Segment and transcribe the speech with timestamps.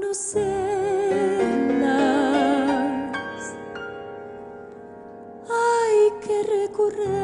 [0.00, 0.44] conocerlas
[5.48, 7.20] hay que recorrerlas.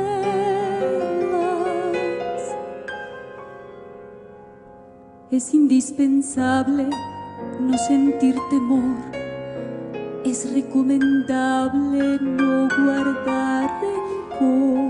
[5.31, 6.89] Es indispensable
[7.61, 8.97] no sentir temor.
[10.25, 14.86] Es recomendable no guardar rencor.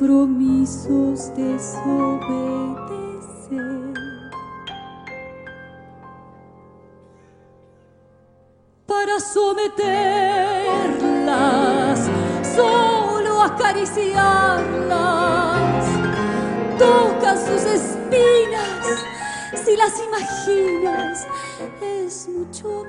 [0.00, 1.84] Compromisos desobedecer.
[8.86, 12.08] Para someterlas,
[12.56, 15.84] solo acariciarlas,
[16.78, 19.04] toca sus espinas,
[19.52, 21.26] si las imaginas,
[21.82, 22.86] es mucho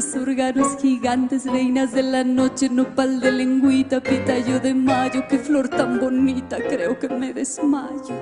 [0.00, 6.00] órganos gigantes, reinas de la noche, nopal de lengüita, pitayo de mayo, qué flor tan
[6.00, 8.14] bonita, creo que me desmayo.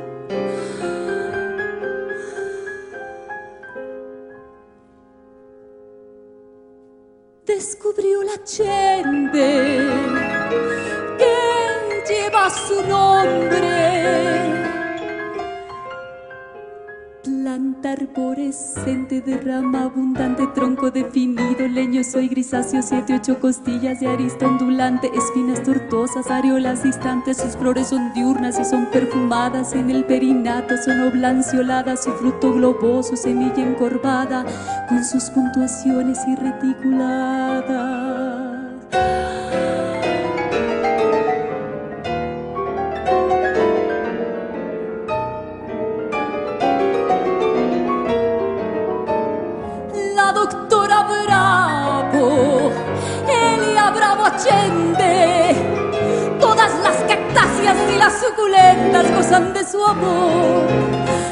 [7.46, 9.88] Descubrió la chende
[11.18, 14.39] que lleva su nombre.
[17.50, 24.46] Planta arborescente de rama abundante, tronco definido, leñoso y grisáceo, siete, ocho costillas de arista
[24.46, 30.76] ondulante, espinas tortuosas, areolas distantes, sus flores son diurnas y son perfumadas, en el perinato
[30.76, 34.46] son oblancioladas, su fruto globoso, semilla encorvada,
[34.88, 36.36] con sus puntuaciones y
[54.10, 54.26] Bravo
[56.40, 60.66] todas las cactáceas y las suculentas gozan de su amor.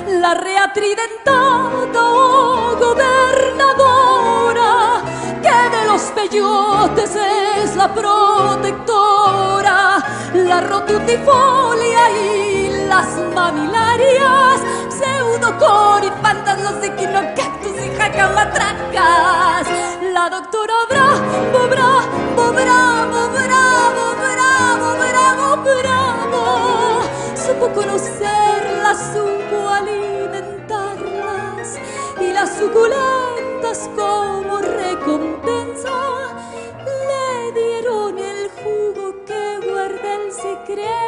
[0.07, 5.03] La rea tridentada, oh, gobernadora,
[5.43, 9.99] que de los peyotes es la protectora,
[10.35, 19.67] la rotutifolia y las mamilarias, pseudocorifantas, los equinocactus y jacamatracas.
[20.13, 22.18] La doctora Bravo, bravo,
[22.53, 26.43] bravo, bravo, bravo, bravo, bravo,
[27.35, 31.69] supo conocerlas, supo alimentarlas.
[32.21, 35.93] Y las suculentas como recompensa
[37.09, 41.08] le dieron el jugo que guarda el secreto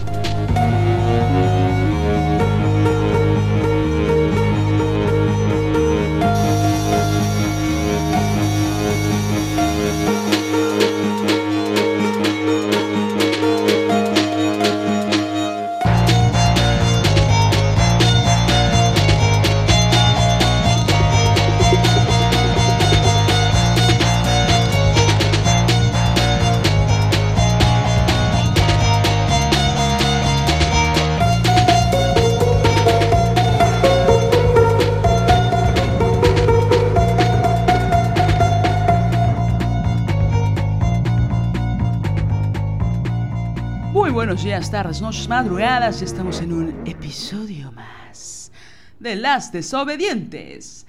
[44.83, 46.01] Tardes, noches, madrugadas.
[46.01, 48.51] Estamos en un episodio más
[48.99, 50.87] de Las Desobedientes.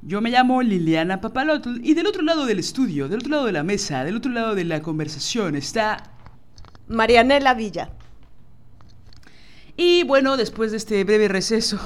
[0.00, 3.52] Yo me llamo Liliana Papalotl y del otro lado del estudio, del otro lado de
[3.52, 6.10] la mesa, del otro lado de la conversación está
[6.88, 7.90] Marianela Villa.
[9.76, 11.78] Y bueno, después de este breve receso,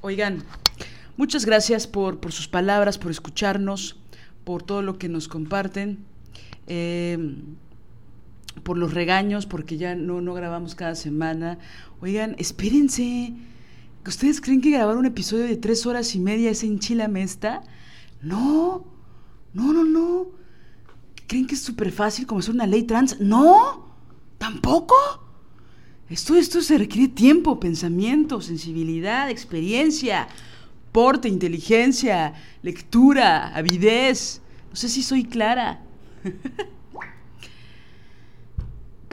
[0.00, 0.44] oigan,
[1.16, 3.96] muchas gracias por, por, sus palabras, por escucharnos,
[4.44, 6.04] por todo lo que nos comparten.
[6.68, 7.18] Eh,
[8.62, 11.58] por los regaños, porque ya no, no grabamos cada semana.
[12.00, 13.34] Oigan, espérense.
[14.06, 17.62] ¿Ustedes creen que grabar un episodio de tres horas y media es enchilame esta?
[18.20, 18.84] No,
[19.52, 20.26] no, no, no.
[21.26, 23.20] ¿Creen que es súper fácil como hacer una ley trans?
[23.20, 23.96] No,
[24.38, 24.94] tampoco.
[26.10, 30.28] Esto, esto se requiere tiempo, pensamiento, sensibilidad, experiencia,
[30.92, 34.42] porte, inteligencia, lectura, avidez.
[34.68, 35.82] No sé si soy clara.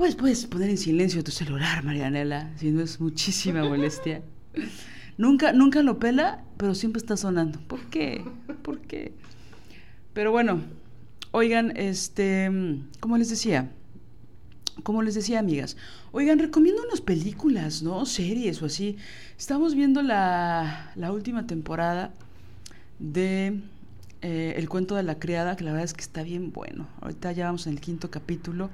[0.01, 4.23] Pues puedes poner en silencio tu celular, Marianela, si no es muchísima molestia.
[5.19, 7.59] nunca, nunca lo pela, pero siempre está sonando.
[7.67, 8.25] ¿Por qué?
[8.63, 9.13] ¿Por qué?
[10.13, 10.63] Pero bueno,
[11.29, 12.49] oigan, este,
[12.99, 13.69] como les decía,
[14.81, 15.77] como les decía, amigas,
[16.11, 18.07] oigan, recomiendo unas películas, ¿no?
[18.07, 18.97] Series o así.
[19.37, 22.11] Estamos viendo la, la última temporada
[22.97, 23.61] de
[24.23, 26.87] eh, El cuento de la criada, que la verdad es que está bien bueno.
[27.01, 28.71] Ahorita ya vamos en el quinto capítulo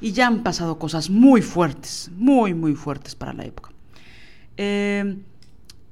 [0.00, 3.70] y ya han pasado cosas muy fuertes, muy, muy fuertes para la época.
[4.56, 5.18] Eh,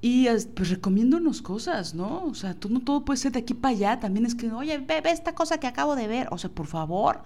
[0.01, 2.27] y pues recomiendo unas cosas, ¿no?
[2.27, 4.01] O sea, no todo puede ser de aquí para allá.
[4.01, 6.29] También es que, oye, ve, ve, esta cosa que acabo de ver.
[6.31, 7.23] O sea, por favor.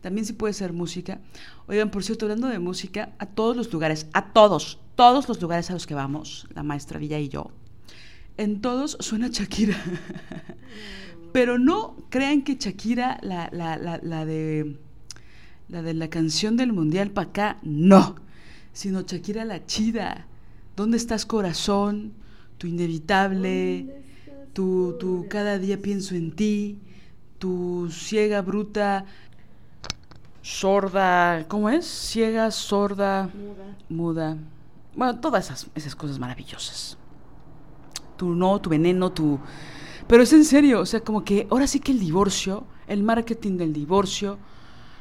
[0.00, 1.20] También sí puede ser música.
[1.66, 5.68] Oigan, por cierto, hablando de música, a todos los lugares, a todos, todos los lugares
[5.68, 7.50] a los que vamos, la maestra Villa y yo,
[8.36, 9.76] en todos suena Shakira.
[11.32, 14.78] Pero no crean que Shakira, la, la, la, la de
[15.68, 18.16] la de la canción del mundial para acá, no,
[18.72, 20.26] sino Shakira la chida.
[20.76, 22.12] ¿Dónde estás corazón?
[22.56, 24.02] Tu inevitable,
[24.52, 26.78] tu, tu cada día pienso en ti,
[27.38, 29.04] tu ciega, bruta,
[30.42, 31.86] sorda, ¿cómo es?
[31.86, 33.30] Ciega, sorda,
[33.88, 34.36] muda.
[34.96, 36.96] Bueno, todas esas, esas cosas maravillosas.
[38.16, 39.38] Tu no, tu veneno, tu...
[40.08, 43.58] Pero es en serio, o sea, como que ahora sí que el divorcio, el marketing
[43.58, 44.38] del divorcio,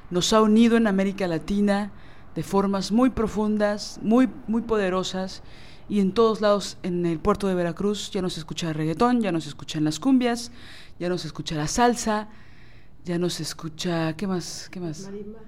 [0.09, 1.91] nos ha unido en América Latina
[2.35, 5.41] de formas muy profundas, muy, muy poderosas,
[5.89, 9.31] y en todos lados en el puerto de Veracruz ya no se escucha reggaetón, ya
[9.31, 10.51] no se escuchan las cumbias,
[10.99, 12.27] ya no se escucha la salsa,
[13.05, 14.69] ya no se escucha, ¿qué más?
[14.69, 15.01] ¿Qué más?
[15.01, 15.41] Marimbas.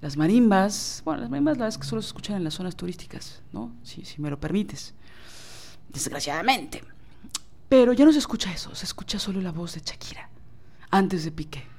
[0.00, 2.76] Las marimbas, bueno, las marimbas la verdad es que solo se escuchan en las zonas
[2.76, 3.72] turísticas, ¿no?
[3.82, 4.94] Si, si me lo permites,
[5.88, 6.82] desgraciadamente.
[7.68, 10.28] Pero ya no se escucha eso, se escucha solo la voz de Shakira,
[10.90, 11.73] antes de Piqué.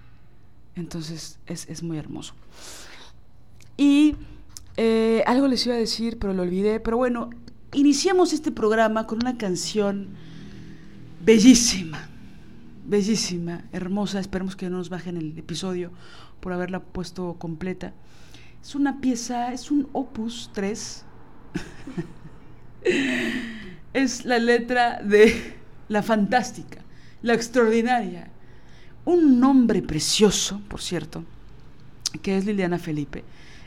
[0.75, 2.33] Entonces es, muy hermoso.
[3.77, 4.15] Y
[4.77, 6.79] eh, algo les iba a decir, pero lo olvidé.
[6.79, 7.29] Pero bueno,
[7.73, 10.09] iniciamos este programa con una canción
[11.23, 12.09] bellísima,
[12.85, 14.19] bellísima, hermosa.
[14.19, 15.91] Esperemos que no nos bajen el episodio
[16.39, 17.93] por haberla puesto completa.
[18.61, 21.05] Es una pieza, es un opus 3.
[23.93, 25.55] es la letra de
[25.87, 26.81] la fantástica,
[27.21, 28.29] la extraordinaria,
[29.05, 31.23] un nombre precioso, por cierto,
[32.21, 33.23] que es Liliana Felipe.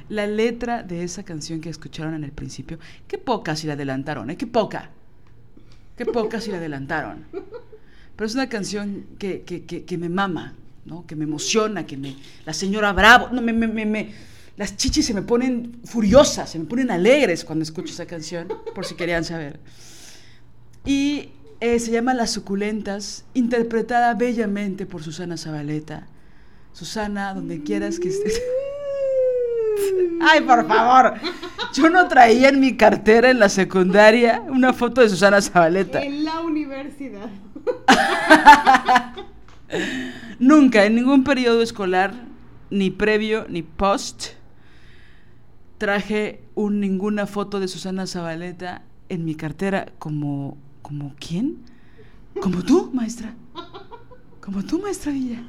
[0.08, 4.30] La letra de esa canción que escucharon en el principio, qué poca si la adelantaron,
[4.30, 4.36] ¿eh?
[4.36, 4.90] Qué poca.
[5.96, 7.24] Qué poca si la adelantaron.
[8.16, 10.54] Pero es una canción que, que, que, me mama,
[10.86, 11.06] ¿no?
[11.06, 12.16] Que me emociona, que me...
[12.44, 14.12] La señora Bravo, no, me, me, me,
[14.56, 18.84] las chichis se me ponen furiosas, se me ponen alegres cuando escucho esa canción, por
[18.84, 19.60] si querían saber.
[20.84, 21.28] Y
[21.60, 26.06] eh, se llama Las Suculentas, interpretada bellamente por Susana Zabaleta.
[26.72, 28.40] Susana, donde quieras que estés.
[30.20, 31.14] Ay, por favor.
[31.74, 36.02] Yo no traía en mi cartera en la secundaria una foto de Susana Zabaleta.
[36.02, 37.28] En la universidad.
[40.38, 42.14] Nunca, en ningún periodo escolar,
[42.70, 44.28] ni previo ni post,
[45.78, 50.56] traje un, ninguna foto de Susana Zabaleta en mi cartera como,
[50.88, 51.58] como quién?
[52.40, 53.34] Como tú, maestra.
[54.40, 55.42] Como tú, maestra Villa.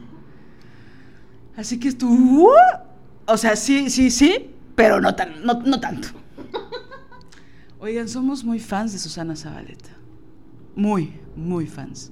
[1.56, 2.50] Así que tú,
[3.26, 6.10] o sea, sí, sí, sí, pero no, tan, no, no tanto.
[7.80, 9.92] Oigan, somos muy fans de Susana Zabaleta.
[10.76, 12.12] Muy, muy fans.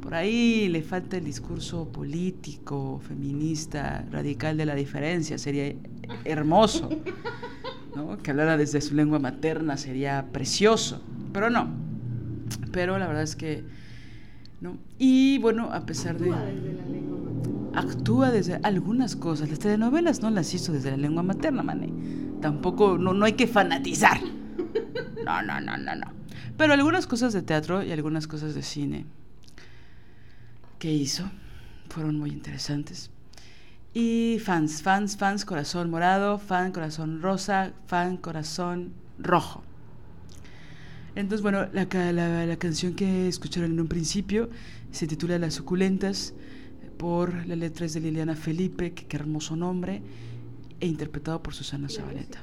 [0.00, 5.36] Por ahí le falta el discurso político, feminista, radical de la diferencia.
[5.36, 5.74] Sería
[6.24, 6.88] hermoso.
[7.94, 8.16] ¿no?
[8.16, 11.02] Que hablara desde su lengua materna sería precioso.
[11.34, 11.88] Pero no.
[12.72, 13.64] Pero la verdad es que.
[14.60, 14.76] ¿no?
[14.98, 16.32] Y bueno, a pesar de.
[17.74, 19.48] Actúa desde algunas cosas.
[19.50, 21.92] Las telenovelas no las hizo desde la lengua materna, mané.
[22.40, 24.20] Tampoco, no, no hay que fanatizar.
[25.24, 26.06] No, no, no, no, no.
[26.56, 29.04] Pero algunas cosas de teatro y algunas cosas de cine
[30.78, 31.30] que hizo
[31.88, 33.10] fueron muy interesantes.
[33.94, 39.62] Y fans, fans, fans, corazón morado, fan, corazón rosa, fan, corazón rojo.
[41.18, 44.50] Entonces, bueno, la, la, la canción que escucharon en un principio
[44.92, 46.32] se titula Las suculentas
[46.96, 50.00] por las letras de Liliana Felipe, que hermoso nombre,
[50.78, 52.38] e interpretado por Susana Zabaleta.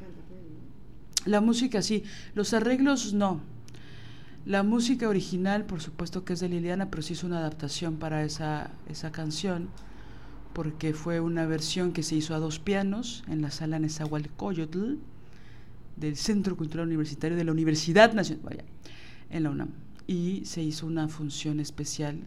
[1.24, 2.03] La música sí,
[2.34, 3.39] los arreglos no.
[4.46, 8.25] La música original, por supuesto que es de Liliana, pero sí hizo una adaptación para
[8.25, 9.70] esa, esa canción,
[10.51, 14.96] porque fue una versión que se hizo a dos pianos en la sala Nezahualcóyotl
[15.96, 18.64] del Centro Cultural Universitario de la Universidad Nacional, vaya,
[19.30, 19.70] en la UNAM.
[20.08, 22.20] Y se hizo una función especial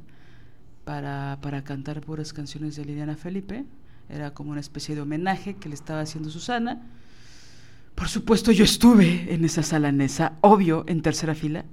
[0.84, 3.64] para, para cantar puras canciones de Liliana Felipe.
[4.08, 6.82] Era como una especie de homenaje que le estaba haciendo Susana.
[7.94, 11.64] Por supuesto, yo estuve en esa sala Nesa, obvio, en tercera fila.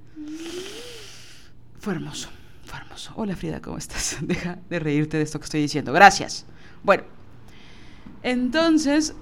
[1.78, 2.28] Fue hermoso,
[2.64, 3.12] fue hermoso.
[3.14, 4.18] Hola Frida, ¿cómo estás?
[4.22, 5.92] Deja de reírte de esto que estoy diciendo.
[5.92, 6.44] Gracias.
[6.82, 7.04] Bueno,
[8.22, 9.14] entonces,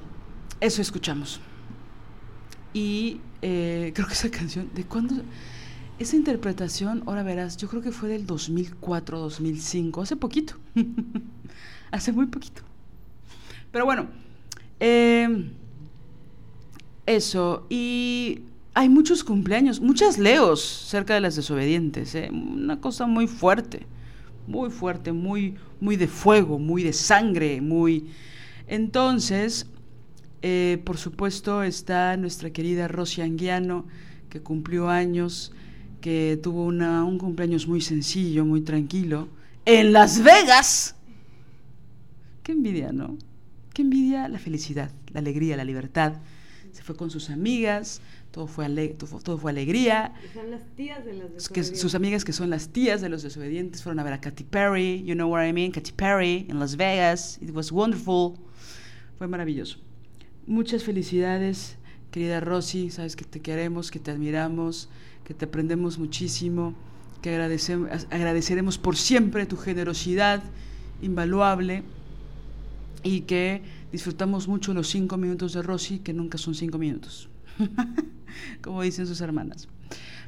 [0.60, 1.40] eso escuchamos.
[2.74, 5.14] Y eh, creo que esa canción, ¿de cuándo?
[5.98, 10.56] Esa interpretación, ahora verás, yo creo que fue del 2004, 2005, hace poquito.
[11.92, 12.62] hace muy poquito.
[13.70, 14.08] Pero bueno,
[14.80, 15.50] eh,
[17.06, 17.66] eso.
[17.70, 18.40] Y
[18.74, 22.14] hay muchos cumpleaños, muchas leos cerca de las desobedientes.
[22.16, 22.28] ¿eh?
[22.32, 23.86] Una cosa muy fuerte,
[24.48, 28.10] muy fuerte, muy, muy de fuego, muy de sangre, muy...
[28.66, 29.66] Entonces,
[30.46, 33.86] eh, por supuesto, está nuestra querida Rosy Anguiano,
[34.28, 35.52] que cumplió años,
[36.02, 39.28] que tuvo una, un cumpleaños muy sencillo, muy tranquilo,
[39.64, 40.96] en Las Vegas.
[42.42, 43.16] Qué envidia, ¿no?
[43.72, 46.20] Qué envidia la felicidad, la alegría, la libertad.
[46.72, 48.68] Se fue con sus amigas, todo fue,
[49.24, 50.12] todo, fue alegría.
[50.34, 53.82] Son las tías de los que Sus amigas que son las tías de los desobedientes
[53.82, 56.76] fueron a ver a Katy Perry, you know what I mean, Katy Perry en Las
[56.76, 57.38] Vegas.
[57.40, 58.34] It was wonderful.
[59.16, 59.78] Fue maravilloso.
[60.46, 61.76] Muchas felicidades,
[62.10, 64.88] querida Rosy, sabes que te queremos, que te admiramos,
[65.24, 66.74] que te aprendemos muchísimo,
[67.22, 70.42] que agradeceremos por siempre tu generosidad
[71.00, 71.82] invaluable
[73.02, 77.30] y que disfrutamos mucho los cinco minutos de Rosy, que nunca son cinco minutos.
[78.60, 79.68] como dicen sus hermanas.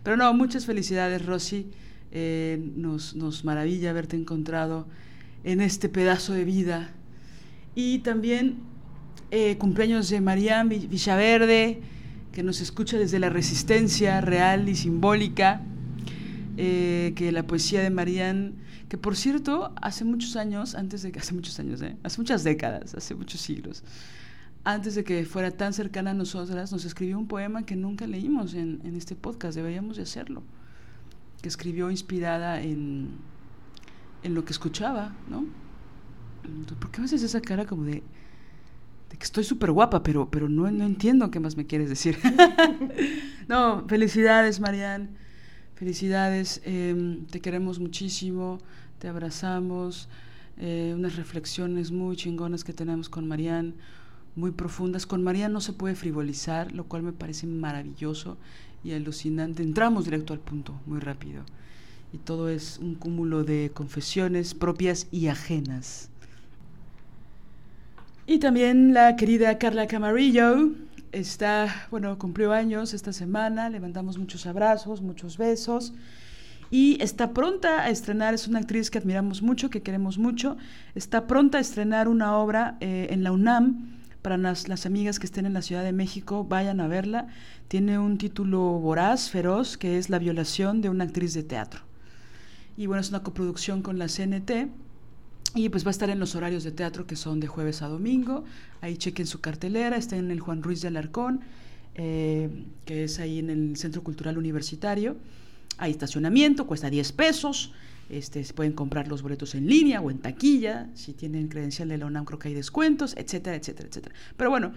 [0.03, 1.67] Pero no, muchas felicidades, Rosy.
[2.13, 4.87] Eh, nos, nos maravilla haberte encontrado
[5.45, 6.91] en este pedazo de vida.
[7.75, 8.59] Y también
[9.31, 11.81] eh, cumpleaños de Marián Villaverde,
[12.33, 15.63] que nos escucha desde la resistencia real y simbólica,
[16.57, 18.55] eh, que la poesía de Marián,
[18.89, 22.95] que por cierto, hace muchos años, antes de que, hace muchos años, hace muchas décadas,
[22.95, 23.83] hace muchos siglos,
[24.65, 28.55] antes de que fuera tan cercana a nosotras, nos escribió un poema que nunca leímos
[28.55, 30.43] en, este podcast, deberíamos de hacerlo,
[31.43, 33.11] que escribió inspirada en,
[34.23, 35.47] en lo que escuchaba, ¿no?
[36.45, 38.03] Entonces, ¿Por qué haces esa cara como de,
[39.11, 42.19] de que estoy súper guapa, pero, pero no, no entiendo qué más me quieres decir?
[43.49, 45.11] no, felicidades, Marian,
[45.75, 48.59] felicidades, em, te queremos muchísimo,
[48.99, 50.09] te abrazamos,
[50.59, 53.75] eh, unas reflexiones muy chingonas que tenemos con Marian
[54.37, 55.07] muy profundas.
[55.07, 58.37] Con María no se puede frivolizar, lo cual me parece maravilloso
[58.85, 59.63] y alucinante.
[59.63, 61.43] Entramos directo al punto, muy rápido.
[62.13, 66.11] Y todo es un cúmulo de confesiones propias y ajenas.
[68.29, 70.73] Y también la querida Carla Camarillo
[71.13, 75.93] está, bueno, cumplió años esta semana, le mandamos muchos abrazos, muchos besos.
[76.69, 80.57] Y está pronta a estrenar, es una actriz que admiramos mucho, que queremos mucho,
[80.97, 85.27] está pronta a estrenar una obra eh, en la UNAM para las, las, amigas que
[85.27, 87.29] estén en la Ciudad de México, vayan a verla.
[87.69, 91.83] Tiene un título voraz, feroz, que es La violación de una actriz de teatro.
[92.77, 94.69] Y bueno, es una coproducción con la CNT.
[95.57, 97.89] Y pues va a estar en los horarios de teatro que son de jueves a
[97.89, 98.45] domingo.
[98.83, 101.41] Ahí chequen su cartelera, está en el Juan Ruiz de Alarcón,
[101.95, 102.51] eh,
[102.85, 105.17] que es ahí en el Centro Cultural Universitario.
[105.79, 107.73] Hay estacionamiento, cuesta 10 pesos.
[108.11, 110.91] Este, pueden comprar los boletos en línea o en taquilla.
[110.93, 114.15] Si tienen credencial de la UNAM, creo que hay descuentos, etcétera, etcétera, etcétera.
[114.37, 114.73] Pero bueno,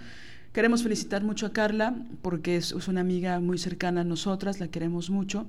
[0.54, 4.70] queremos felicitar mucho a Carla porque es, es una amiga muy cercana a nosotras, la
[4.70, 5.46] queremos mucho.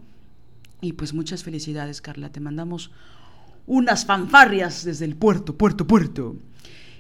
[0.81, 2.33] Y pues muchas felicidades, Carla.
[2.33, 2.91] Te mandamos
[3.67, 6.37] unas fanfarrias desde el puerto, puerto, puerto.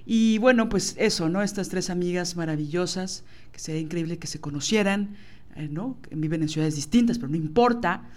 [0.06, 1.42] Y bueno, pues eso, ¿no?
[1.42, 5.14] Estas tres amigas maravillosas, que sería increíble que se conocieran,
[5.56, 5.96] eh, ¿no?
[6.10, 8.08] Viven en ciudades distintas, pero no importa,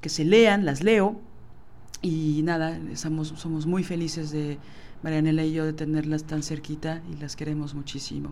[0.00, 1.20] que se lean, las leo.
[2.02, 4.58] Y nada, somos, somos muy felices de
[5.02, 8.30] Marianela y yo de tenerlas tan cerquita y las queremos muchísimo.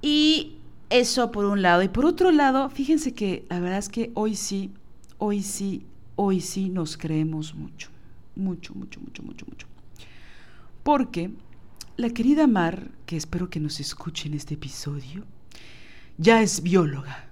[0.00, 0.56] Y
[0.90, 1.82] eso por un lado.
[1.82, 4.72] Y por otro lado, fíjense que la verdad es que hoy sí,
[5.18, 5.84] hoy sí,
[6.16, 7.90] hoy sí nos creemos mucho
[8.38, 9.66] mucho, mucho, mucho, mucho, mucho.
[10.82, 11.30] Porque
[11.96, 15.24] la querida Mar, que espero que nos escuche en este episodio,
[16.16, 17.26] ya es bióloga.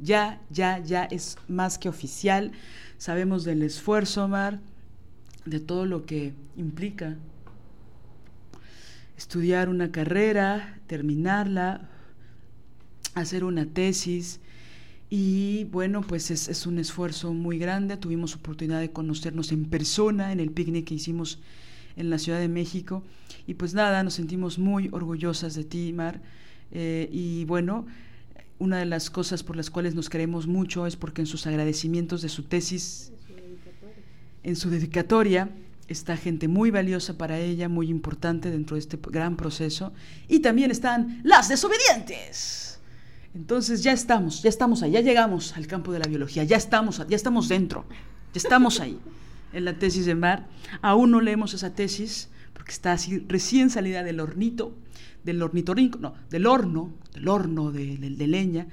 [0.00, 2.52] Ya, ya, ya es más que oficial.
[2.96, 4.60] Sabemos del esfuerzo, Mar,
[5.44, 7.16] de todo lo que implica
[9.18, 11.88] estudiar una carrera, terminarla,
[13.14, 14.40] hacer una tesis,
[15.10, 17.96] y bueno, pues es, es, un esfuerzo muy grande.
[17.96, 21.38] Tuvimos oportunidad de conocernos en persona en el picnic que hicimos
[21.96, 23.02] en la Ciudad de México.
[23.46, 26.20] Y pues nada, nos sentimos muy orgullosas de ti, Mar.
[26.70, 27.86] Eh, y bueno,
[28.58, 32.22] una de las cosas por las cuales nos queremos mucho es porque en sus agradecimientos
[32.22, 33.12] de su tesis,
[34.42, 35.50] en su dedicatoria,
[35.88, 39.92] está gente muy valiosa para ella, muy importante dentro de este gran proceso.
[40.28, 42.77] Y también están las desobedientes.
[43.38, 47.00] Entonces ya estamos, ya estamos ahí, ya llegamos al campo de la biología, ya estamos,
[47.08, 47.84] ya estamos dentro,
[48.34, 48.98] ya estamos ahí
[49.52, 50.48] en la tesis de Mar.
[50.82, 54.76] Aún no leemos esa tesis porque está así recién salida del hornito,
[55.22, 58.66] del ornitorrinco, no, del horno, del horno de, leña.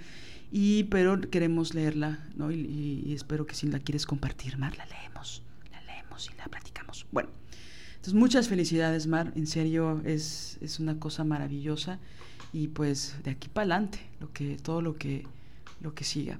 [0.52, 2.52] Y pero queremos leerla, ¿no?
[2.52, 7.06] Y, espero que si la quieres compartir, Mar, la leemos, la leemos y la platicamos.
[7.12, 7.30] Bueno,
[7.90, 12.00] entonces muchas felicidades, Mar, en serio es, es una cosa maravillosa
[12.56, 15.28] y pues de aquí para adelante, lo que, todo lo que,
[15.82, 16.40] lo que siga.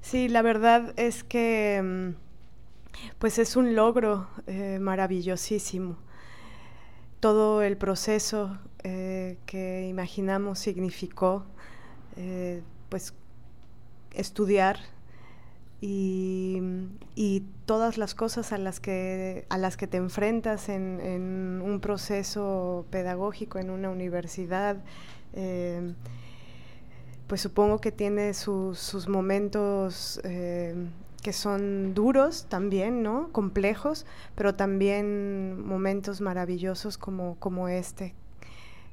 [0.00, 5.98] Sí, la verdad es que mm, pues es un logro eh, maravillosísimo.
[7.20, 11.44] Todo el proceso eh, que imaginamos significó
[12.16, 13.12] eh, pues
[14.12, 14.78] estudiar
[15.80, 22.84] y, todas las cosas a las que, a las que te enfrentas en, un proceso
[22.90, 24.78] pedagógico en una universidad,
[25.34, 25.94] eh,
[27.28, 30.74] pues supongo que tiene sus, momentos eh,
[31.22, 33.30] que son duros también, ¿no?
[33.30, 38.14] Complejos, pero también momentos maravillosos como, como este,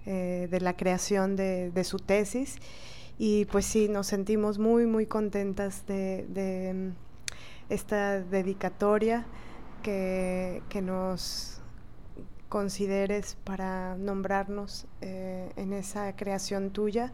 [0.05, 2.59] eh, de la creación de su tesis.
[3.17, 9.25] Y pues sí, nos sentimos muy, muy contentas de, mm, esta dedicatoria
[9.81, 11.61] que, nos
[12.49, 17.11] consideres para nombrarnos eh, en esa creación tuya.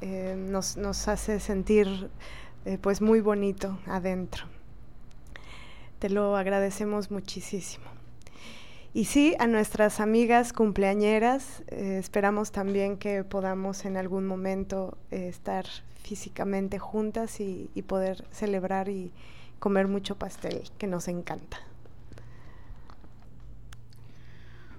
[0.00, 0.76] Eh, nos,
[1.08, 2.10] hace sentir
[2.64, 4.44] eh, pues muy bonito adentro.
[5.98, 7.97] Te lo agradecemos muchísimo.
[8.94, 15.28] Y sí, a nuestras amigas cumpleañeras, eh, esperamos también que podamos en algún momento eh,
[15.28, 15.66] estar
[16.02, 19.12] físicamente juntas y, poder celebrar y
[19.58, 21.58] comer mucho pastel, que nos encanta.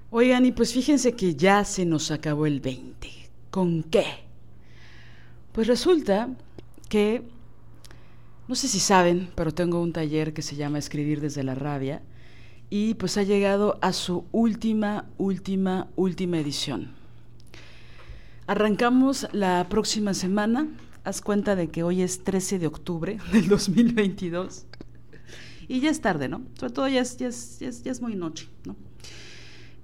[0.09, 3.07] Oigan, y pues fíjense que ya se nos acabó el 20.
[3.51, 4.05] ¿Con qué?
[5.51, 6.29] Pues resulta
[6.89, 7.21] que,
[8.47, 12.01] no sé si saben, pero tengo un taller que se llama Escribir desde la rabia
[12.69, 16.91] y pues ha llegado a su última, última, última edición.
[18.47, 20.67] Arrancamos la próxima semana.
[21.03, 24.65] Haz cuenta de que hoy es 13 de octubre del 2022.
[25.67, 26.41] Y ya es tarde, ¿no?
[26.59, 28.75] Sobre todo ya es, ya es, muy noche, ¿no?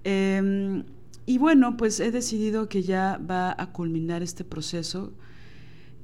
[0.03, 0.83] Em,
[1.27, 5.11] y bueno, pues he decidido que ya va a culminar este proceso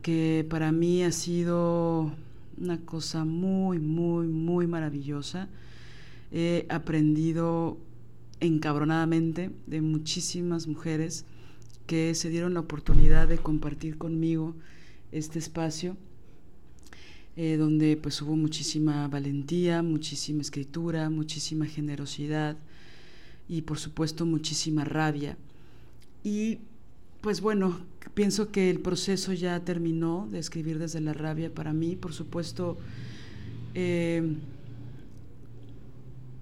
[0.01, 2.11] que para mí ha sido
[2.59, 5.47] una cosa muy, muy, muy maravillosa
[6.31, 7.77] he aprendido
[8.39, 11.25] encabronadamente de muchísimas mujeres
[11.85, 14.55] que se dieron la oportunidad de compartir conmigo
[15.11, 15.97] este espacio,
[17.35, 22.57] eh, donde pues hubo muchísima valentía, muchísima escritura, muchísima generosidad,
[23.49, 25.37] y por supuesto muchísima rabia.
[26.23, 26.59] Y
[27.19, 27.77] pues bueno,
[28.13, 32.77] pienso que el proceso ya terminó de escribir desde la rabia para mí, por supuesto.
[33.73, 34.35] Eh,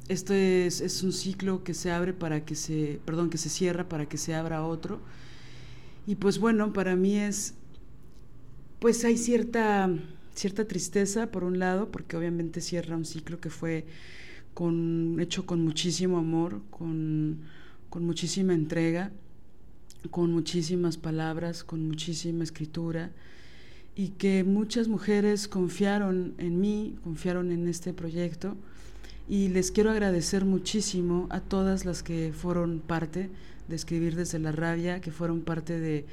[0.10, 3.88] esto es, es, un ciclo que se abre para que se, perdón, que se cierra
[3.88, 5.00] para que se abra otro.
[6.08, 7.54] Y pues bueno, para mí es,
[8.80, 9.88] pues hay cierta,
[10.34, 13.86] cierta tristeza por un lado, porque obviamente cierra un ciclo que fue
[15.20, 17.42] hecho con muchísimo amor, con,
[17.90, 19.12] con muchísima entrega,
[20.10, 23.12] con muchísimas palabras, con muchísima escritura,
[23.96, 28.58] y que muchas mujeres confiaron en mí, confiaron en este proyecto
[29.30, 33.30] y les quiero agradecer muchísimo a todas las que fueron parte
[33.68, 36.08] de escribir desde la rabia, que fueron parte de,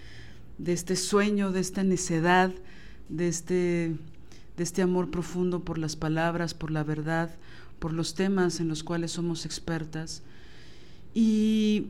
[0.67, 2.53] este sueño, de esta necedad,
[3.09, 3.97] de este,
[4.59, 7.35] de este amor profundo por las palabras, por la verdad,
[7.79, 10.23] por los temas en los cuales somos expertas.
[11.15, 11.87] Y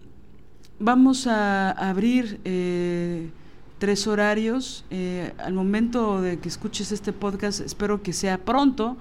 [0.78, 3.30] vamos a abrir eh,
[3.78, 4.84] tres horarios.
[4.90, 8.96] Eh, al momento de que escuches este podcast, espero que sea pronto,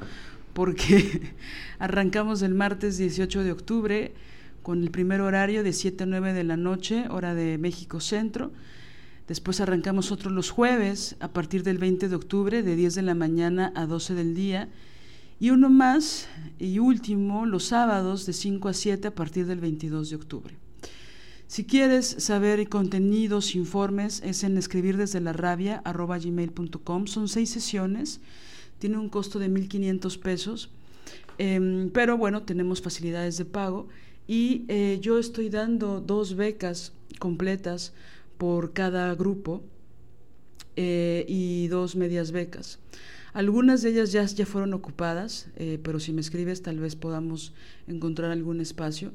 [0.56, 1.34] porque
[1.80, 4.14] arrancamos el martes 18 de octubre
[4.64, 8.54] con el primer horario de 7 a 9 de la noche, hora de México Centro.
[9.28, 13.16] Después arrancamos otro los jueves a partir del 20 de octubre de 10 de la
[13.16, 14.70] mañana a 12 del día.
[15.42, 20.10] Y uno más y último los sábados de 5 a 7 a partir del 22
[20.10, 20.56] de octubre.
[21.48, 25.84] Si quieres saber contenidos, informes, es en escribir desde la rabia.
[27.06, 28.22] Son seis sesiones
[28.80, 30.70] tiene un costo de 1.500 pesos,
[31.38, 33.88] em, pero bueno, tenemos facilidades de pago
[34.28, 37.94] y eh, yo estoy dando dos becas completas
[38.38, 39.64] por cada grupo
[40.76, 42.80] eh, y dos medias becas.
[43.34, 47.54] Algunas de ellas ya, ya fueron ocupadas, eh, pero si me escribes tal vez podamos
[47.88, 49.12] encontrar algún espacio.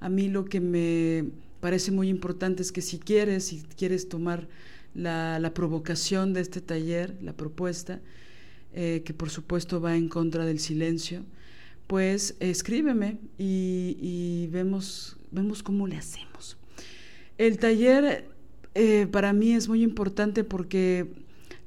[0.00, 4.48] A mí lo que me parece muy importante es que si quieres, si quieres tomar
[4.94, 8.00] la, la provocación de este taller, la propuesta,
[8.72, 11.22] eh, que por supuesto va en contra del silencio,
[11.86, 16.56] pues escríbeme y, vemos, vemos cómo le hacemos.
[17.36, 18.28] El taller
[18.74, 21.08] eh, para mí es muy importante porque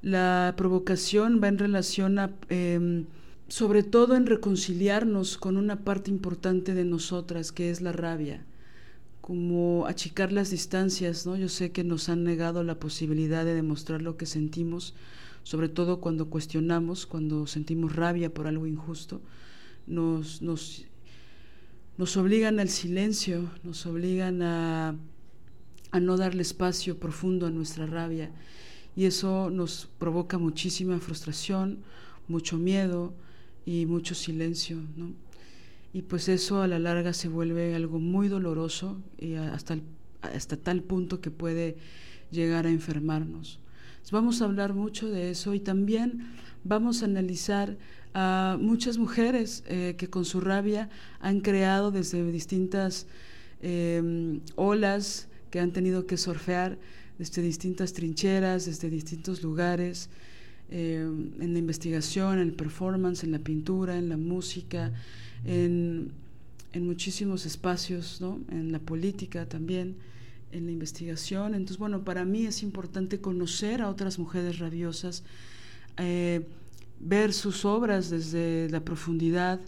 [0.01, 3.05] la provocación va en relación a, em,
[3.47, 8.45] sobre todo en reconciliarnos con una parte importante de nosotras, que es la rabia
[9.23, 11.37] como achicar las distancias, ¿no?
[11.37, 14.95] Yo sé que nos han negado la posibilidad de demostrar lo que sentimos,
[15.43, 19.21] sobre todo cuando cuestionamos, cuando sentimos rabia por algo injusto,
[19.88, 20.86] nos, nos,
[21.97, 24.95] nos obligan al silencio, nos obligan a,
[25.91, 28.32] a no darle espacio profundo a nuestra rabia
[28.95, 31.79] y eso nos provoca muchísima frustración,
[32.27, 33.13] mucho miedo
[33.65, 35.12] y mucho silencio, ¿no?
[35.93, 39.77] Y pues eso a la larga se vuelve algo muy doloroso y hasta,
[40.21, 41.77] hasta tal punto que puede
[42.32, 43.60] llegar a enfermarnos.
[44.11, 46.27] Vamos a hablar mucho de eso y también
[46.63, 47.77] vamos a analizar
[48.13, 50.89] a muchas mujeres eh, que con su rabia
[51.19, 53.07] han creado desde distintas
[53.61, 56.77] em, olas que han tenido que surfear,
[57.17, 60.09] desde distintas trincheras, desde distintos lugares,
[60.69, 64.91] em, en la investigación, en el performance, en la pintura, en la música,
[65.45, 66.11] en,
[66.73, 68.41] en muchísimos espacios, ¿no?
[68.51, 69.95] en la política también
[70.53, 71.55] en la investigación.
[71.55, 75.23] Entonces, bueno, para mí es importante conocer a otras mujeres rabiosas,
[75.97, 76.47] eh,
[76.99, 79.59] ver sus obras desde la profundidad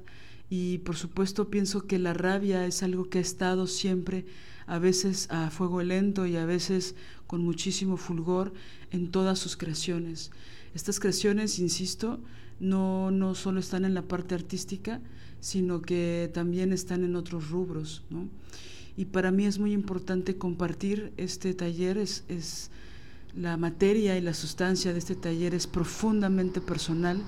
[0.50, 4.26] y por supuesto pienso que la rabia es algo que ha estado siempre,
[4.68, 6.96] a veces a fuego lento y a veces
[7.28, 8.54] con muchísimo fulgor
[8.92, 10.32] en todas sus creaciones.
[10.74, 12.20] Estas creaciones, insisto,
[12.60, 15.02] no, no solo están en la parte artística,
[15.40, 18.04] sino que también están en otros rubros.
[18.10, 18.30] ¿no?
[18.98, 22.72] Y para mí es muy importante compartir este taller, es, es
[23.36, 27.22] la materia y la sustancia de este taller es profundamente personal,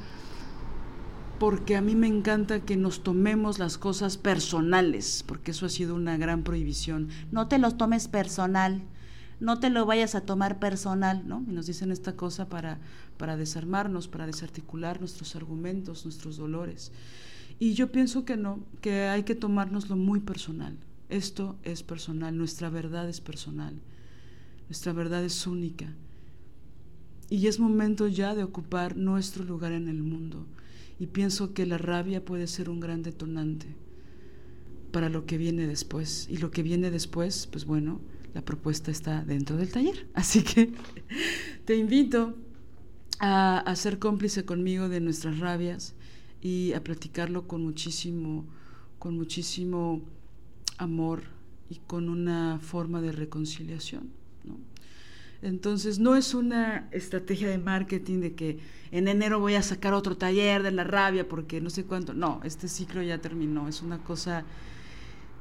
[1.40, 5.94] porque a mí me encanta que nos tomemos las cosas personales, porque eso ha sido
[5.94, 7.10] una gran prohibición.
[7.32, 8.82] No te los tomes personal,
[9.40, 11.44] no te lo vayas a tomar personal, ¿no?
[11.48, 12.80] Y nos dicen esta cosa para,
[13.18, 16.92] para desarmarnos, para desarticular nuestros argumentos, nuestros dolores.
[17.60, 20.76] Y yo pienso que no, que hay que tomárnoslo muy personal.
[21.10, 23.80] Esto es personal, nuestra verdad es personal,
[24.68, 25.94] nuestra verdad es única.
[27.30, 30.46] Y es momento ya de ocupar nuestro lugar en el mundo.
[31.00, 33.68] Y pienso que la rabia puede ser un gran detonante
[34.92, 36.28] para lo que viene después.
[36.30, 38.02] Y lo que viene después, pues bueno,
[38.34, 40.08] la propuesta está dentro del taller.
[40.14, 40.72] Así que
[41.66, 42.36] te invito
[43.20, 45.96] a, ser cómplice conmigo de nuestras rabias
[46.42, 48.46] y a platicarlo con muchísimo,
[49.00, 50.02] con muchísimo
[50.78, 51.24] amor
[51.70, 54.10] y con una forma de reconciliación.
[55.42, 58.60] Entonces, no es una estrategia de marketing de que
[58.92, 62.14] en enero voy a sacar otro taller de la rabia porque no sé cuánto.
[62.14, 63.68] No, este ciclo ya terminó.
[63.68, 64.46] Es una cosa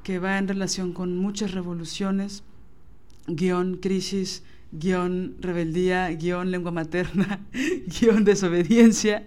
[0.03, 2.42] que va en relación con muchas revoluciones,
[3.27, 7.40] guion crisis, guion rebeldía, guion lengua materna,
[8.01, 9.27] guion desobediencia.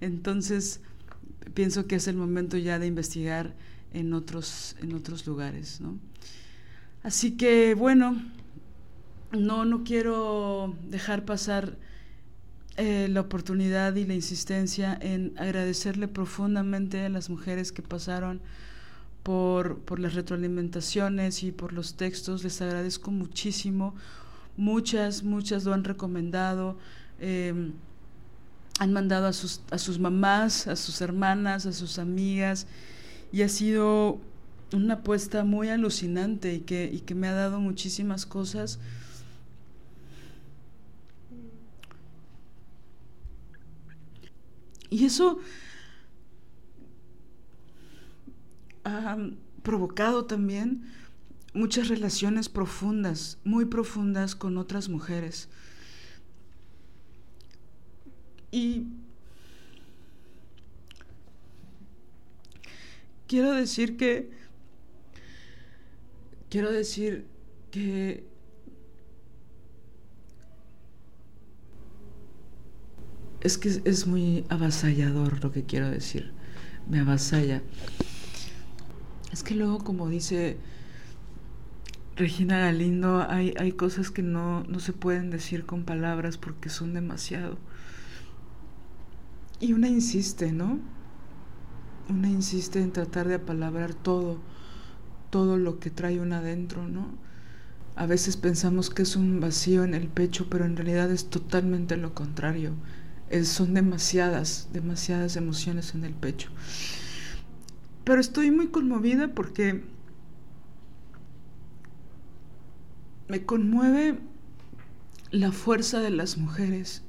[0.00, 0.80] Entonces,
[1.52, 3.54] pienso que es el momento ya de investigar
[3.92, 5.80] en otros, en otros lugares.
[5.80, 5.98] ¿no?
[7.02, 8.22] Así que, bueno,
[9.32, 11.76] no, no quiero dejar pasar
[12.76, 18.40] eh, la oportunidad y la insistencia en agradecerle profundamente a las mujeres que pasaron
[19.22, 22.44] por, por las retroalimentaciones y por los textos.
[22.44, 23.94] Les agradezco muchísimo.
[24.56, 26.78] Muchas, muchas lo han recomendado.
[27.20, 27.72] Em,
[28.78, 32.66] han mandado a sus, a sus mamás, a sus hermanas, a sus amigas.
[33.32, 34.20] Y ha sido
[34.72, 38.78] una apuesta muy alucinante y que, y que me ha dado muchísimas cosas
[44.92, 45.38] Y eso
[48.84, 49.16] ha
[49.62, 50.84] provocado también
[51.54, 55.48] muchas relaciones profundas, muy profundas con otras mujeres.
[58.50, 58.84] Y
[63.32, 64.28] quiero decir que,
[66.50, 67.24] quiero decir
[67.70, 68.26] que
[73.40, 76.34] es que es muy avasallador lo que quiero decir.
[76.90, 77.62] Me avasalla.
[79.32, 80.58] Es que luego, como dice
[82.16, 86.92] Regina Galindo, hay, hay cosas que no, no se pueden decir con palabras porque son
[86.92, 87.56] demasiado.
[89.58, 90.80] Y una insiste, ¿no?
[92.08, 94.38] Una insiste en tratar de apalabrar todo,
[95.30, 97.06] todo lo que trae una adentro, ¿no?
[97.94, 101.96] A veces pensamos que es un vacío en el pecho, pero en realidad es totalmente
[101.96, 102.72] lo contrario
[103.44, 106.50] son demasiadas, demasiadas emociones en el pecho.
[108.04, 109.82] Pero estoy muy conmovida porque
[113.28, 114.18] me conmueve
[115.30, 117.02] la fuerza de las mujeres.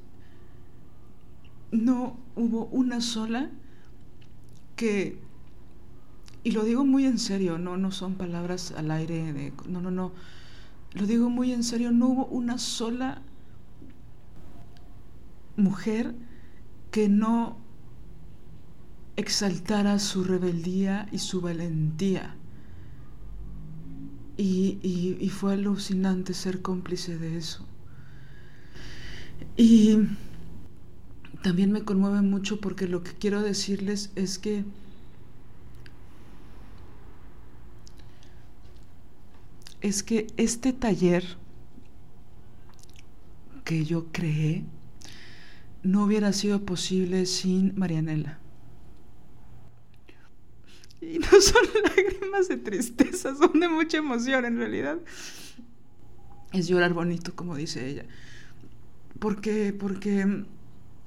[1.71, 3.49] No hubo una sola
[4.75, 5.19] que,
[6.43, 9.91] y lo digo muy en serio, no, no son palabras al aire de, no, no,
[9.91, 10.11] no,
[10.93, 13.21] lo digo muy en serio, no hubo una sola
[15.55, 16.15] mujer
[16.91, 17.57] que no
[19.15, 22.35] exaltara su rebeldía y su valentía.
[24.35, 27.65] Y, fue alucinante ser cómplice de eso.
[29.57, 29.97] Y
[31.43, 34.63] también me conmueve mucho porque lo que quiero decirles es que
[39.81, 41.25] es que este taller
[43.65, 44.63] que yo creé
[45.83, 48.39] no hubiera sido posible sin Marianela.
[51.01, 54.97] Y no son lágrimas de tristeza, son de mucha emoción en realidad.
[56.53, 58.05] Es llorar bonito, como dice ella.
[59.19, 60.45] Porque, porque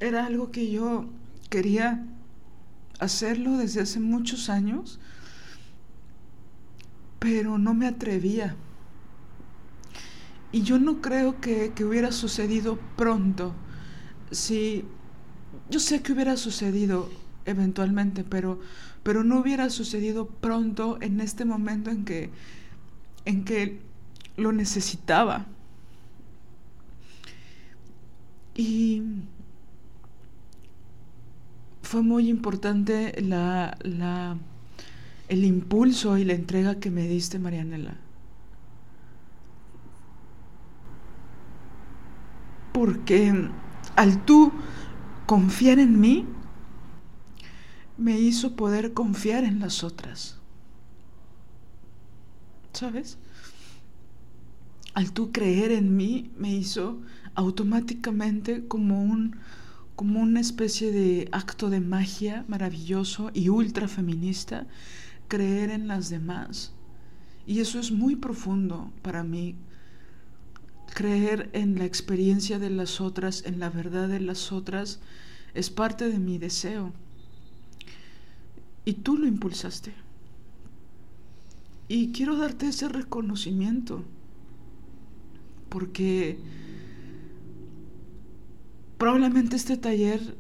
[0.01, 1.07] era algo que yo
[1.51, 2.07] quería
[2.99, 4.99] hacerlo desde hace muchos años,
[7.19, 8.57] pero no me atrevía.
[10.53, 13.55] Y yo no creo que, que hubiera sucedido pronto
[14.31, 14.85] si
[15.71, 17.09] yo sé que hubiera sucedido
[17.45, 18.61] eventualmente, pero,
[19.03, 22.31] pero no hubiera sucedido pronto en este momento en que,
[23.25, 23.81] en que
[24.37, 25.47] lo necesitaba.
[28.55, 29.03] Y
[31.87, 34.37] fue muy importante la, la,
[35.29, 37.97] el impulso y la entrega que me diste, Marianela.
[42.73, 43.49] Porque
[43.95, 44.53] al tú
[45.27, 46.27] confiar en mí,
[47.97, 50.39] me hizo poder confiar en las otras.
[52.73, 53.17] ¿Sabes?
[54.93, 57.01] Al tú creer en mí, me hizo
[57.37, 59.37] automáticamente como un
[59.97, 64.67] como una especie de acto de magia maravilloso y ultra feminista
[65.27, 66.73] creer en las demás.
[67.47, 69.57] Y eso es muy profundo para mí
[70.95, 75.01] creer en la experiencia de las otras, en la verdad de las otras,
[75.55, 76.93] es parte de mi deseo.
[78.85, 79.93] Y tú lo impulsaste.
[81.89, 84.05] Y quiero darte ese reconocimiento,
[85.69, 86.39] porque
[88.99, 90.37] probablemente este taller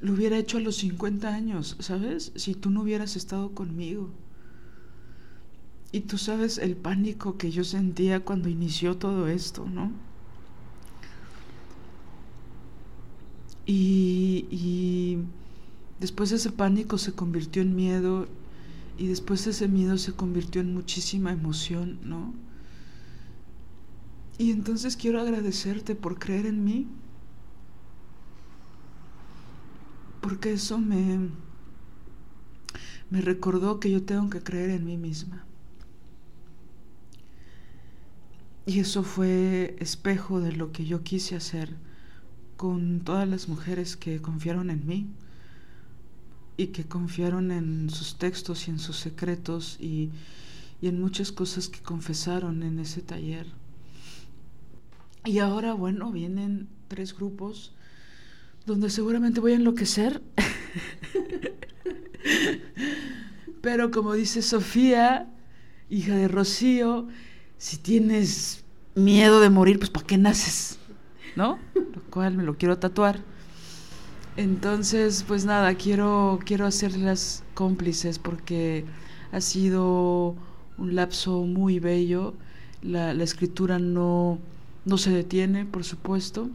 [0.00, 2.32] lo hubiera hecho a los 50 años, ¿sabes?
[2.36, 4.10] Si tú no hubieras estado conmigo.
[5.92, 9.90] Y tú sabes el pánico que yo sentía cuando inició todo esto, ¿no?
[13.64, 15.18] Y, y
[15.98, 18.28] después ese pánico se convirtió en miedo
[18.98, 22.34] y después ese miedo se convirtió en muchísima emoción, ¿no?
[24.38, 26.86] Y entonces quiero agradecerte por creer en mí,
[30.26, 31.20] porque eso me,
[33.10, 35.44] me recordó que yo tengo que creer en mí misma.
[38.66, 41.76] Y eso fue espejo de lo que yo quise hacer
[42.56, 45.06] con todas las mujeres que confiaron en mí
[46.56, 50.10] y que confiaron en sus textos y en sus secretos y,
[50.80, 53.46] y en muchas cosas que confesaron en ese taller.
[55.24, 57.75] Y ahora, bueno, vienen tres grupos
[58.66, 60.20] donde seguramente voy a enloquecer.
[63.62, 65.28] Pero como dice Sofía,
[65.88, 67.08] hija de Rocío,
[67.58, 70.78] si tienes miedo de morir, pues ¿para qué naces?
[71.36, 71.58] ¿No?
[71.74, 73.20] Lo cual me lo quiero tatuar.
[74.36, 78.84] Entonces, pues nada, quiero, quiero hacerlas cómplices porque
[79.32, 80.34] ha sido
[80.76, 82.34] un lapso muy bello.
[82.82, 84.38] La, escritura no,
[84.84, 86.50] no se detiene, por supuesto.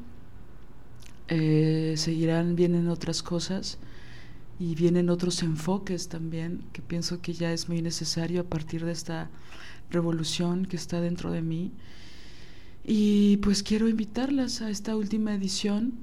[1.33, 3.77] Eh, seguirán, vienen otras cosas
[4.59, 8.91] y vienen otros enfoques también que pienso que ya es muy necesario a partir de
[8.91, 9.29] esta
[9.91, 11.71] revolución que está dentro de mí.
[12.83, 15.93] Y pues quiero invitarlas a esta última edición,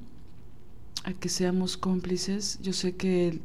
[1.04, 2.58] a que seamos cómplices.
[2.62, 3.38] Yo sé que,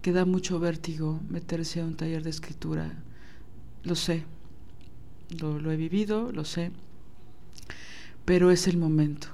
[0.00, 2.90] que da mucho vértigo meterse a un taller de escritura,
[3.84, 4.24] lo sé,
[5.38, 6.70] lo, lo he vivido, lo sé,
[8.24, 9.28] pero es el momento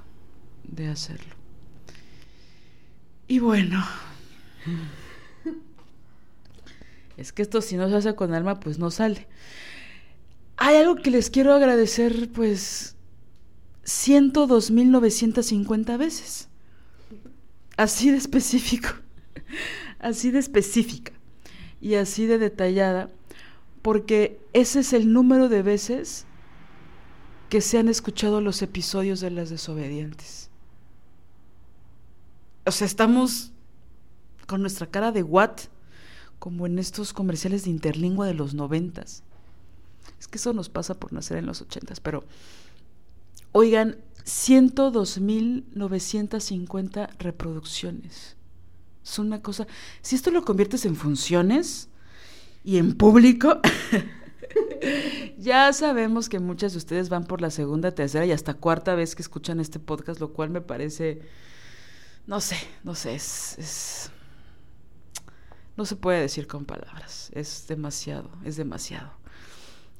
[0.63, 1.38] de hacerlo.
[3.29, 3.81] Y bueno,
[7.15, 9.27] es que esto si no se hace con alma, pues no sale.
[10.57, 12.95] Hay algo que les quiero agradecer, pues,
[13.85, 16.49] 102.950 veces.
[17.77, 18.89] Así de específico,
[19.99, 21.11] así de específica
[21.79, 23.11] y así de detallada,
[23.83, 26.25] porque ese es el número de veces
[27.49, 30.48] que se han escuchado los episodios de las desobedientes.
[32.69, 33.51] O sea, estamos
[34.45, 35.61] con nuestra cara de what,
[36.37, 39.23] como en estos comerciales de interlingua de los noventas.
[40.19, 42.23] Es que eso nos pasa por nacer en los ochentas, pero
[43.53, 48.37] oigan, 102.950 reproducciones.
[49.03, 49.65] Es una cosa,
[50.03, 51.89] si esto lo conviertes en funciones
[52.63, 53.61] y en público,
[55.39, 59.15] ya sabemos que muchas de ustedes van por la segunda, tercera y hasta cuarta vez
[59.15, 61.23] que escuchan este podcast, lo cual me parece,
[62.29, 64.11] no sé, no sé, es, es
[65.75, 69.09] no se puede decir con palabras, es demasiado, es demasiado.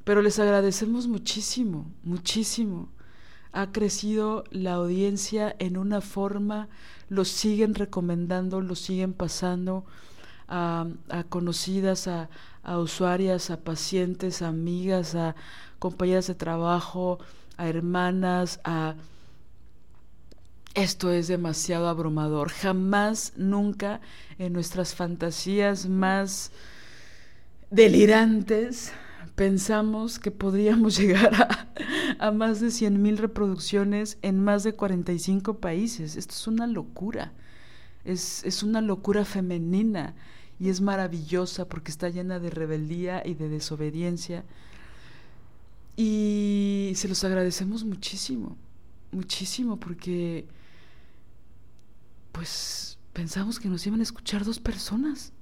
[0.04, 2.90] Pero les agradecemos muchísimo, muchísimo.
[3.52, 6.70] Ha crecido la audiencia en una forma,
[7.10, 9.86] lo siguen recomendando, lo siguen pasando
[10.48, 10.86] a,
[11.30, 12.30] conocidas, a,
[12.62, 15.36] a usuarias, a pacientes, a amigas, a
[15.80, 17.18] compañeras de trabajo,
[17.58, 18.94] a hermanas, a...
[20.76, 22.50] Esto es demasiado abrumador.
[22.50, 24.02] Jamás, nunca
[24.38, 26.52] en nuestras fantasías más
[27.72, 28.92] delirantes
[29.36, 31.68] pensamos que podríamos llegar
[32.20, 36.16] a, más de 100.000 reproducciones en más de 45 países.
[36.16, 37.34] Esto es una locura.
[38.06, 40.14] Es, es una locura femenina
[40.60, 44.46] y es maravillosa porque está llena de rebeldía y de desobediencia.
[45.98, 48.56] Y se los agradecemos muchísimo,
[49.12, 50.48] muchísimo porque
[52.32, 55.34] pues pensamos que nos iban a escuchar dos personas.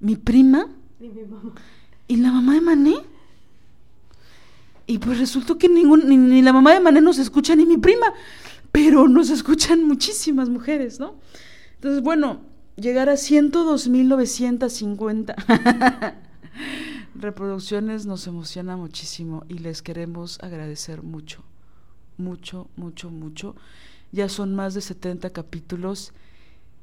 [0.00, 0.66] Mi prima
[1.00, 1.52] Y mi mamá.
[2.08, 2.94] y la mamá de Mané.
[4.86, 7.78] Y pues resultó que ningún, ni, ni la mamá de Mané nos escucha ni mi
[7.78, 8.12] prima,
[8.70, 11.14] pero nos escuchan muchísimas mujeres, ¿no?
[11.76, 12.40] Entonces, bueno,
[12.76, 15.34] llegar a 102.950
[17.14, 21.42] reproducciones nos emociona muchísimo y les queremos agradecer mucho,
[22.18, 23.54] mucho, mucho, mucho.
[24.14, 26.12] Ya son más de 70 capítulos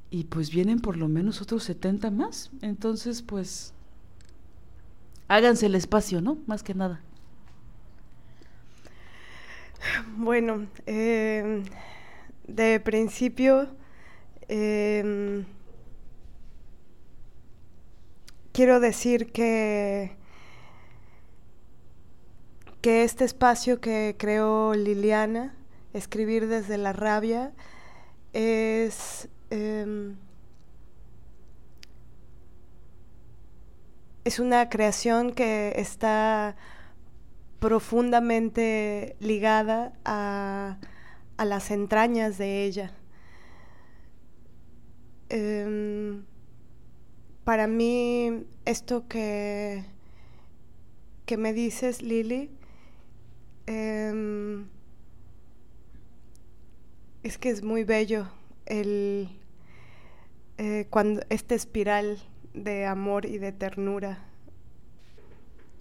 [0.10, 2.52] y pues vienen por lo menos otros 70 más.
[2.62, 3.74] Entonces, pues
[5.30, 6.40] háganse el espacio, ¿no?
[6.46, 7.02] Más que nada.
[10.18, 11.64] Bueno, eh,
[12.48, 13.70] de principio
[14.50, 15.46] eh,
[18.52, 20.18] quiero decir que,
[22.82, 25.56] que este espacio que creó Liliana,
[25.94, 27.54] Escribir desde la rabia,
[28.34, 29.30] es...
[29.50, 30.16] em,
[34.24, 36.56] es una creación que está
[37.60, 40.78] profundamente ligada a,
[41.38, 42.92] las entrañas de ella.
[45.30, 46.24] Em,
[47.44, 49.84] para mí, esto que,
[51.26, 52.52] que me dices, Lili,
[53.66, 54.68] em,
[57.24, 58.28] es que es muy bello
[58.66, 59.30] el,
[60.58, 62.20] eh, cuando esta espiral
[62.54, 64.26] de amor y de ternura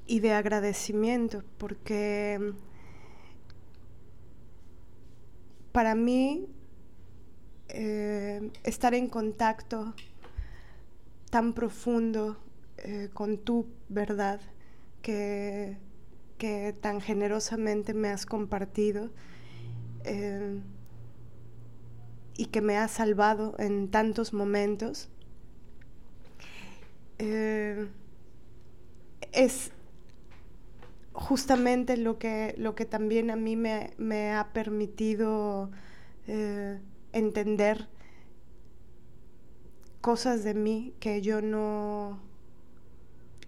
[0.06, 2.52] y de agradecimiento, porque
[5.72, 6.46] para mí
[7.68, 9.94] eh, estar en contacto
[11.30, 12.36] tan profundo
[12.78, 14.40] eh, con tu verdad
[15.00, 15.76] que,
[16.38, 19.10] que, tan generosamente me has compartido
[22.40, 25.10] y que me has salvado en tantos momentos,
[27.18, 29.72] es
[31.12, 35.70] justamente lo que, lo que también a mí me, ha permitido
[36.28, 36.80] eh,
[37.12, 37.90] entender
[40.00, 42.20] cosas de mí que yo no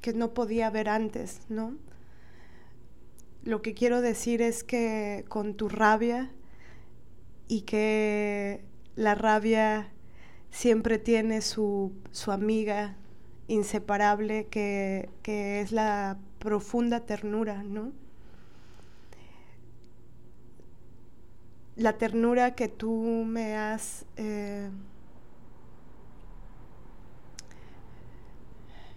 [0.02, 1.78] que no podía ver antes, ¿no?
[3.42, 6.30] Lo que quiero decir es que con tu rabia
[7.48, 9.88] y que la rabia
[10.50, 12.96] siempre tiene su, su amiga
[13.48, 17.92] inseparable que, que es la profunda ternura, ¿no?
[21.76, 24.68] La ternura que tú me has eh,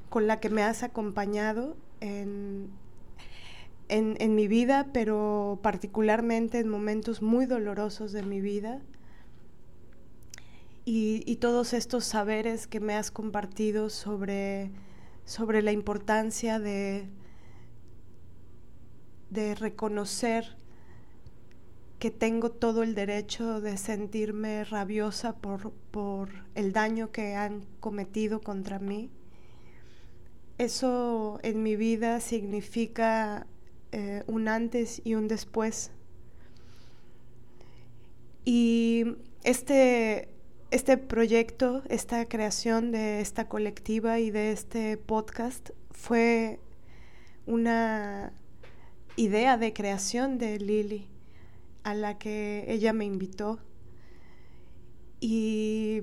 [0.10, 2.70] con la que me has acompañado en,
[3.90, 8.82] en, mi vida, pero particularmente en momentos muy dolorosos de mi vida.
[10.88, 14.72] Y, todos estos saberes que me has compartido sobre,
[15.26, 17.10] sobre la importancia de,
[19.32, 20.56] de reconocer
[22.00, 25.74] que tengo todo el derecho de sentirme rabiosa por,
[26.54, 29.10] el daño que han cometido contra mí.
[30.60, 33.48] Eso en mi vida significa
[33.92, 35.90] eh, un antes y un después.
[38.44, 40.30] Y este,
[40.72, 46.60] este proyecto, esta creación de esta colectiva y de este podcast fue
[47.46, 48.34] una
[49.16, 51.08] idea de creación de Lily
[51.84, 53.60] a la que ella me invitó.
[55.20, 56.02] Y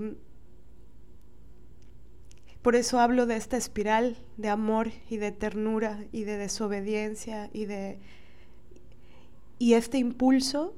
[2.63, 7.67] por eso hablo de esta espiral de amor y de ternura y de desobediencia y
[7.67, 7.99] de
[9.59, 10.75] y este impulso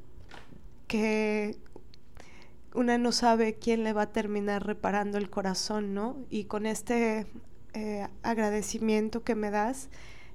[0.89, 1.57] que
[2.75, 6.19] una no sabe quién le va a terminar reparando el corazón, ¿no?
[6.29, 7.27] Y con este
[7.73, 9.89] eh, agradecimiento que me das,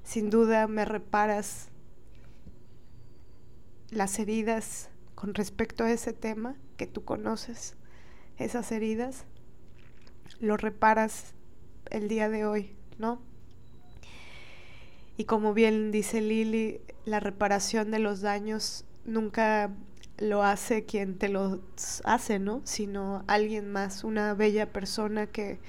[0.04, 1.68] sin duda me reparas
[3.92, 7.76] las heridas con respecto a ese tema que tú conoces,
[8.38, 9.26] esas heridas,
[10.40, 11.34] lo reparas
[11.90, 13.22] el día de hoy, ¿no?
[15.18, 19.72] Y como bien dice Lili, la reparación de los daños nunca
[20.20, 21.60] lo hace quien te los
[22.04, 22.62] hace, ¿no?
[22.66, 25.60] Sino alguien más, una bella persona que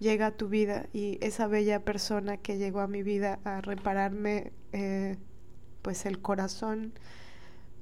[0.00, 4.52] llega a tu vida y esa bella persona que llegó a mi vida a repararme,
[4.72, 5.16] eh,
[5.82, 6.92] pues el corazón,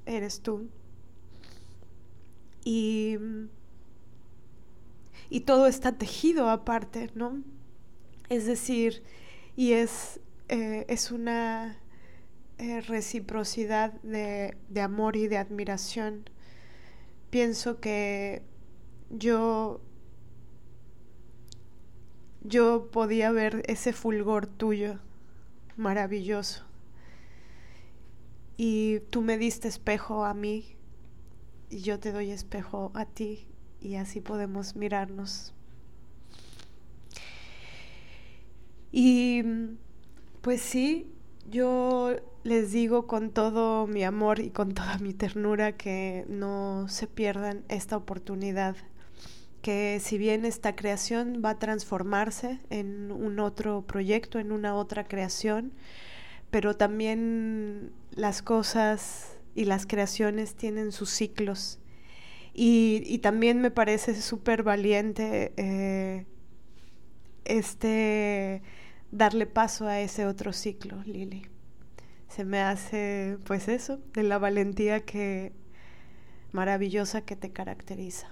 [0.07, 0.69] eres tú.
[2.65, 3.19] Y,
[5.31, 7.43] y todo está tejido aparte, ¿no?
[8.29, 9.03] Es decir,
[9.55, 11.79] y es, eh, es una
[12.59, 16.29] eh, reciprocidad de, de amor y de admiración.
[17.31, 18.43] Pienso que
[19.11, 19.81] yo
[22.43, 25.01] yo podía ver ese fulgor tuyo
[25.77, 26.65] maravilloso
[28.57, 30.77] y tú me diste espejo a mí
[31.69, 33.47] y yo te doy espejo a ti
[33.81, 35.53] y así podemos mirarnos.
[38.93, 39.43] Y
[40.41, 41.13] pues sí,
[41.51, 42.17] yo
[42.47, 47.65] les digo con todo mi amor y con toda mi ternura que no se pierdan
[47.69, 48.77] esta oportunidad,
[49.63, 55.09] que si bien esta creación va a transformarse en un otro proyecto, en una otra
[55.09, 55.73] creación,
[56.51, 61.81] pero también las cosas y las creaciones tienen sus ciclos.
[62.55, 66.27] Y, también me parece súper valiente eh,
[67.45, 68.63] este
[69.11, 71.56] darle paso a ese otro ciclo, Lili.
[72.37, 75.55] Se me hace, pues eso, de la valentía que
[76.53, 78.29] maravillosa que te caracteriza.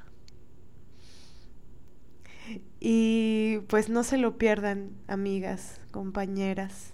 [2.81, 6.93] Y pues no se lo pierdan, amigas, compañeras,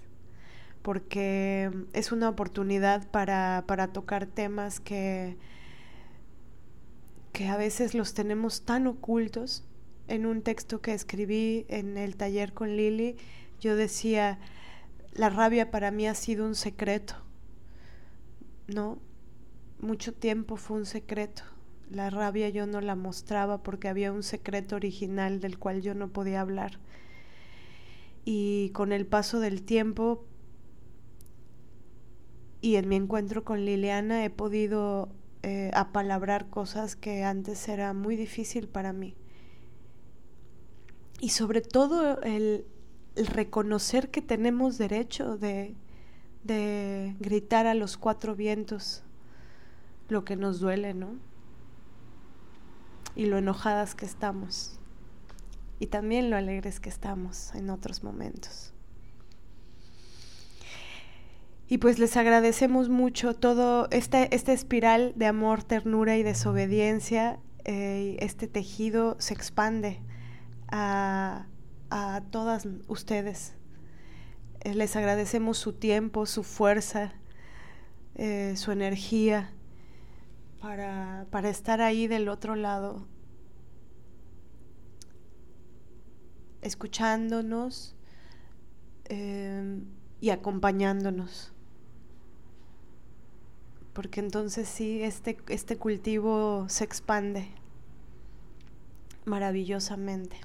[0.83, 5.37] porque es una oportunidad para, para tocar temas que,
[7.33, 9.65] que a veces los tenemos tan ocultos.
[10.07, 13.17] En un texto que escribí en el taller con Lili,
[13.59, 14.39] yo decía,
[15.21, 17.13] la rabia para mí ha sido un secreto,
[18.69, 18.99] ¿no?
[19.79, 21.43] Mucho tiempo fue un secreto.
[21.91, 26.09] La rabia yo no la mostraba porque había un secreto original del cual yo no
[26.09, 26.79] podía hablar.
[28.25, 30.25] Y con el paso del tiempo
[32.63, 35.11] y en mi encuentro con Liliana he podido
[35.43, 39.15] eh, apalabrar cosas que antes era muy difícil para mí.
[41.21, 42.65] Y sobre todo el,
[43.29, 45.75] reconocer que tenemos derecho de,
[46.45, 49.03] de gritar a los cuatro vientos
[50.09, 51.17] lo que nos duele, ¿no?
[53.15, 54.79] Y lo enojadas que estamos.
[55.79, 58.73] Y también lo alegres que estamos en otros momentos.
[61.69, 67.39] Y pues les agradecemos mucho todo este, esta espiral de amor, ternura y desobediencia.
[67.65, 70.01] Eh, este tejido se expande
[70.67, 71.47] a,
[71.91, 73.55] a todas ustedes.
[74.61, 77.13] Eh, les agradecemos su tiempo, su fuerza,
[78.15, 79.53] eh, su energía
[80.61, 83.07] para, para estar ahí del otro lado,
[86.63, 87.97] escuchándonos
[90.21, 91.53] y acompañándonos
[93.93, 97.49] porque entonces sí, este, este cultivo se expande
[99.25, 100.37] maravillosamente.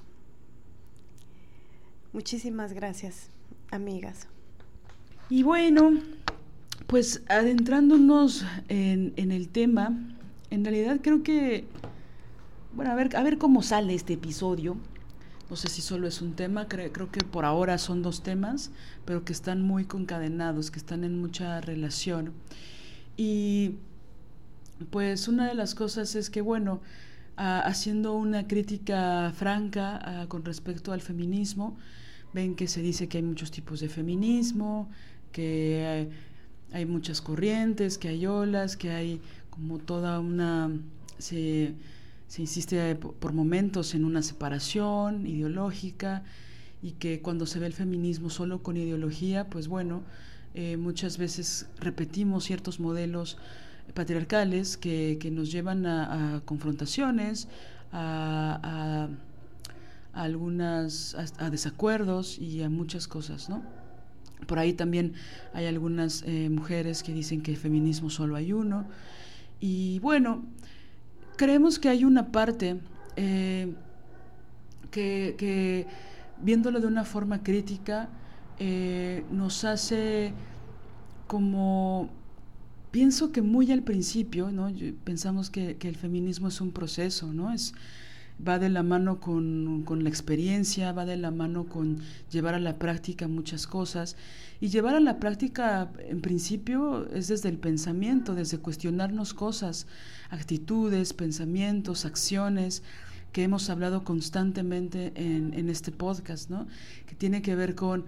[2.15, 3.27] Muchísimas gracias,
[3.71, 4.29] amigas.
[5.29, 5.99] Y bueno,
[6.87, 9.93] pues adentrándonos en, en, el tema,
[10.49, 11.65] en realidad creo que,
[12.73, 14.77] bueno, a ver, a ver cómo sale este episodio.
[15.49, 18.71] No sé si solo es un tema, creo, creo que por ahora son dos temas,
[19.03, 22.31] pero que están muy concadenados, que están en mucha relación.
[23.17, 23.75] Y
[24.89, 26.79] pues una de las cosas es que, bueno,
[27.35, 31.75] haciendo una crítica franca con respecto al feminismo,
[32.35, 34.89] ven que se dice que hay muchos tipos de feminismo,
[35.31, 36.07] que
[36.71, 40.69] hay, muchas corrientes, que hay olas, que hay como toda una...
[41.17, 41.73] Se,
[42.27, 46.23] se insiste por momentos en una separación ideológica
[46.81, 50.03] y que cuando se ve el feminismo solo con ideología, pues bueno,
[50.53, 53.37] eh, muchas veces repetimos ciertos modelos
[53.93, 57.47] patriarcales que, nos llevan a, confrontaciones,
[57.91, 59.09] a,
[60.15, 63.63] algunas a, desacuerdos y a muchas cosas, ¿no?
[64.47, 65.13] Por ahí también
[65.53, 68.85] hay algunas eh, mujeres que dicen que el feminismo solo hay uno.
[69.59, 70.43] Y bueno,
[71.37, 72.79] creemos que hay una parte
[73.15, 73.73] eh,
[74.91, 75.87] que, que,
[76.41, 78.09] viéndolo de una forma crítica,
[78.59, 80.33] eh, nos hace
[81.27, 82.09] como
[82.91, 84.71] pienso que muy al principio, ¿no?
[85.03, 87.51] pensamos que, el feminismo es un proceso, ¿no?
[87.51, 87.73] Es,
[88.45, 91.99] va de la mano con, con, la experiencia, va de la mano con
[92.31, 94.15] llevar a la práctica muchas cosas.
[94.61, 99.87] Y llevar a la práctica, en principio, es desde el pensamiento, desde cuestionarnos cosas,
[100.29, 102.83] actitudes, pensamientos, acciones
[103.31, 106.67] que hemos hablado constantemente en, en este podcast, ¿no?
[107.05, 108.05] Que tiene que ver con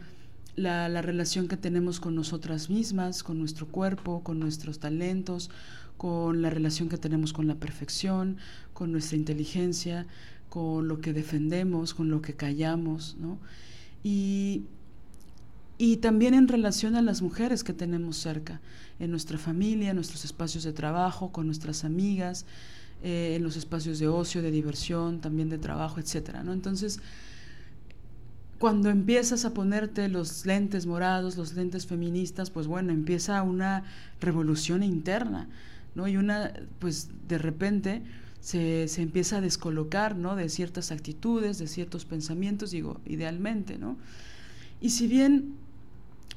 [0.55, 5.49] la, la, relación que tenemos con nosotras mismas, con nuestro cuerpo, con nuestros talentos,
[5.97, 8.37] con la relación que tenemos con la perfección,
[8.73, 10.05] con nuestra inteligencia,
[10.49, 13.39] con lo que defendemos, con lo que callamos, ¿no?
[14.03, 14.63] Y,
[15.77, 18.61] y también en relación a las mujeres que tenemos cerca,
[18.99, 22.45] en nuestra familia, en nuestros espacios de trabajo, con nuestras amigas,
[23.03, 26.53] eh, en los espacios de ocio, de diversión, también de trabajo, etcétera, ¿no?
[26.53, 26.99] Entonces,
[28.57, 33.83] cuando empiezas a ponerte los lentes morados, los lentes feministas, pues bueno, empieza una
[34.19, 35.47] revolución interna,
[35.97, 36.07] ¿no?
[36.07, 38.03] Y una, pues de repente
[38.39, 40.37] se, se empieza a descolocar, ¿no?
[40.37, 43.97] De ciertas actitudes, de ciertos pensamientos, digo, idealmente, ¿no?
[44.79, 45.55] Y si bien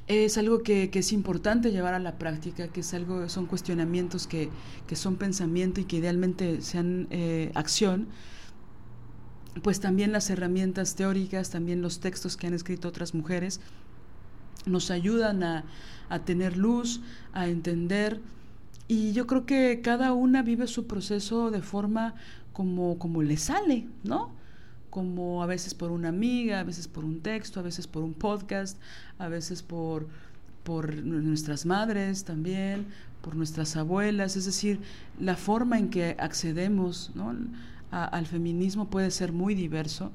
[0.07, 4.27] es algo que, que, es importante llevar a la práctica, que es algo, son cuestionamientos
[4.27, 4.49] que,
[4.87, 8.07] que son pensamiento y que idealmente sean eh, acción,
[9.63, 13.61] pues también las herramientas teóricas, también los textos que han escrito otras mujeres,
[14.65, 15.65] nos ayudan a,
[16.25, 17.01] tener luz,
[17.33, 18.19] a entender.
[18.91, 22.13] Y yo creo que cada una vive su proceso de forma
[22.51, 24.33] como, como le sale, ¿no?
[24.89, 28.13] Como a veces por una amiga, a veces por un texto, a veces por un
[28.13, 28.77] podcast,
[29.17, 30.09] a veces por,
[30.65, 32.85] por nuestras madres también,
[33.21, 34.81] por nuestras abuelas, es decir,
[35.17, 37.33] la forma en que accedemos ¿no?
[37.91, 40.11] al feminismo puede ser muy diverso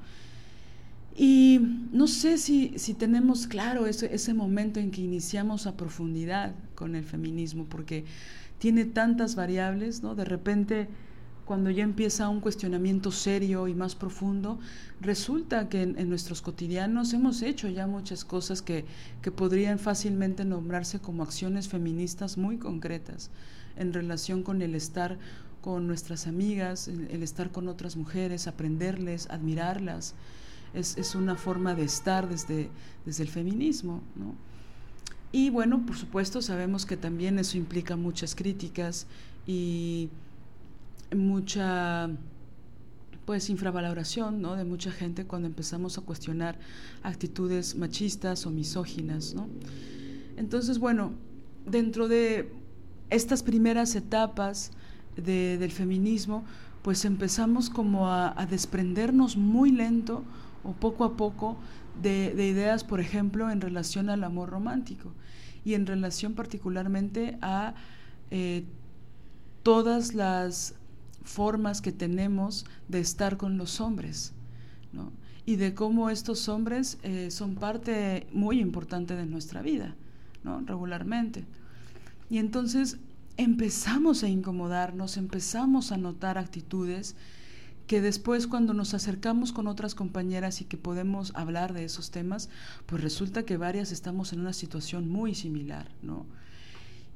[1.15, 1.59] Y
[1.91, 6.95] no sé si, si tenemos claro ese, ese momento en que iniciamos a profundidad con
[6.95, 8.05] el feminismo, porque
[8.59, 10.15] tiene tantas variables, ¿no?
[10.15, 10.87] De repente,
[11.45, 14.59] cuando ya empieza un cuestionamiento serio y más profundo,
[14.99, 18.85] resulta que en, nuestros cotidianos hemos hecho ya muchas cosas que,
[19.21, 23.31] que podrían fácilmente nombrarse como acciones feministas muy concretas
[23.77, 25.17] en relación con el estar
[25.61, 30.15] con nuestras amigas, el, estar con otras mujeres, aprenderles, admirarlas.
[30.73, 32.69] Es, es, una forma de estar desde,
[33.05, 34.01] desde el feminismo.
[34.15, 34.35] ¿no?
[35.31, 39.07] Y bueno, por supuesto, sabemos que también eso implica muchas críticas
[39.45, 40.09] y
[41.15, 42.09] mucha
[43.25, 44.55] pues infravaloración ¿no?
[44.55, 46.57] de mucha gente cuando empezamos a cuestionar
[47.03, 49.33] actitudes machistas o misóginas.
[49.35, 49.47] ¿no?
[50.37, 51.11] Entonces, bueno,
[51.65, 52.49] dentro de
[53.09, 54.71] estas primeras etapas
[55.17, 56.45] del feminismo,
[56.83, 60.23] pues empezamos como a, desprendernos muy lento
[60.63, 61.57] o poco a poco
[62.01, 65.13] de, ideas, por ejemplo, en relación al amor romántico
[65.65, 67.73] y en relación particularmente a
[68.31, 68.63] eh,
[69.63, 70.75] todas las
[71.23, 74.33] formas que tenemos de estar con los hombres,
[75.45, 79.95] y de cómo estos hombres eh, son parte muy importante de nuestra vida,
[80.43, 80.61] ¿no?
[80.61, 81.45] regularmente.
[82.29, 82.97] Y entonces
[83.37, 87.15] empezamos a incomodarnos, empezamos a notar actitudes
[87.87, 92.49] que después cuando nos acercamos con otras compañeras y que podemos hablar de esos temas,
[92.85, 96.25] pues resulta que varias estamos en una situación muy similar, ¿no?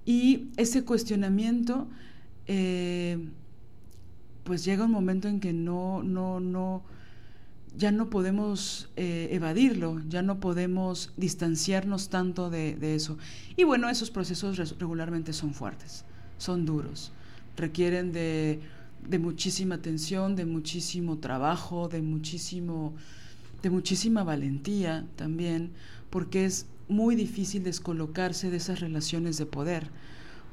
[0.05, 1.87] Y ese cuestionamiento,
[2.47, 3.19] eh,
[4.43, 6.83] pues llega un momento en que no, no, no,
[7.77, 13.17] ya no podemos eh, evadirlo, ya no podemos distanciarnos tanto de, de, eso.
[13.55, 16.05] Y bueno, esos procesos regularmente son fuertes
[16.41, 17.11] son duros,
[17.55, 18.59] requieren de,
[19.19, 22.93] muchísima atención, de muchísimo trabajo, de, muchísimo,
[23.61, 25.71] de muchísima valentía también,
[26.09, 29.89] porque es muy difícil descolocarse de esas relaciones de poder,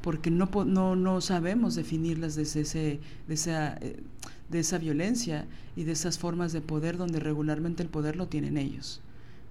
[0.02, 4.02] porque no, no, no sabemos definirlas desde ese, de, esa, eh,
[4.48, 5.46] de esa violencia
[5.76, 9.00] y de esas formas de poder donde regularmente el poder lo tienen ellos.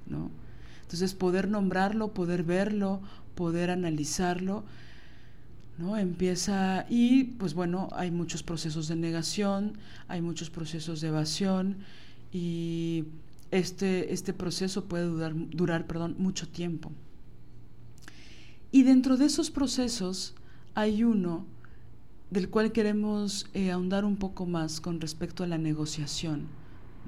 [0.07, 0.31] ¿no?
[0.83, 3.01] Entonces poder nombrarlo, poder verlo,
[3.35, 4.63] poder analizarlo,
[5.77, 5.97] ¿no?
[5.97, 11.77] Empieza y pues bueno, hay muchos procesos de negación, hay muchos procesos de evasión
[12.31, 13.05] y
[13.51, 15.85] este, este proceso puede durar,
[16.17, 16.91] mucho tiempo.
[18.71, 20.35] Y dentro de esos procesos
[20.75, 21.45] hay uno
[22.29, 26.47] del cual queremos eh, ahondar un poco más con respecto a la negociación,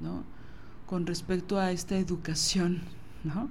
[0.02, 0.24] ¿no?
[0.86, 2.80] con respecto a esta educación,
[3.24, 3.50] ¿no?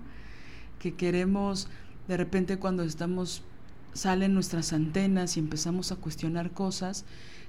[0.79, 1.67] que queremos
[2.07, 3.43] de repente cuando estamos
[3.93, 7.05] salen nuestras antenas y empezamos a cuestionar cosas,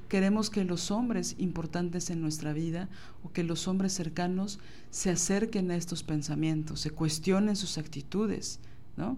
[0.09, 2.89] queremos que los hombres importantes en nuestra vida
[3.23, 4.59] o que los hombres cercanos
[4.91, 8.59] se acerquen a estos pensamientos, se cuestionen sus actitudes,
[8.97, 9.17] ¿no?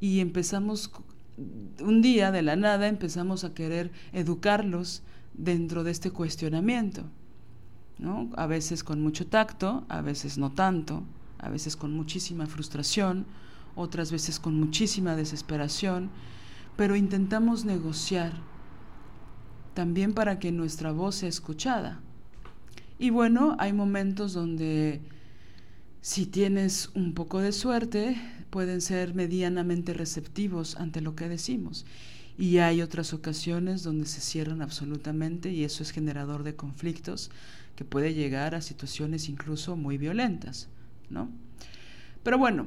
[0.00, 0.90] Y empezamos,
[1.80, 7.04] un día de la nada, empezamos a querer educarlos dentro de este cuestionamiento,
[7.98, 8.30] ¿no?
[8.36, 11.04] A veces con mucho tacto, a veces no tanto,
[11.38, 13.24] a veces con muchísima frustración,
[13.74, 16.10] otras veces con muchísima desesperación,
[16.76, 18.32] pero intentamos negociar
[19.74, 22.00] también para que nuestra voz sea escuchada.
[22.98, 25.00] Y bueno, hay momentos donde
[26.00, 28.16] si tienes un poco de suerte,
[28.50, 31.86] pueden ser medianamente receptivos ante lo que decimos.
[32.36, 37.30] Y hay otras ocasiones donde se cierran absolutamente y eso es generador de conflictos
[37.76, 40.68] que puede llegar a situaciones incluso muy violentas,
[41.08, 41.30] ¿no?
[42.22, 42.66] Pero bueno,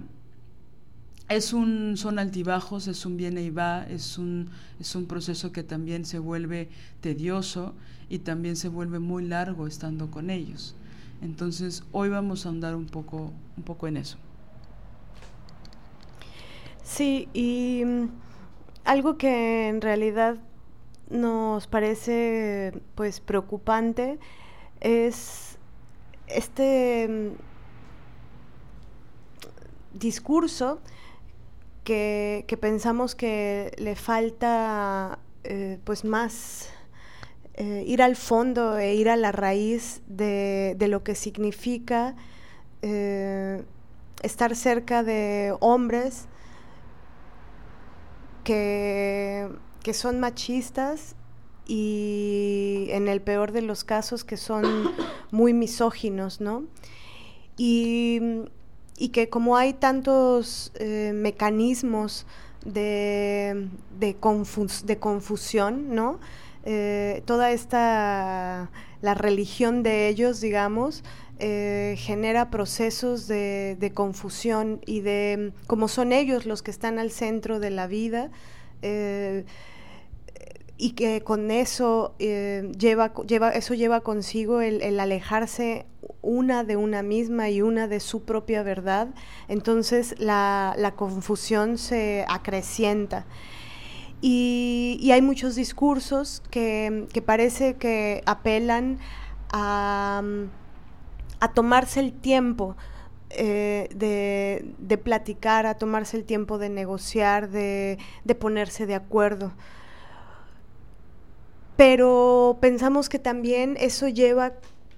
[1.30, 4.50] es un, son altibajos, es un viene y va, es un,
[4.80, 6.70] es un proceso que también se vuelve
[7.02, 7.74] tedioso
[8.10, 10.76] y también se vuelve muy largo estando con ellos.
[11.22, 14.18] Entonces, hoy vamos a andar un poco, un poco en eso.
[16.84, 18.10] Sí, y mm,
[18.84, 20.38] algo que en realidad
[21.10, 24.20] nos parece pues preocupante
[24.82, 25.58] es
[26.28, 27.30] este mm,
[29.98, 30.80] discurso
[31.86, 36.70] que, pensamos que le falta eh, pues más
[37.54, 42.16] eh, ir al fondo e ir a la raíz de, lo que significa
[42.82, 43.64] eh,
[44.24, 46.26] estar cerca de hombres
[48.44, 49.48] que,
[49.84, 51.16] que son machistas
[51.68, 54.66] y en el peor de los casos que son
[55.32, 56.66] muy misóginos, ¿no?
[57.58, 58.20] Y
[58.98, 62.26] y que como hay tantos eh, mecanismos
[62.64, 63.68] de,
[64.00, 66.20] de, confusión, ¿no?
[66.64, 68.72] Eh, toda esta
[69.02, 71.04] religión de ellos, digamos,
[71.38, 77.60] eh, genera procesos de, confusión y de, como son ellos los que están al centro
[77.60, 78.32] de la vida,
[80.78, 85.86] y que con eso lleva, lleva, eso lleva consigo el, alejarse
[86.26, 89.10] una de una misma y una de su propia verdad,
[89.48, 93.26] entonces la, confusión se acrecienta.
[94.22, 98.98] Y, hay muchos discursos que, parece que apelan
[99.52, 100.24] a,
[101.54, 102.76] tomarse el tiempo
[103.30, 107.98] eh, de, platicar, a tomarse el tiempo de negociar, de
[108.40, 109.54] ponerse de acuerdo
[111.76, 114.54] pero pensamos que también eso lleva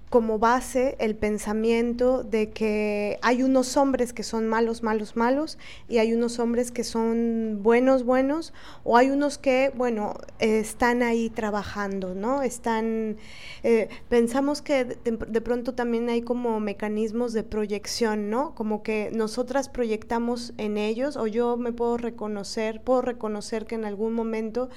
[0.09, 5.57] como base el pensamiento de que hay unos hombres que son malos, malos, malos,
[5.89, 8.53] y hay unos hombres que son buenos, buenos,
[8.85, 12.41] o hay unos que, bueno, están ahí trabajando, ¿no?
[12.41, 13.17] Están,
[13.63, 18.55] eh, pensamos que de, pronto también hay como mecanismos de proyección, ¿no?
[18.55, 23.83] Como que nosotras proyectamos en ellos, o yo me puedo reconocer, puedo reconocer que en
[23.83, 24.69] algún momento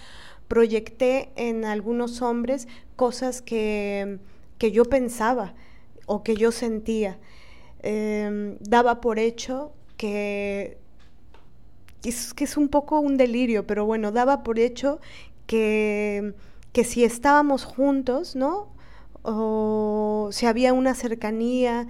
[0.49, 2.66] proyecté en algunos hombres
[2.97, 4.18] cosas que,
[4.73, 5.55] yo pensaba
[6.07, 7.19] o que yo sentía.
[7.83, 10.79] Em, daba por hecho que
[12.05, 15.01] es, que es un poco un delirio, pero bueno, daba por hecho
[15.47, 16.35] que,
[16.73, 18.69] que si estábamos juntos, ¿no?
[19.23, 21.87] O si había una cercanía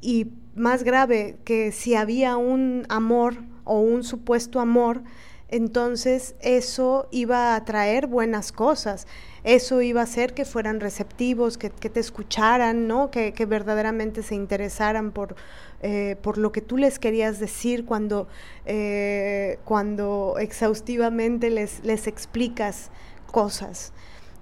[0.00, 5.02] y más grave, que si había un amor o un supuesto amor,
[5.48, 9.06] entonces eso iba a traer buenas cosas,
[9.44, 13.10] eso iba a hacer que fueran receptivos, que, te escucharan, ¿no?
[13.10, 15.36] Que, verdaderamente se interesaran por,
[15.82, 18.28] eh, por lo que tú les querías decir cuando,
[18.66, 22.90] eh, cuando exhaustivamente les, les explicas
[23.30, 23.92] cosas.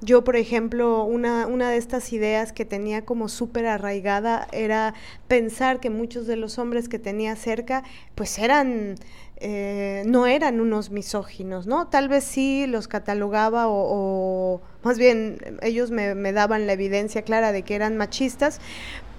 [0.00, 4.94] Yo, por ejemplo, una, una, de estas ideas que tenía como súper arraigada era
[5.26, 7.82] pensar que muchos de los hombres que tenía cerca,
[8.14, 8.94] pues eran
[9.40, 11.86] eh, no eran unos misóginos, ¿no?
[11.86, 17.62] Tal vez sí los catalogaba o, más bien ellos me, daban la evidencia clara de
[17.62, 18.60] que eran machistas,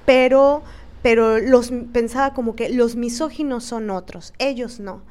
[0.05, 0.61] pero,
[1.01, 5.03] pero los pensaba como que los misóginos son otros, ellos no.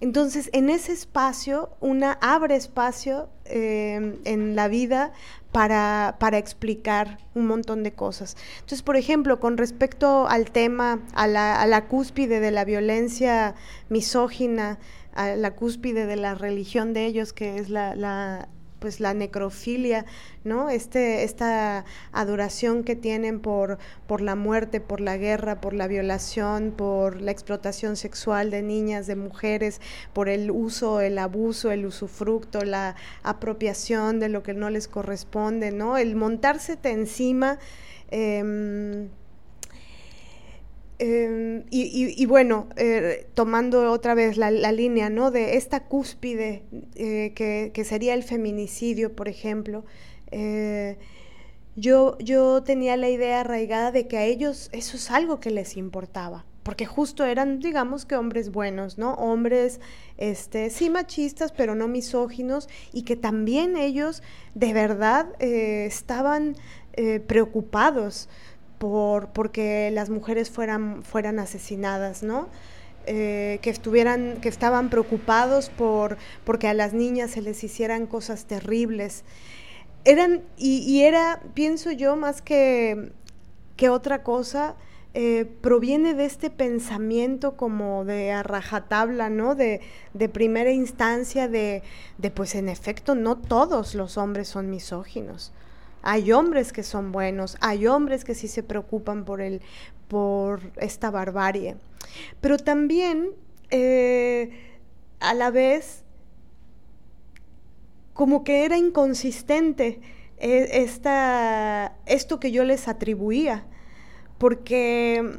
[0.00, 5.12] Entonces, en ese espacio, una abre espacio eh, en la vida
[5.52, 8.36] para, para, explicar un montón de cosas.
[8.54, 13.54] Entonces, por ejemplo, con respecto al tema, a la, a la cúspide de la violencia
[13.88, 14.78] misógina,
[15.12, 18.48] a la cúspide de la religión de ellos, que es la, la
[18.80, 20.06] pues la necrofilia,
[20.42, 20.70] ¿no?
[20.70, 26.72] Este, esta adoración que tienen por, por la muerte, por la guerra, por la violación,
[26.76, 29.80] por la explotación sexual de niñas, de mujeres,
[30.12, 35.70] por el uso, el abuso, el usufructo, la apropiación de lo que no les corresponde,
[35.70, 35.98] ¿no?
[35.98, 37.58] El montársete encima.
[38.10, 39.08] Em,
[41.02, 45.30] Em, y, bueno, eh, tomando otra vez la, línea ¿no?
[45.30, 46.62] de esta cúspide
[46.94, 49.86] eh, que, sería el feminicidio, por ejemplo,
[50.30, 50.98] eh,
[51.74, 55.78] yo, yo tenía la idea arraigada de que a ellos eso es algo que les
[55.78, 59.14] importaba, porque justo eran, digamos que hombres buenos, ¿no?
[59.14, 59.80] Hombres,
[60.18, 64.22] este, sí machistas, pero no misóginos, y que también ellos
[64.54, 66.56] de verdad estaban
[67.26, 68.28] preocupados
[68.80, 72.48] por porque las mujeres fueran, fueran asesinadas, ¿no?
[73.06, 78.46] Eh, que estuvieran, que estaban preocupados por porque a las niñas se les hicieran cosas
[78.46, 79.22] terribles.
[80.06, 83.12] Eran, y, era, pienso yo, más que,
[83.76, 84.76] que otra cosa,
[85.12, 89.54] eh, proviene de este pensamiento como de a rajatabla, ¿no?
[89.54, 89.82] De,
[90.14, 91.82] de primera instancia, de,
[92.16, 95.52] de, pues en efecto, no todos los hombres son misóginos.
[96.02, 99.60] Hay hombres que son buenos, hay hombres que sí se preocupan por, el,
[100.08, 101.76] por esta barbarie.
[102.40, 103.30] Pero también,
[103.70, 104.78] eh,
[105.20, 106.04] a la vez,
[108.14, 110.00] como que era inconsistente
[110.38, 113.66] eh, esta, esto que yo les atribuía,
[114.38, 115.38] porque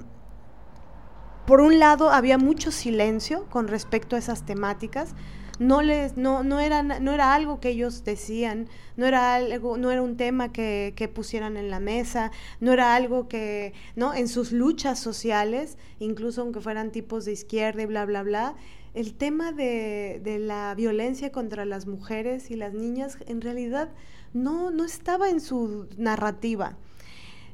[1.46, 5.16] por un lado había mucho silencio con respecto a esas temáticas,
[5.62, 9.92] no les no no era no era algo que ellos decían no era algo no
[9.92, 14.28] era un tema que, que, pusieran en la mesa no era algo que no en
[14.28, 18.56] sus luchas sociales incluso aunque fueran tipos de izquierda y bla bla bla
[18.96, 23.90] el tema de, de la violencia contra las mujeres y las niñas en realidad
[24.34, 26.76] no no estaba en su narrativa.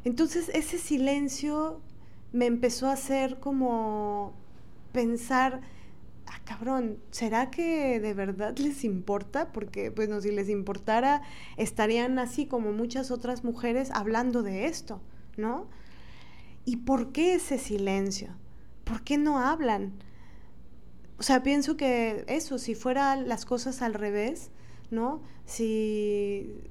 [0.05, 1.82] Entonces ese silencio
[2.32, 4.32] me empezó a hacer como
[4.93, 5.60] pensar
[6.28, 9.52] ah, cabrón, ¿será que de verdad les importa?
[9.52, 11.22] Porque, bueno, si les importara,
[11.58, 15.02] estarían así como muchas otras mujeres hablando de esto,
[15.38, 15.68] ¿no?
[16.66, 18.36] ¿Y por qué ese silencio?
[18.84, 19.94] ¿Por qué no hablan?
[21.18, 24.52] O sea, pienso que eso, si fueran las cosas al revés,
[24.92, 25.22] ¿no?
[25.46, 26.62] Si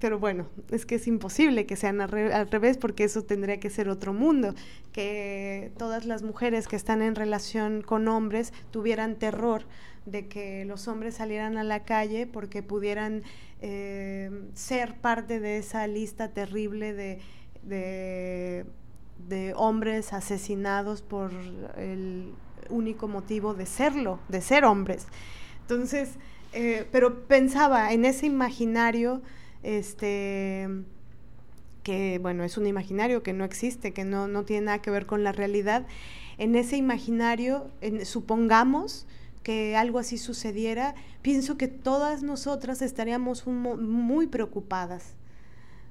[0.00, 3.88] pero bueno, es que es imposible que sean al, revés porque eso tendría que ser
[3.88, 4.54] otro mundo,
[4.92, 9.64] que todas las mujeres que están en relación con hombres tuvieran terror
[10.06, 13.22] de que los hombres salieran a la calle porque pudieran
[13.60, 18.64] eh, ser parte de esa lista terrible de,
[19.28, 21.30] de hombres asesinados por
[21.76, 22.32] el
[22.70, 25.06] único motivo de serlo, de ser hombres.
[25.62, 26.10] Entonces,
[26.52, 29.22] eh, pero pensaba en ese imaginario,
[29.62, 30.68] este,
[31.82, 35.06] que bueno, es un imaginario que no existe, que no, no tiene nada que ver
[35.06, 35.86] con la realidad.
[36.38, 37.70] En ese imaginario,
[38.04, 39.06] supongamos
[39.42, 45.14] que algo así sucediera, pienso que todas nosotras estaríamos muy preocupadas.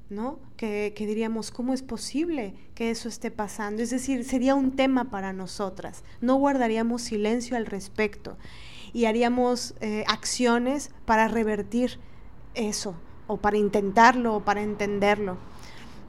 [0.10, 0.40] ¿no?
[0.58, 3.84] Que, que, diríamos, ¿cómo es posible que eso esté pasando?
[3.84, 6.04] Es decir, sería un tema para nosotras.
[6.20, 8.36] No guardaríamos silencio al respecto
[8.94, 12.00] y haríamos eh, acciones para revertir
[12.56, 12.96] eso,
[13.30, 15.38] o para intentarlo, o para entenderlo.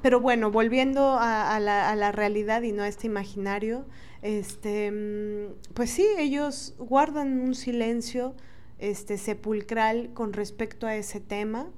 [0.02, 3.84] Pero bueno, volviendo a, la, la, realidad y no a este imaginario,
[4.22, 8.34] este, mm, pues sí, ellos guardan un silencio
[8.78, 11.68] este, sepulcral con respecto a ese tema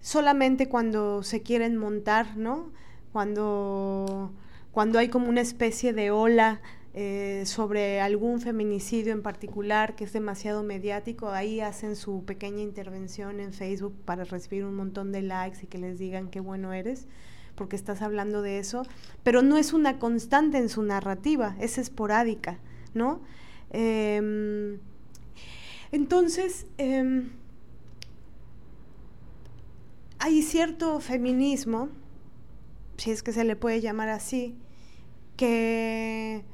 [0.00, 2.70] solamente cuando se quieren montar, ¿no?
[3.12, 4.32] Cuando,
[4.70, 6.60] cuando hay como una especie de ola
[6.92, 13.38] eh, sobre algún feminicidio en particular que es demasiado mediático, ahí hacen su pequeña intervención
[13.38, 17.06] en Facebook para recibir un montón de likes y que les digan qué bueno eres,
[17.54, 18.82] porque estás hablando de eso,
[19.22, 22.58] pero no es una constante en su narrativa, es esporádica,
[22.92, 23.20] ¿no?
[23.70, 24.78] Em,
[25.92, 27.30] entonces, em,
[30.18, 31.88] hay cierto feminismo,
[32.96, 34.56] si es que se le puede llamar así,
[35.36, 36.44] que,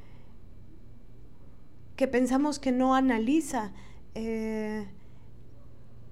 [1.97, 3.71] que pensamos que no analiza,
[4.13, 4.87] eh,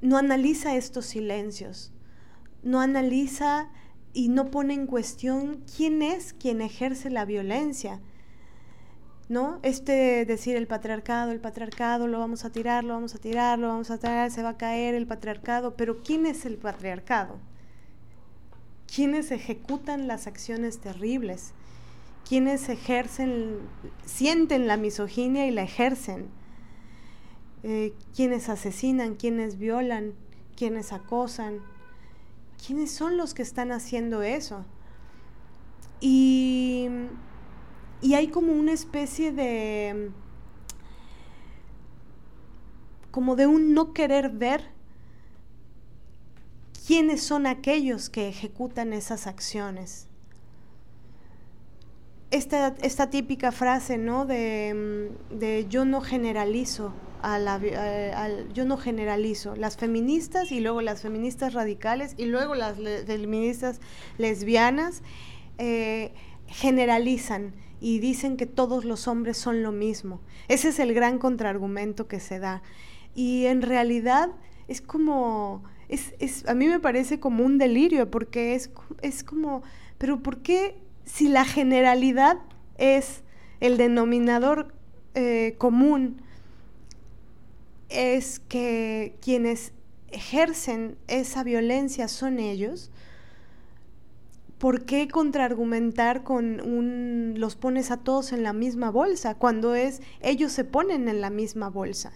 [0.02, 1.94] no analiza estos silencios,
[2.64, 3.70] no analiza
[4.12, 8.02] y no pone en cuestión quién es quien ejerce la violencia.
[9.28, 9.60] ¿No?
[9.64, 13.70] Este decir el patriarcado, el patriarcado, lo vamos a tirar, lo vamos a tirar, lo
[13.70, 17.40] vamos a tirar, se va a caer el patriarcado, pero ¿quién es el patriarcado?
[18.86, 21.55] ¿Quiénes ejecutan las acciones terribles?
[22.28, 23.60] ¿Quiénes ejercen,
[24.04, 26.28] sienten la misoginia y la ejercen?
[27.62, 29.16] Eh, ¿Quiénes asesinan?
[29.16, 30.14] ¿Quiénes violan?
[30.56, 31.60] ¿Quiénes acosan?
[32.66, 34.66] ¿Quiénes son los que están haciendo eso?
[36.02, 36.88] Y,
[38.02, 40.12] y hay como una especie de
[43.12, 44.72] como de un no querer ver
[46.86, 50.08] quiénes son aquellos que ejecutan esas acciones.
[52.36, 54.26] Esta, esta típica frase, ¿no?
[54.26, 57.62] De, mm, yo no generalizo, a la,
[58.54, 59.56] yo no generalizo.
[59.56, 63.80] Las feministas y luego las feministas radicales y luego las feministas
[64.18, 65.02] lesbianas
[65.60, 66.14] eh,
[66.48, 70.20] generalizan y dicen que todos los hombres son lo mismo.
[70.50, 72.62] Ese es el gran contraargumento que se da.
[73.16, 74.30] Y en realidad
[74.68, 78.72] es como es, a mí me parece como un delirio, porque es,
[79.02, 79.64] es como,
[79.98, 82.38] pero ¿por qué si la generalidad
[82.78, 83.24] es
[83.60, 84.74] el denominador
[85.14, 86.22] eh, común,
[87.90, 89.72] es que quienes
[90.10, 92.92] ejercen esa violencia son ellos?
[94.58, 100.02] ¿por qué contraargumentar con un los pones a todos en la misma bolsa cuando es
[100.22, 102.14] ellos se ponen en la misma bolsa?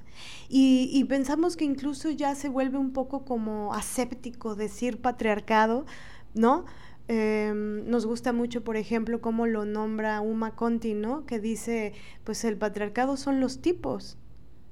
[0.48, 5.86] Y, pensamos que incluso ya se vuelve un poco como aséptico decir patriarcado,
[6.34, 6.66] ¿no?
[7.12, 11.26] Em, nos gusta mucho, por ejemplo, cómo lo nombra Uma Conti, ¿no?
[11.26, 11.94] Que dice,
[12.24, 14.18] pues el patriarcado son los tipos.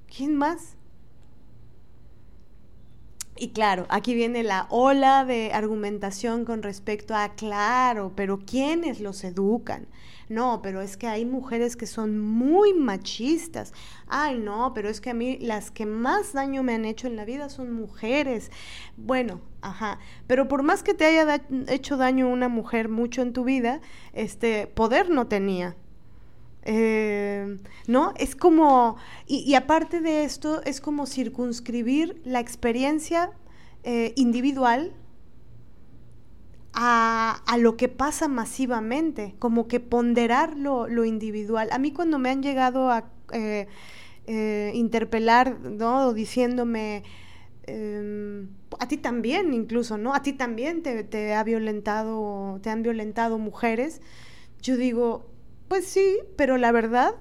[0.06, 0.78] ¿Quién más?
[3.36, 9.24] Y claro, aquí viene la ola de argumentación con respecto a, claro, pero ¿quiénes los
[9.24, 9.88] educan?
[10.30, 13.74] No, pero es que hay mujeres que son muy machistas.
[14.08, 17.16] Ay, no, pero es que a mí las que más daño me han hecho en
[17.16, 18.52] la vida son mujeres.
[18.98, 23.46] Bueno, ajá, pero por más que te haya hecho daño una mujer mucho en tu
[23.46, 23.80] vida,
[24.14, 25.78] este poder no tenía.
[26.70, 27.58] Eh,
[27.88, 28.14] ¿No?
[28.18, 33.32] Es como, y, aparte de esto, es como circunscribir la experiencia
[33.84, 34.92] eh, individual
[36.80, 41.70] a, lo que pasa masivamente, como que ponderar lo, individual.
[41.72, 43.10] A mí cuando me han llegado a...
[43.34, 43.68] Eh,
[44.30, 46.14] eh, interpelar, ¿no?
[46.14, 47.04] diciéndome,
[47.66, 50.14] em, a ti también incluso, ¿no?
[50.14, 54.02] A ti también te, ha violentado, te han violentado mujeres.
[54.62, 55.32] Yo digo,
[55.70, 57.16] pues sí, pero la verdad,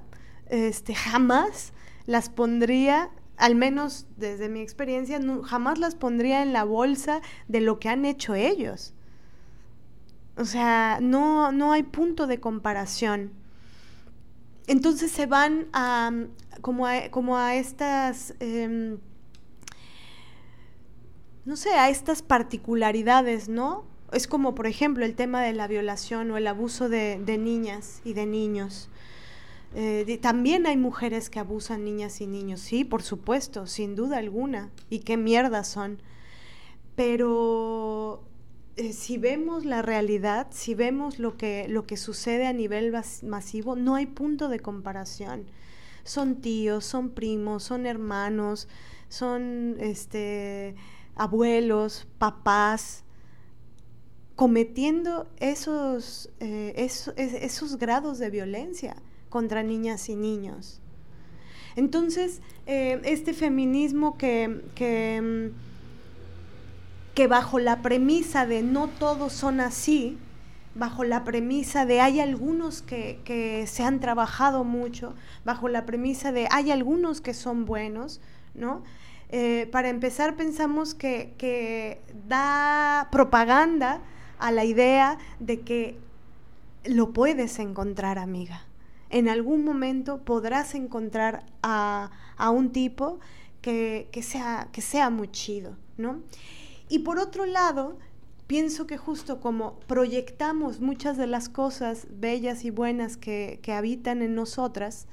[0.49, 1.73] este, jamás
[2.07, 7.79] las pondría al menos desde mi experiencia, jamás las pondría en la bolsa de lo
[7.79, 8.96] que han hecho ellos.
[10.37, 13.33] O sea, no, no hay punto de comparación.
[14.67, 16.13] Entonces se van a,
[16.61, 18.99] como, a, como a estas, em,
[21.45, 23.85] no sé, a estas particularidades, ¿no?
[24.13, 28.01] Es como, por ejemplo, el tema de la violación o el abuso de, de niñas
[28.05, 28.91] y de niños.
[29.75, 34.71] Eh, también hay mujeres que abusan niñas y niños, sí, por supuesto, sin duda alguna.
[34.91, 36.01] Y qué mierda son.
[36.95, 38.23] Pero
[38.77, 43.75] eh, si vemos la realidad, si vemos lo que, lo que sucede a nivel masivo,
[43.77, 45.47] no hay punto de comparación.
[46.05, 48.69] Son tíos, son primos, son hermanos,
[49.09, 50.77] son este,
[51.15, 53.05] abuelos, papás,
[54.37, 58.97] cometiendo esos, eh, esos grados de violencia
[59.31, 60.81] contra niñas y niños.
[61.77, 65.53] Entonces, eh, este feminismo que, que,
[67.17, 70.19] que, bajo la premisa de no todos son así,
[70.77, 75.15] bajo la premisa de hay algunos que, que, se han trabajado mucho,
[75.45, 78.21] bajo la premisa de hay algunos que son buenos,
[78.55, 78.85] ¿no?
[79.31, 84.01] Eh, para empezar, pensamos que, que da propaganda
[84.39, 85.99] a la idea de que
[86.85, 88.67] lo puedes encontrar, amiga
[89.11, 92.11] en algún momento podrás encontrar a,
[92.53, 93.19] un tipo
[93.63, 96.21] que, sea, que sea muy chido, ¿no?
[96.89, 97.99] Y por otro lado,
[98.47, 104.35] pienso que justo como proyectamos muchas de las cosas bellas y buenas que, habitan en
[104.35, 105.07] nosotras,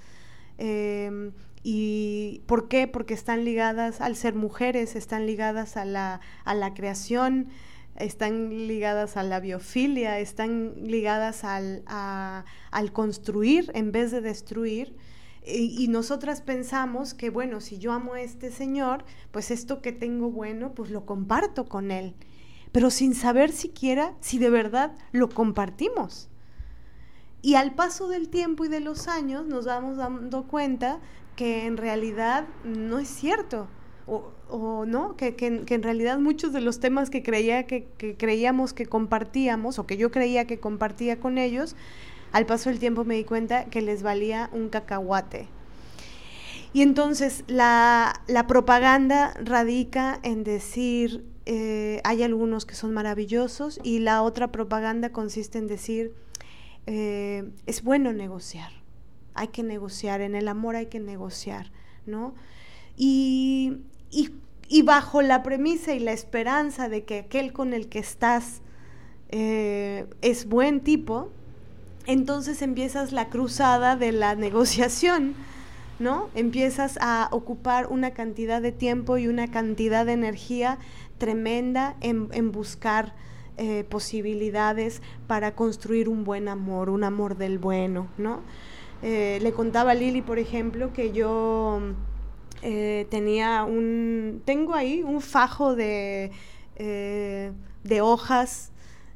[0.57, 1.31] em,
[1.63, 2.87] ¿Y por qué?
[2.87, 7.47] Porque están ligadas al ser mujeres, están ligadas a la, a la creación,
[7.95, 14.93] están ligadas a la biofilia, están ligadas al, al construir en vez de destruir.
[15.45, 20.31] Y, nosotras pensamos que, bueno, si yo amo a este Señor, pues esto que tengo
[20.31, 22.15] bueno, pues lo comparto con Él,
[22.71, 26.29] pero sin saber siquiera si de verdad lo compartimos.
[27.41, 31.01] Y al paso del tiempo y de los años nos vamos dando cuenta
[31.35, 33.67] que en realidad no es cierto
[34.05, 37.87] o, no, que, en realidad muchos de los temas que, creía, que,
[38.17, 41.75] creíamos que compartíamos o que yo creía que compartía con ellos,
[42.33, 45.47] al paso del tiempo me di cuenta que les valía un cacahuate.
[46.73, 54.23] Y entonces la, propaganda radica en decir, eh, hay algunos que son maravillosos y la
[54.23, 56.15] otra propaganda consiste en decir,
[56.87, 58.71] eh, es bueno negociar,
[59.35, 61.71] hay que negociar, en el amor hay que negociar,
[62.07, 62.33] ¿no?
[62.97, 63.77] Y,
[64.09, 68.61] y, bajo la premisa y la esperanza de que aquel con el que estás
[69.29, 71.31] eh, es buen tipo,
[72.05, 75.35] entonces empiezas la cruzada de la negociación,
[75.99, 76.29] ¿no?
[76.35, 80.79] Empiezas a ocupar una cantidad de tiempo y una cantidad de energía
[81.17, 83.13] tremenda en, buscar
[83.57, 88.41] eh, posibilidades para construir un buen amor, un amor del bueno, ¿no?
[89.01, 91.79] Eh, le contaba a Lili, por ejemplo, que yo
[92.61, 96.31] eh, tenía un, tengo ahí un fajo de,
[96.75, 98.71] de hojas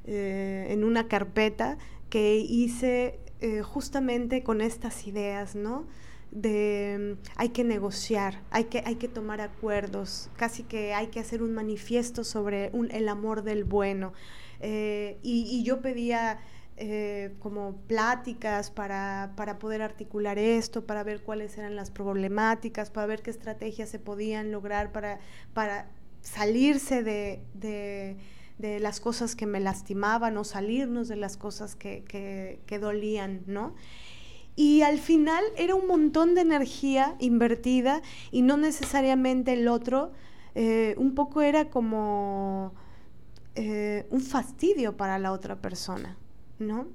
[0.05, 1.77] en una carpeta
[2.09, 3.19] que hice
[3.63, 5.85] justamente con estas ideas, ¿no?
[6.31, 11.19] de mm, hay que negociar, hay que, hay que tomar acuerdos, casi que hay que
[11.19, 14.13] hacer un manifiesto sobre el amor del bueno.
[14.61, 16.39] y, yo pedía
[16.77, 23.21] eh, como pláticas para, poder articular esto, para ver cuáles eran las problemáticas, para ver
[23.21, 25.19] qué estrategias se podían lograr para,
[25.53, 25.89] para
[26.21, 28.17] salirse de,
[28.59, 32.03] las cosas que me lastimaban o salirnos de las cosas que,
[32.65, 33.75] que, dolían, ¿no?
[34.55, 38.01] Y al final era un montón de energía invertida
[38.31, 40.11] y no necesariamente el otro,
[40.55, 42.73] eh, un poco era como
[43.53, 46.17] eh, un fastidio para la otra persona.
[46.57, 46.87] ¿no?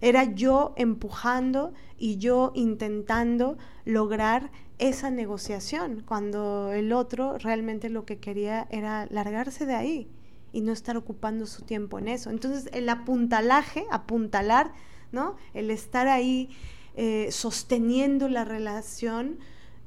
[0.00, 8.18] Era yo empujando y yo intentando lograr esa negociación, cuando el otro realmente lo que
[8.18, 10.08] quería era largarse de ahí
[10.52, 12.30] y no estar ocupando su tiempo en eso.
[12.30, 14.72] Entonces, el apuntalaje, apuntalar,
[15.10, 15.36] ¿no?
[15.54, 16.50] El estar ahí
[16.94, 19.38] eh, sosteniendo la relación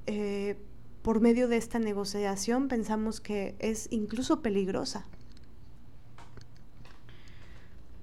[0.08, 0.58] eh,
[1.02, 5.06] por medio de esta negociación, pensamos que es incluso peligrosa.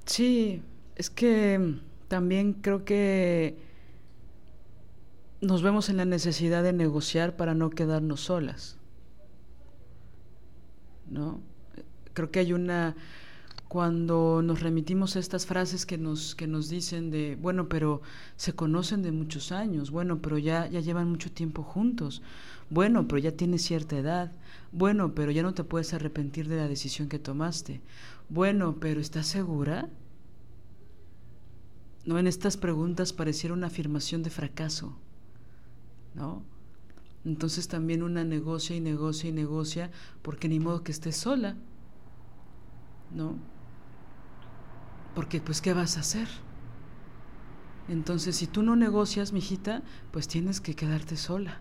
[0.05, 0.63] Sí,
[0.95, 3.59] es que también creo que
[5.41, 8.79] nos vemos en la necesidad de negociar para no quedarnos solas.
[11.11, 11.41] ¿No?
[12.15, 12.95] Creo que hay una
[13.73, 18.03] cuando nos remitimos a estas frases que nos, que nos dicen de, bueno, pero
[18.37, 22.21] se conocen de muchos años, bueno, pero ya, ya llevan mucho tiempo juntos,
[22.69, 24.31] bueno, pero ya tienes cierta edad,
[24.73, 27.81] bueno, pero ya no te puedes arrepentir de la decisión que tomaste,
[28.29, 29.89] bueno, pero ¿estás segura?
[32.05, 34.99] No, en estas preguntas pareciera una afirmación de fracaso,
[36.15, 36.43] ¿no?
[37.25, 39.91] Entonces también una negocia y negocia y negocia
[40.21, 41.57] porque ni modo que estés sola,
[43.15, 43.37] ¿no?
[45.15, 46.29] Porque pues ¿qué vas a hacer?
[47.89, 49.83] Entonces, si tú no negocias, mijita,
[50.13, 51.61] pues tienes que quedarte sola.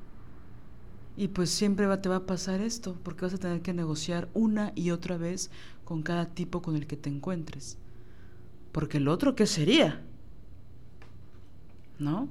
[1.17, 4.71] Y pues siempre te va a pasar esto, porque vas a tener que negociar una
[4.75, 5.51] y otra vez
[5.83, 7.77] con cada tipo con el que te encuentres.
[8.71, 10.01] Porque el otro, ¿qué sería?
[11.99, 12.29] ¿No?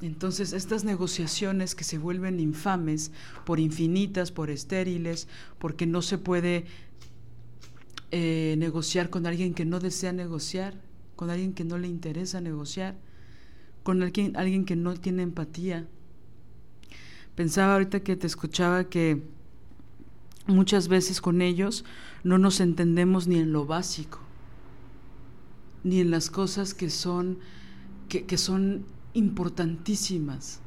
[0.00, 3.12] Entonces, estas negociaciones que se vuelven infames
[3.44, 5.28] por infinitas, por estériles,
[5.58, 6.64] porque no se puede
[8.16, 10.80] eh, negociar con alguien que no desea negociar,
[11.16, 12.96] con alguien que no le interesa negociar,
[13.82, 15.88] con alguien, alguien que no tiene empatía.
[17.34, 19.20] Pensaba ahorita que te escuchaba que
[20.46, 21.84] muchas veces con ellos
[22.22, 24.20] no nos entendemos ni en lo básico,
[25.82, 27.40] ni en las cosas que son,
[28.08, 28.84] que, que son
[29.14, 30.60] importantísimas.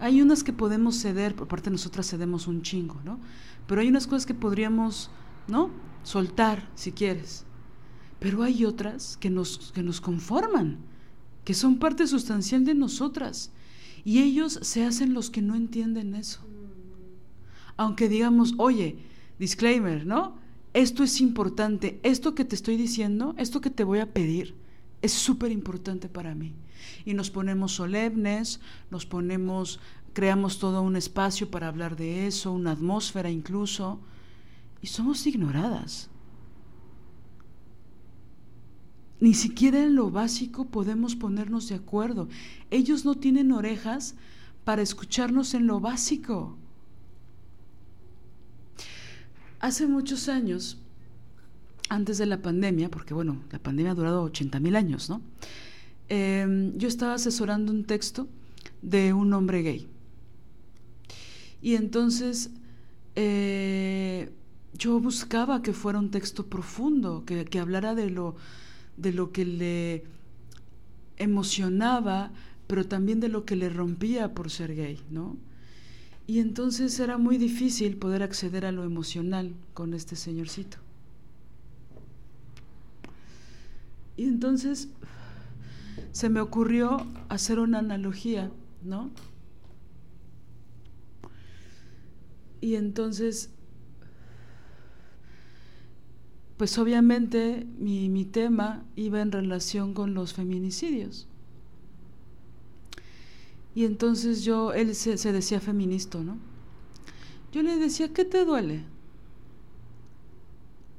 [0.00, 3.20] Hay unas que podemos ceder, por parte de nosotras cedemos un chingo, ¿no?
[3.66, 5.10] Pero hay unas cosas que podríamos
[5.48, 5.70] ¿no?
[6.02, 7.44] Soltar, si quieres.
[8.18, 10.78] Pero hay otras que nos, que nos conforman,
[11.44, 13.50] que son parte sustancial de nosotras.
[14.04, 16.40] Y ellos se hacen los que no entienden eso.
[17.76, 18.98] Aunque digamos, oye,
[19.38, 20.36] disclaimer, ¿no?
[20.74, 24.54] Esto es importante, esto que te estoy diciendo, esto que te voy a pedir,
[25.02, 26.54] es súper importante para mí.
[27.04, 29.80] Y nos ponemos solemnes, nos ponemos,
[30.12, 34.00] creamos todo un espacio para hablar de eso, una atmósfera incluso,
[34.82, 36.10] y somos ignoradas.
[39.20, 42.28] Ni siquiera en lo básico podemos ponernos de acuerdo.
[42.72, 44.16] Ellos no tienen orejas
[44.64, 46.58] para escucharnos en lo básico.
[49.60, 50.78] Hace muchos años,
[51.88, 55.22] antes de la pandemia, porque bueno, la pandemia ha durado 80 mil años, ¿no?
[56.08, 58.26] Em, yo estaba asesorando un texto
[58.82, 59.88] de un hombre gay.
[61.62, 62.50] Y entonces
[63.14, 64.32] eh,
[64.76, 68.36] yo buscaba que fuera un texto profundo, que, que hablara de lo,
[68.96, 70.04] de lo que le
[71.16, 72.32] emocionaba,
[72.66, 75.36] pero también de lo que le rompía por ser gay, ¿no?
[76.26, 80.78] Y entonces era muy difícil poder acceder a lo emocional con este señorcito.
[84.16, 84.88] Y entonces
[86.12, 88.50] se me ocurrió hacer una analogía,
[88.84, 89.10] ¿no?
[92.60, 93.50] Y entonces
[96.62, 101.26] pues obviamente mi, tema iba en relación con los feminicidios.
[103.74, 106.38] Y entonces yo, él se, se, decía feminista, ¿no?
[107.50, 108.84] Yo le decía, ¿qué te duele?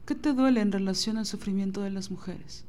[0.06, 2.66] ¿Qué te duele en relación al sufrimiento de las mujeres?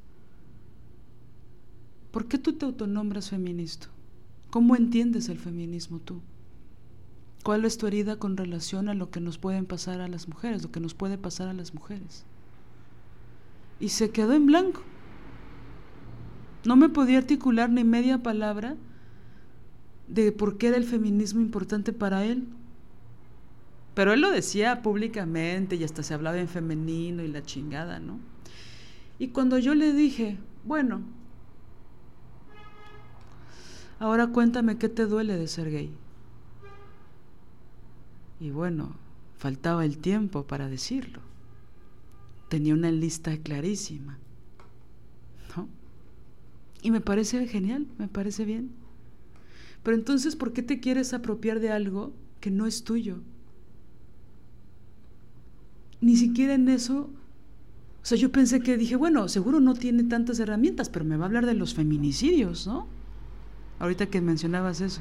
[2.13, 3.89] ¿Por qué tú te autonombras feminista?
[4.51, 6.21] ¿Cómo entiendes el feminismo tú?
[7.43, 10.63] ¿Cuál es tu herida con relación a lo que nos pueden pasar a las mujeres,
[10.63, 12.25] lo que nos puede pasar a las mujeres?
[13.85, 14.81] Y se quedó en blanco.
[16.65, 18.77] No me podía articular ni media palabra
[20.09, 22.49] de por qué era el feminismo importante para él.
[23.93, 28.21] Pero él lo decía públicamente y hasta se hablaba en femenino y la chingada, ¿no?
[29.19, 31.03] Y cuando yo le dije, bueno,
[33.99, 35.95] ahora cuéntame qué te duele de ser gay.
[38.41, 38.97] Y bueno,
[39.37, 41.34] faltaba el tiempo para decirlo
[42.55, 44.17] tenía una lista clarísima.
[45.57, 45.67] ¿No?
[46.83, 48.71] Y me parece genial, me parece bien.
[49.83, 53.19] Pero entonces, ¿por qué te quieres apropiar de algo que no es tuyo?
[56.01, 57.11] Ni siquiera en eso.
[58.01, 61.25] O sea, yo pensé que dije, bueno, seguro no tiene tantas herramientas, pero me va
[61.25, 62.87] a hablar de los feminicidios, ¿no?
[63.81, 65.01] Ahorita que mencionabas eso.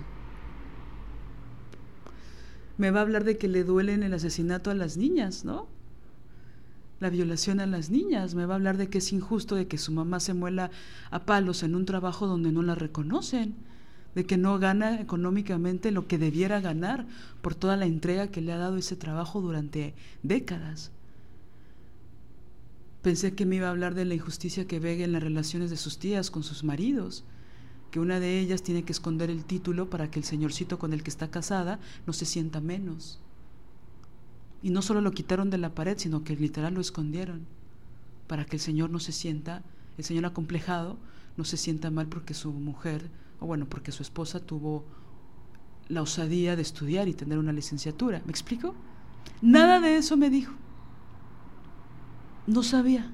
[2.80, 5.68] Me va a hablar de que le duelen el asesinato a las niñas, ¿no?
[7.04, 9.78] La violación a las niñas, me va a hablar de que es injusto, de que
[9.78, 10.72] su mamá se muela
[11.12, 13.56] a palos en un trabajo donde no la reconocen,
[14.16, 17.06] de que no gana económicamente lo que debiera ganar
[17.42, 20.92] por toda la entrega que le ha dado ese trabajo durante décadas.
[23.02, 25.78] Pensé que me iba a hablar de la injusticia que ve en las relaciones de
[25.78, 27.26] sus tías con sus maridos,
[27.92, 31.04] que una de ellas tiene que esconder el título para que el señorcito con el
[31.04, 33.20] que está casada no se sienta menos.
[34.64, 37.46] Y no solo lo quitaron de la pared, sino que literal lo escondieron,
[38.28, 39.62] para que el señor no se sienta,
[39.98, 40.98] el señor acomplejado,
[41.38, 43.10] no se sienta mal porque su mujer,
[43.40, 44.86] o bueno, porque su esposa tuvo
[45.90, 48.22] la osadía de estudiar y tener una licenciatura.
[48.26, 48.74] ¿Me explico?
[49.42, 50.54] Nada de eso me dijo.
[52.48, 53.12] No sabía.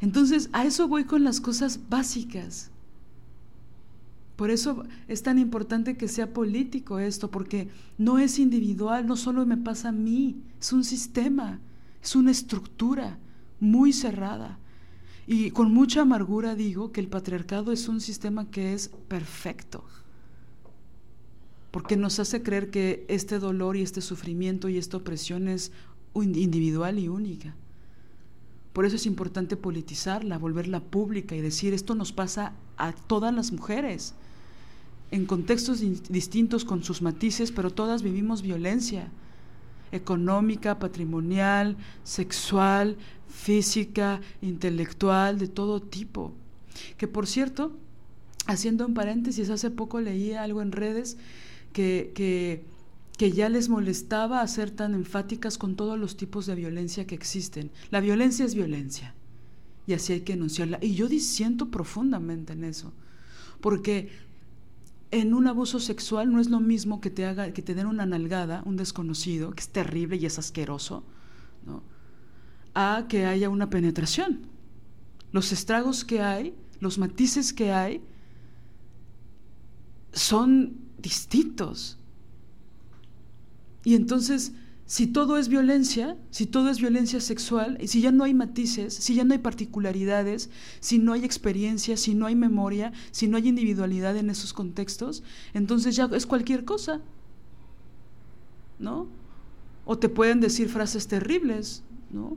[0.00, 2.69] Entonces, a eso voy con las cosas básicas.
[4.40, 7.68] Por eso es tan importante que sea político esto, porque
[7.98, 11.60] no es individual, no solo me pasa a mí, es un sistema,
[12.02, 13.18] es una estructura
[13.60, 14.58] muy cerrada.
[15.26, 19.84] Y con mucha amargura digo que el patriarcado es un sistema que es perfecto,
[21.70, 25.70] porque nos hace creer que este dolor y este sufrimiento y esta opresión es
[26.14, 27.54] individual y única.
[28.72, 33.52] Por eso es importante politizarla, volverla pública y decir esto nos pasa a todas las
[33.52, 34.14] mujeres,
[35.10, 39.10] en contextos distintos con sus matices, pero todas vivimos violencia
[39.92, 42.96] económica, patrimonial, sexual,
[43.28, 46.32] física, intelectual, de todo tipo.
[46.96, 47.76] Que por cierto,
[48.46, 51.16] haciendo un paréntesis, hace poco leí algo en redes
[51.72, 52.64] que, que
[53.20, 57.70] que ya les molestaba ser tan enfáticas con todos los tipos de violencia que existen.
[57.90, 59.14] La violencia es violencia
[59.86, 60.78] y así hay que enunciarla.
[60.80, 62.94] Y yo disiento profundamente en eso,
[63.60, 64.08] porque
[65.10, 68.06] en un abuso sexual no es lo mismo que te haga que te den una
[68.06, 71.04] nalgada, un desconocido, que es terrible y es asqueroso,
[71.66, 71.82] ¿no?
[72.74, 74.46] a que haya una penetración.
[75.32, 78.02] Los estragos que hay, los matices que hay
[80.12, 81.98] son distintos.
[83.84, 84.52] Y entonces,
[84.90, 89.14] si todo es violencia, si todo es violencia sexual, si ya no hay matices, si
[89.14, 90.50] ya no hay particularidades,
[90.80, 95.22] si no hay experiencia, si no hay memoria, si no hay individualidad en esos contextos,
[95.54, 97.00] entonces ya es cualquier cosa.
[98.80, 99.06] ¿No?
[99.84, 102.36] O te pueden decir frases terribles, ¿no?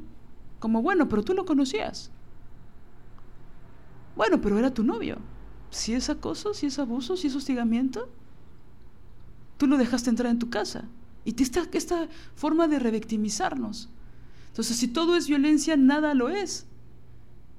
[0.60, 2.12] Como, bueno, pero tú lo conocías.
[4.16, 5.18] Bueno, pero era tu novio.
[5.72, 8.10] Si es acoso, si es abuso, si es hostigamiento,
[9.58, 10.88] tú lo dejaste entrar en tu casa.
[11.26, 13.90] Y esta, esta forma de revictimizarnos.
[14.48, 16.68] Entonces, si todo es violencia, nada lo es.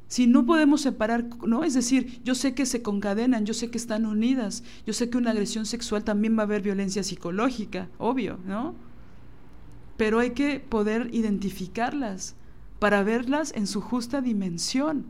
[0.07, 1.65] Si no podemos separar, ¿no?
[1.65, 5.19] Es decir, yo sé que se concadenan, yo sé que están unidas, yo sé que
[5.19, 8.74] una agresión sexual también va a haber violencia psicológica, obvio, ¿no?
[9.97, 12.36] Pero hay que poder identificarlas
[12.78, 15.07] para verlas en su justa dimensión.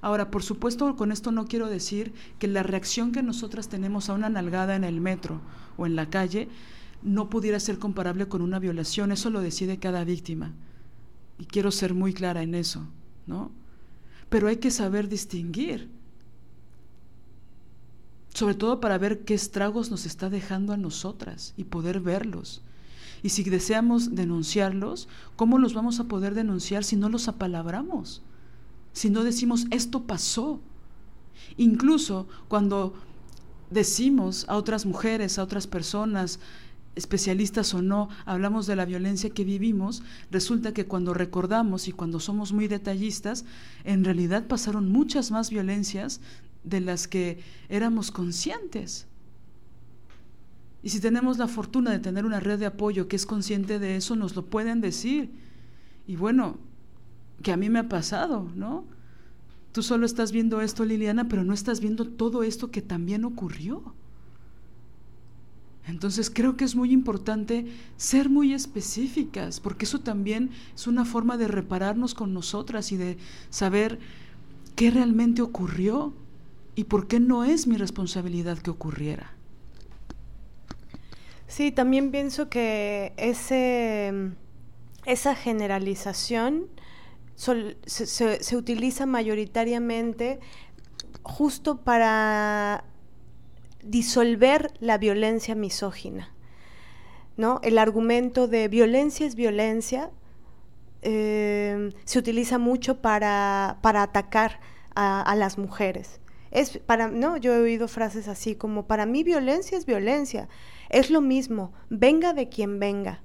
[0.00, 4.14] Ahora, por supuesto, con esto no quiero decir que la reacción que nosotras tenemos a
[4.14, 5.40] una nalgada en el metro
[5.76, 6.48] o en la calle
[7.02, 10.54] no pudiera ser comparable con una violación, eso lo decide cada víctima.
[11.38, 12.86] Y quiero ser muy clara en eso,
[13.26, 13.52] ¿no?
[14.28, 15.88] Pero hay que saber distinguir,
[18.34, 22.62] sobre todo para ver qué estragos nos está dejando a nosotras y poder verlos.
[23.22, 28.22] Y si deseamos denunciarlos, ¿cómo los vamos a poder denunciar si no los apalabramos?
[28.92, 30.60] Si no decimos, esto pasó.
[31.56, 32.94] Incluso cuando
[33.70, 36.38] decimos a otras mujeres, a otras personas,
[36.98, 42.18] especialistas o no, hablamos de la violencia que vivimos, resulta que cuando recordamos y cuando
[42.20, 43.44] somos muy detallistas,
[43.84, 46.20] en realidad pasaron muchas más violencias
[46.64, 47.38] de las que
[47.68, 49.06] éramos conscientes.
[50.82, 53.96] Y si tenemos la fortuna de tener una red de apoyo que es consciente de
[53.96, 55.30] eso, nos lo pueden decir.
[56.06, 56.58] Y bueno,
[57.42, 58.84] que a mí me ha pasado, ¿no?
[59.72, 63.94] Tú solo estás viendo esto, Liliana, pero no estás viendo todo esto que también ocurrió.
[65.88, 67.66] Entonces creo que es muy importante
[67.96, 73.16] ser muy específicas, porque eso también es una forma de repararnos con nosotras y de
[73.48, 73.98] saber
[74.76, 76.12] qué realmente ocurrió
[76.74, 79.32] y por qué no es mi responsabilidad que ocurriera.
[81.46, 84.12] Sí, también pienso que ese,
[85.06, 86.66] esa generalización
[87.34, 90.38] se, se utiliza mayoritariamente
[91.22, 92.84] justo para
[93.88, 96.34] disolver la violencia misógina.
[97.36, 97.60] ¿no?
[97.62, 100.10] El argumento de violencia es violencia
[101.02, 104.60] eh, se utiliza mucho para, para atacar
[104.94, 106.20] a, las mujeres.
[106.50, 110.48] Es para, no, yo he oído frases así como para mí violencia es violencia.
[110.88, 113.22] Es lo mismo, venga de quien venga,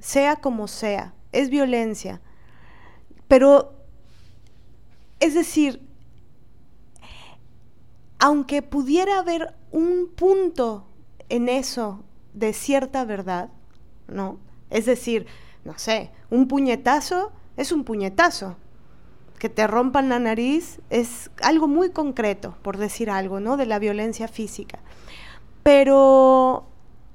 [0.00, 2.20] sea como sea, es violencia.
[3.28, 3.74] Pero,
[5.20, 5.80] es decir,
[8.18, 10.86] aunque pudiera haber un punto
[11.28, 13.50] en eso de cierta verdad,
[14.08, 14.38] ¿no?
[14.70, 15.26] Es decir,
[15.64, 18.56] no sé, un puñetazo es un puñetazo.
[19.38, 23.58] que te rompan la nariz es algo muy concreto, por decir algo, ¿no?
[23.58, 24.78] De la violencia física.
[25.62, 26.66] Pero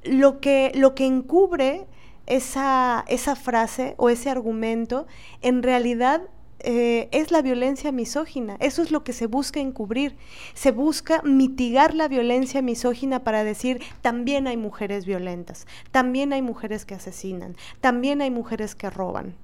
[0.03, 1.87] lo que, lo que encubre
[2.27, 5.07] esa, esa frase o ese argumento
[5.41, 6.21] en realidad
[6.63, 8.55] eh, es la violencia misógina.
[8.59, 10.15] Eso es lo que se busca encubrir.
[10.53, 16.85] Se busca mitigar la violencia misógina para decir, también hay mujeres violentas, también hay mujeres
[16.85, 19.35] que asesinan, también hay mujeres que roban.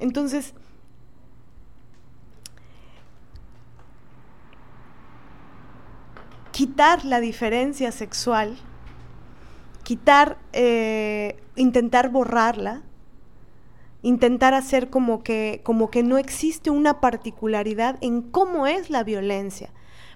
[0.00, 0.54] Entonces,
[6.50, 8.58] quitar la diferencia sexual,
[9.84, 12.82] quitar, eh, intentar borrarla,
[14.02, 19.70] intentar hacer como que, como que no existe una particularidad en cómo es la violencia.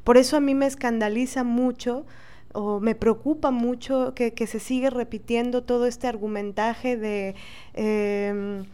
[0.04, 2.06] Por eso a mí me escandaliza mucho
[2.52, 7.34] o me preocupa mucho que, se sigue repitiendo todo este argumentaje de,
[7.74, 8.64] em,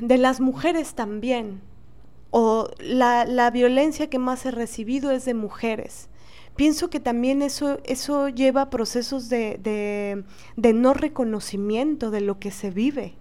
[0.00, 1.60] de las mujeres también,
[2.30, 6.10] o la, la, violencia que más he recibido es de mujeres
[6.60, 10.24] pienso que también eso, eso lleva a procesos de,
[10.56, 13.14] no reconocimiento de lo que se vive.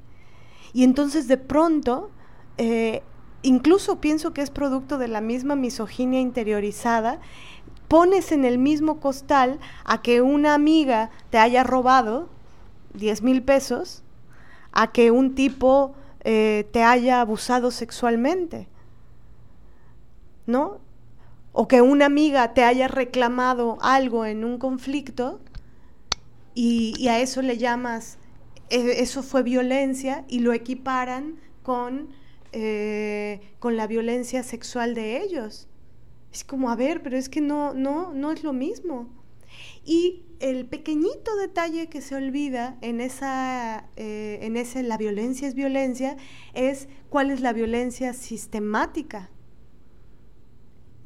[0.73, 2.11] Y entonces de pronto,
[2.57, 3.01] eh,
[3.41, 7.19] incluso pienso que es producto de la misma misoginia interiorizada,
[7.87, 12.29] pones en el mismo costal a que una amiga te haya robado
[12.93, 14.03] 10 mil pesos,
[14.71, 18.67] a que un tipo eh, te haya abusado sexualmente.
[20.45, 20.79] ¿No?
[21.51, 25.39] o que una amiga te haya reclamado algo en un conflicto
[26.53, 28.18] y, a eso le llamas,
[28.69, 32.09] eso fue violencia y lo equiparan con,
[32.51, 35.67] eh, con la violencia sexual de ellos.
[36.31, 39.09] Es como, a ver, pero es que no, no, no es lo mismo.
[39.83, 45.55] Y el pequeñito detalle que se olvida en esa, eh, en ese la violencia es
[45.55, 46.17] violencia,
[46.53, 49.29] es cuál es la violencia sistemática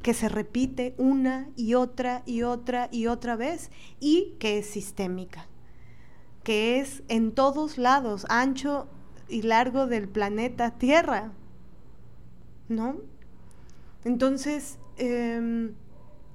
[0.02, 3.70] que se repite una y otra y otra y otra vez
[4.00, 5.48] y que es sistémica,
[6.44, 8.86] que es en todos lados, ancho
[9.28, 11.32] y largo del planeta Tierra,
[12.68, 12.96] ¿no?
[14.04, 15.74] Entonces, em,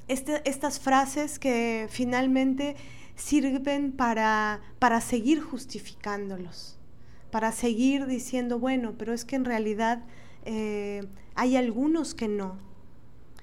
[0.07, 2.76] este, estas frases que finalmente
[3.15, 6.80] sirven para, para seguir justificándolos,
[7.31, 10.03] para seguir diciendo, bueno, pero es que en realidad
[10.45, 12.57] eh, hay algunos que no,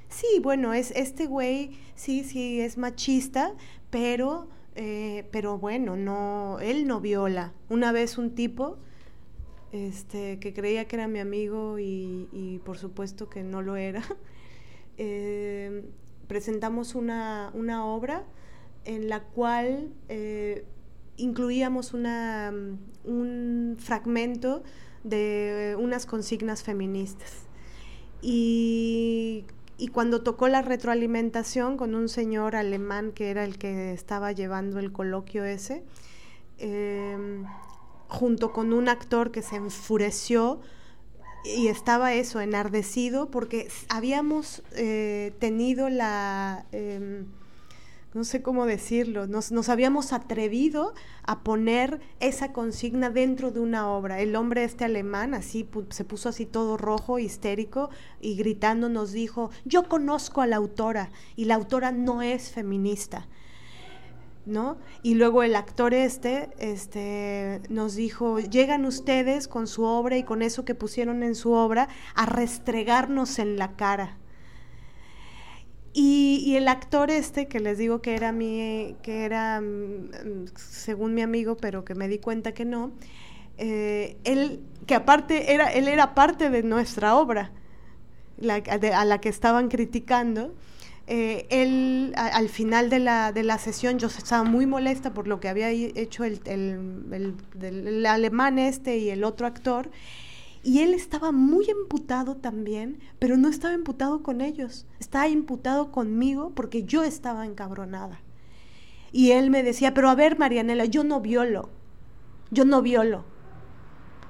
[0.09, 3.55] sí, bueno, es este güey, sí, sí, es machista,
[3.91, 7.55] pero, eh, pero bueno, no, él no viola.
[7.71, 8.77] Una vez un tipo,
[9.73, 14.03] este, que creía que era mi amigo y, por supuesto que no lo era,
[14.99, 15.83] eh,
[16.29, 17.51] presentamos una,
[17.87, 18.25] obra
[18.85, 20.67] en la cual eh,
[21.17, 22.53] incluíamos una,
[23.05, 24.63] un fragmento
[25.05, 27.47] de unas consignas feministas.
[28.21, 29.47] Y
[29.79, 34.79] y cuando tocó la retroalimentación con un señor alemán que era el que estaba llevando
[34.79, 35.85] el coloquio ese,
[36.59, 37.45] em,
[38.09, 40.61] junto con un actor que se enfureció
[41.45, 46.67] y estaba eso, enardecido, porque habíamos eh, tenido la...
[46.73, 47.27] Em,
[48.17, 50.95] no sé cómo decirlo, nos, nos, habíamos atrevido
[51.25, 54.21] a poner esa consigna dentro de una obra.
[54.21, 57.91] El hombre este alemán así se puso así todo rojo, histérico
[58.23, 63.29] y gritando nos dijo, yo conozco a la autora y la autora no es feminista.
[64.47, 64.79] ¿No?
[65.03, 70.41] Y luego el actor este, este nos dijo, llegan ustedes con su obra y con
[70.41, 74.17] eso que pusieron en su obra a restregarnos en la cara.
[75.99, 81.23] Y, el actor este, que les digo que era mi, que era, mm, según mi
[81.23, 82.93] amigo, pero que me di cuenta que no,
[83.57, 87.51] eh, él, que aparte era, él era parte de nuestra obra,
[88.47, 90.55] a la que estaban criticando.
[91.07, 95.41] Eh, él, al final de la, de la sesión, yo estaba muy molesta por lo
[95.41, 99.91] que había hecho el, el, el alemán este y el otro actor,
[100.67, 106.51] y él estaba muy emputado también, pero no estaba emputado con ellos, estaba imputado conmigo
[106.57, 108.21] porque yo estaba encabronada.
[109.13, 111.71] Y él me decía, pero a ver, Marianela, yo no violo,
[112.51, 113.25] yo no violo.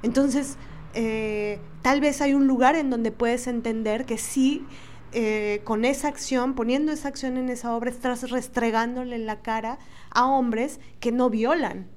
[0.02, 0.58] Entonces,
[0.92, 4.66] eh, tal vez hay un lugar en donde puedes entender que sí,
[5.12, 9.78] eh, con esa acción, poniendo esa acción en esa obra, estás restregándole la cara
[10.10, 11.88] a hombres que no violan.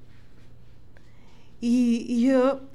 [1.60, 2.69] Y, y yo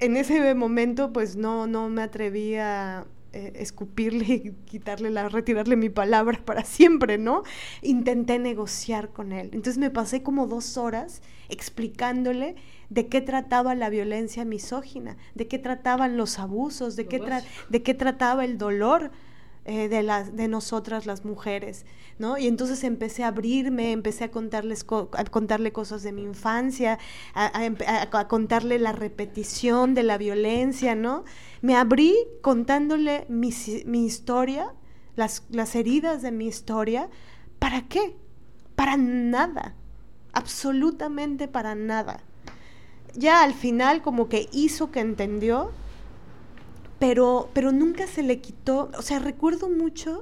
[0.00, 5.90] en ese momento pues no, no me atrevía eh, escupirle y quitarle la, retirarle mi
[5.90, 7.42] palabra para siempre, ¿no?
[7.82, 9.50] Intenté negociar con él.
[9.52, 12.56] Entonces me pasé como dos horas explicándole
[12.88, 17.20] de qué trataba la violencia misógina, de qué trataban los abusos, de qué,
[17.68, 19.10] de qué trataba el dolor
[19.68, 21.86] eh, de, las, de nosotras las mujeres,
[22.20, 22.38] ¿no?
[22.38, 27.00] Y entonces empecé a abrirme, empecé a, contarles a contarle cosas de mi infancia,
[27.34, 31.24] a, contarle la repetición de la violencia, ¿no?
[31.62, 33.50] Me abrí contándole mi,
[33.86, 34.72] mi historia,
[35.16, 37.10] las, las heridas de mi historia,
[37.58, 38.16] ¿para qué?
[38.76, 39.74] Para nada,
[40.32, 42.20] absolutamente para nada.
[43.16, 45.72] Ya al final como que hizo que entendió
[46.98, 50.20] pero, pero nunca se le quitó, o sea, recuerdo mucho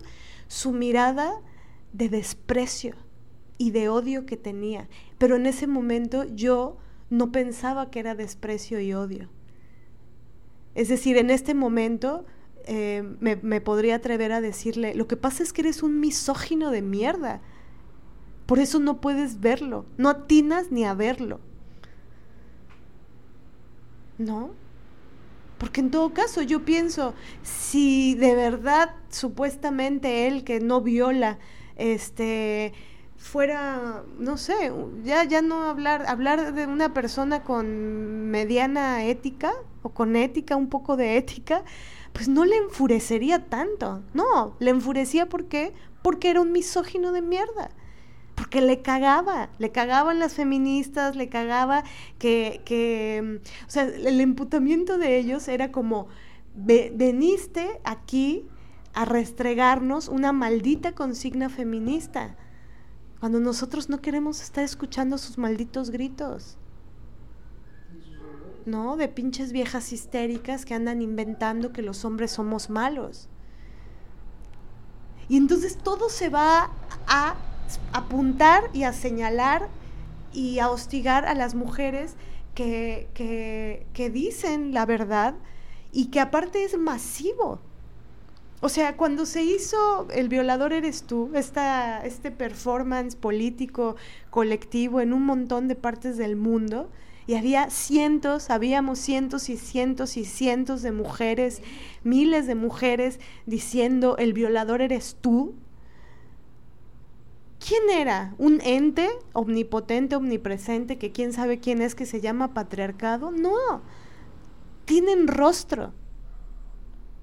[0.48, 1.40] su mirada
[1.92, 2.94] de desprecio
[3.59, 4.88] y de odio que tenía,
[5.18, 6.76] pero en ese momento yo
[7.10, 9.28] no pensaba que era desprecio y odio.
[10.74, 12.26] Es decir, en este momento
[12.66, 16.70] eh, me, me, podría atrever a decirle, lo que pasa es que eres un misógino
[16.70, 17.40] de mierda,
[18.46, 21.40] por eso no puedes verlo, no atinas ni a verlo.
[24.18, 24.51] ¿No?
[25.65, 31.39] Porque en todo caso yo pienso, si de verdad supuestamente él que no viola,
[31.77, 32.74] este
[33.16, 34.70] fuera, no sé,
[35.05, 40.69] ya, ya no hablar, hablar de una persona con mediana ética o con ética, un
[40.69, 41.65] poco de ética,
[42.12, 44.03] pues no le enfurecería tanto.
[44.12, 45.73] No, le enfurecía porque
[46.03, 47.70] porque era un misógino de mierda
[48.35, 51.85] porque le cagaba, le cagaban las feministas, le cagaba
[52.19, 56.09] que, que o sea, el emputamiento de ellos era como,
[56.55, 58.47] veniste aquí
[58.93, 62.36] a restregarnos una maldita consigna feminista,
[63.20, 66.59] cuando nosotros no queremos estar escuchando sus malditos gritos.
[68.66, 68.97] ¿No?
[68.97, 73.28] De pinches viejas histéricas que andan inventando que los hombres somos malos.
[75.28, 76.70] Y entonces todo se va
[77.06, 77.35] a
[77.93, 79.69] apuntar y a señalar
[80.32, 82.16] y a hostigar a las mujeres
[82.55, 85.35] que, que, dicen la verdad
[85.93, 87.61] y que aparte es masivo.
[88.61, 93.97] O sea, cuando se hizo El violador eres tú, esta, este performance político
[94.31, 96.89] colectivo en un montón de partes del mundo,
[97.27, 101.62] y había cientos, habíamos cientos y cientos y cientos de mujeres,
[102.03, 105.55] miles de mujeres diciendo, el violador eres tú,
[107.66, 108.35] ¿Quién era?
[108.36, 113.31] ¿Un ente omnipotente, omnipresente, que quién sabe quién es, que se llama patriarcado?
[113.31, 113.81] No,
[114.85, 115.95] tienen rostro,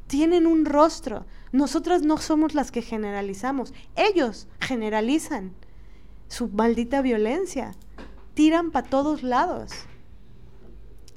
[0.08, 1.28] tienen un rostro.
[1.52, 5.54] Nosotras no somos las que generalizamos, ellos generalizan
[6.28, 7.74] su maldita violencia,
[8.34, 9.72] tiran para todos lados.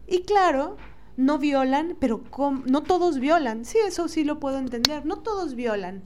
[0.07, 0.77] Y claro,
[1.17, 2.23] no violan, pero
[2.67, 3.65] no todos violan.
[3.65, 6.03] Sí, eso sí lo puedo entender, no todos violan.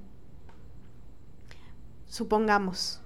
[2.07, 3.03] Supongamos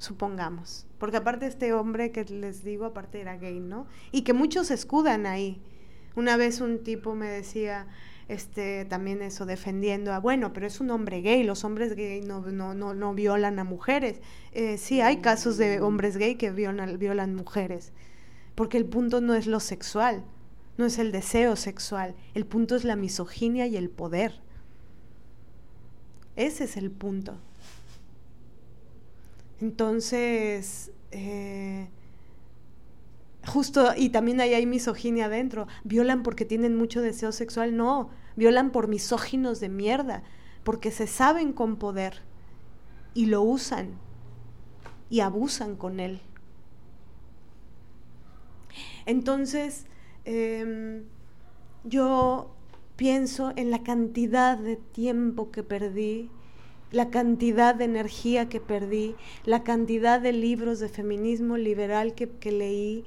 [0.00, 0.86] supongamos.
[0.98, 3.86] Porque aparte este hombre que les digo, aparte era gay, ¿no?
[4.10, 5.62] Y que muchos escudan ahí.
[6.16, 7.86] Una vez un tipo me decía,
[8.28, 12.40] este, también eso, defendiendo a, bueno, pero es un hombre gay, los hombres gay no,
[12.40, 14.20] no, no, no violan a mujeres.
[14.52, 17.92] Eh, sí, hay casos de hombres gay que violan, violan mujeres,
[18.54, 20.24] porque el punto no es lo sexual,
[20.78, 24.40] no es el deseo sexual, el punto es la misoginia y el poder.
[26.36, 27.38] Ese es el punto.
[29.60, 31.88] Entonces, eh,
[33.46, 38.70] justo, y también ahí hay misoginia adentro, violan porque tienen mucho deseo sexual, no, violan
[38.70, 40.22] por misóginos de mierda,
[40.64, 42.22] porque se saben con poder
[43.14, 43.98] y lo usan
[45.10, 46.20] y abusan con él.
[49.04, 49.86] Entonces,
[50.24, 51.04] em,
[51.84, 52.54] yo
[52.96, 56.30] pienso en la cantidad de tiempo que perdí
[56.92, 59.14] la cantidad de energía que perdí,
[59.44, 63.04] la cantidad de libros de feminismo liberal que, leí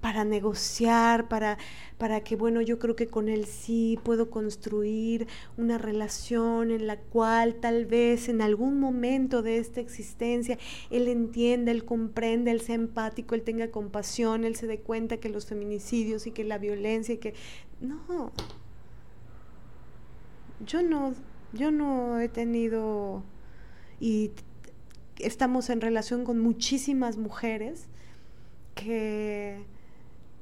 [0.00, 1.58] para negociar, para,
[1.98, 6.96] para que, bueno, yo creo que con él sí puedo construir una relación en la
[6.96, 10.58] cual tal vez en algún momento de esta existencia
[10.90, 15.28] él entienda, él comprenda, él sea empático, él tenga compasión, él se dé cuenta que
[15.28, 17.34] los feminicidios y que la violencia y que...
[17.80, 18.32] No,
[20.64, 21.14] yo no
[21.52, 23.22] yo no he tenido
[24.00, 24.32] y
[25.18, 27.86] estamos en relación con muchísimas mujeres
[28.74, 29.64] que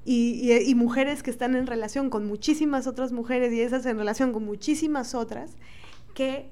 [0.04, 4.44] y, mujeres que están en relación con muchísimas otras mujeres y esas en relación con
[4.44, 5.52] muchísimas otras,
[6.14, 6.48] que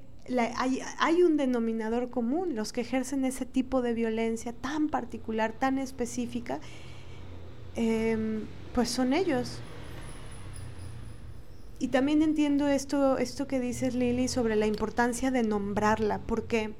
[0.57, 5.79] hay, hay, un denominador común, los que ejercen ese tipo de violencia tan particular, tan
[5.79, 6.59] específica,
[7.75, 8.41] em,
[8.73, 9.59] pues son ellos.
[11.79, 16.73] Y también entiendo esto, esto que dices, Lili, sobre la importancia de nombrarla, porque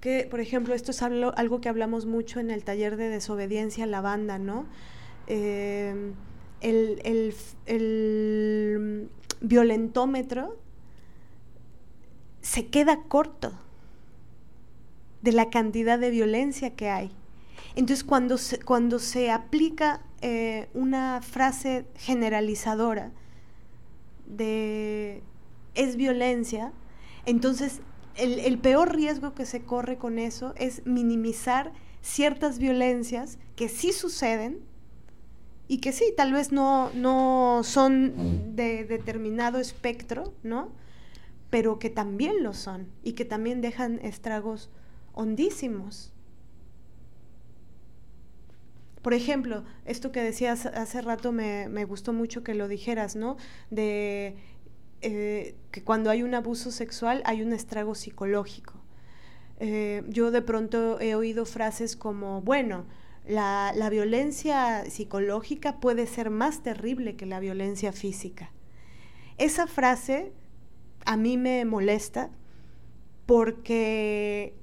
[0.00, 3.86] que, por ejemplo, esto es algo, que hablamos mucho en el taller de desobediencia a
[3.86, 4.66] la banda, ¿no?
[5.26, 6.12] Eh,
[6.62, 7.34] el,
[9.42, 10.58] violentómetro
[12.42, 13.52] se queda corto
[15.22, 17.10] de la cantidad de violencia que hay.
[17.74, 23.12] Entonces, cuando se, cuando se aplica eh, una frase generalizadora
[24.26, 25.22] de
[25.74, 26.72] es violencia,
[27.26, 27.80] entonces
[28.16, 31.72] el, peor riesgo que se corre con eso es minimizar
[32.02, 34.60] ciertas violencias que sí suceden
[35.68, 40.72] y que sí, tal vez no, no son de determinado espectro, ¿no?
[41.48, 44.70] Pero que también lo son y que también dejan estragos
[45.12, 46.12] hondísimos.
[49.02, 53.36] Por ejemplo, esto que decías hace rato me, me gustó mucho que lo dijeras, ¿no?
[53.70, 54.36] De
[55.02, 58.74] eh, que cuando hay un abuso sexual hay un estrago psicológico.
[59.58, 62.84] Eh, yo de pronto he oído frases como, bueno,
[63.26, 68.50] la, la, violencia psicológica puede ser más terrible que la violencia física.
[69.38, 70.32] Esa frase
[71.06, 72.30] a mí me molesta
[73.24, 74.54] porque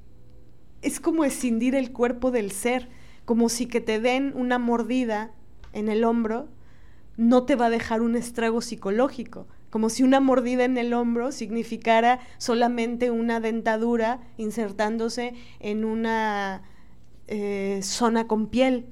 [0.82, 2.90] es como escindir el cuerpo del ser,
[3.28, 5.32] como si que te den una mordida
[5.74, 6.48] en el hombro
[7.18, 11.32] no te va a dejar un estrago psicológico como si una mordida en el hombro
[11.32, 16.64] significara solamente una dentadura insertándose en una
[17.28, 18.86] eh, zona con piel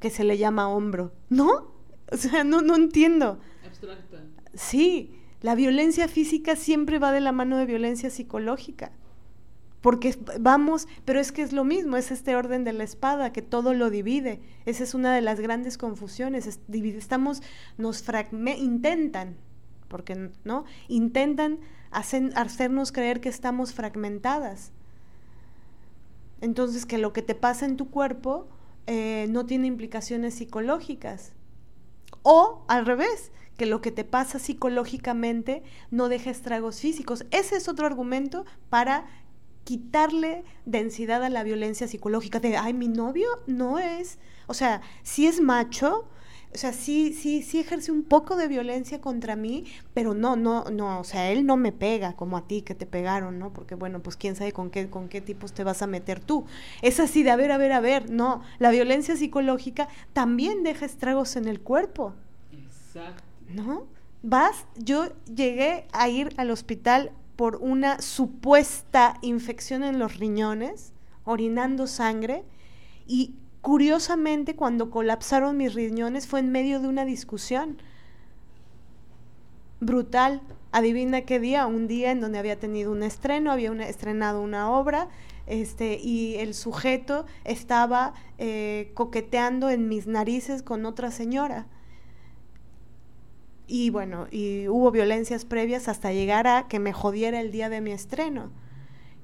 [0.00, 1.12] que se le llama hombro.
[1.28, 1.72] ¿No?
[2.10, 3.38] O sea, no, no entiendo.
[3.64, 4.24] Abstracta.
[4.54, 8.92] Sí, la violencia física siempre va de la mano de violencia psicológica.
[9.80, 13.42] Porque vamos, pero es que es lo mismo, es este orden de la espada que
[13.42, 14.40] todo lo divide.
[14.64, 16.46] Esa es una de las grandes confusiones.
[16.46, 17.42] estamos,
[17.78, 18.04] nos
[18.58, 19.36] intentan
[19.88, 24.72] porque no intentan hacernos creer que estamos fragmentadas.
[26.40, 28.48] Entonces, que lo que te pasa en tu cuerpo
[28.86, 31.32] eh, no tiene implicaciones psicológicas.
[32.22, 37.24] O al revés, que lo que te pasa psicológicamente no deja estragos físicos.
[37.30, 39.06] Ese es otro argumento para
[39.66, 42.38] quitarle densidad a la violencia psicológica.
[42.38, 46.08] De, ay, mi novio no es, o sea, si es macho,
[46.54, 50.66] o sea, sí, sí, sí ejerce un poco de violencia contra mí, pero no, no,
[50.70, 53.52] no, o sea, él no me pega como a ti que te pegaron, ¿no?
[53.52, 56.46] Porque bueno, pues quién sabe con qué, con qué tipos te vas a meter tú.
[56.80, 60.86] Es así de a ver, a ver, a ver, no, la violencia psicológica también deja
[60.86, 62.14] estragos en el cuerpo.
[62.52, 63.24] Exacto.
[63.48, 63.88] ¿No?
[64.22, 70.92] Vas, yo llegué a ir al hospital por una supuesta infección en los riñones,
[71.24, 72.44] orinando sangre,
[73.06, 73.34] y
[73.66, 77.78] Curiosamente, cuando colapsaron mis riñones fue en medio de una discusión
[79.80, 80.40] brutal.
[80.70, 85.08] Adivina qué día, un día en donde había tenido un estreno, había estrenado una obra,
[85.48, 91.66] este, y el sujeto estaba eh, coqueteando en mis narices con otra señora.
[93.66, 97.80] Y bueno, y hubo violencias previas hasta llegar a que me jodiera el día de
[97.80, 98.50] mi estreno.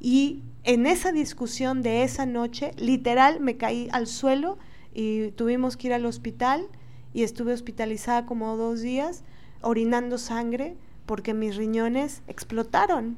[0.00, 4.58] Y en esa discusión de esa noche, literal, me caí al suelo
[4.92, 6.68] y tuvimos que ir al hospital
[7.14, 9.22] y estuve hospitalizada como dos días,
[9.60, 13.16] orinando sangre porque mis riñones explotaron.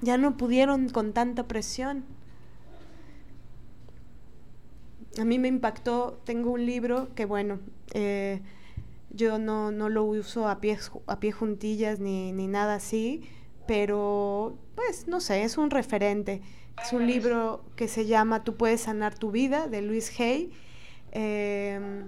[0.00, 2.04] Ya no pudieron con tanta presión.
[5.18, 7.58] A mí me impactó, tengo un libro que bueno,
[7.94, 8.40] eh,
[9.10, 13.28] yo no, no, lo uso a pie, a pie juntillas ni, ni nada así,
[13.66, 16.42] pero pues no sé, es un referente.
[16.82, 20.50] Es un libro que se llama Tú puedes sanar tu vida de Luis Hay.
[21.12, 22.06] Em,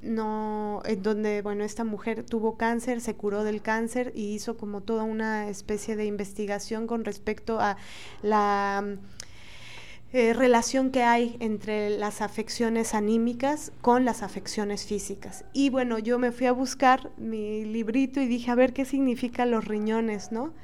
[0.00, 4.80] no, en donde, bueno, esta mujer tuvo cáncer, se curó del cáncer y hizo como
[4.80, 7.76] toda una especie de investigación con respecto a
[8.22, 8.96] la
[10.10, 15.44] eh, relación que hay entre las afecciones anímicas con las afecciones físicas.
[15.52, 19.50] Y bueno, yo me fui a buscar mi librito y dije, a ver qué significan
[19.50, 20.54] los riñones, ¿no?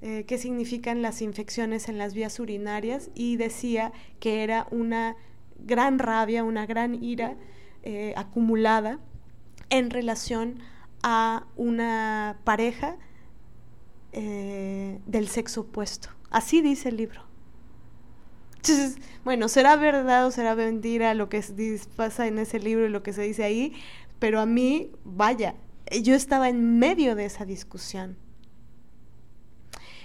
[0.00, 5.14] Eh, qué significan las infecciones en las vías urinarias y decía que era una
[5.58, 7.36] gran rabia, una gran ira
[7.82, 8.98] eh, acumulada
[9.68, 10.58] en relación
[11.02, 12.96] a una pareja
[14.12, 16.08] del sexo opuesto.
[16.30, 17.29] Así dice el libro.
[19.22, 21.44] Bueno, será verdad o será mentira lo que
[21.94, 23.74] pasa en ese libro y lo que se dice ahí,
[24.18, 25.54] pero a mí, vaya,
[26.02, 28.16] yo estaba en medio de esa discusión.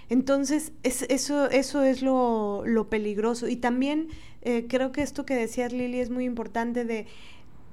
[0.10, 3.48] Entonces, eso, eso es lo, peligroso.
[3.48, 4.10] Y también
[4.42, 7.08] eh, creo que esto que decías, Lili, es muy importante de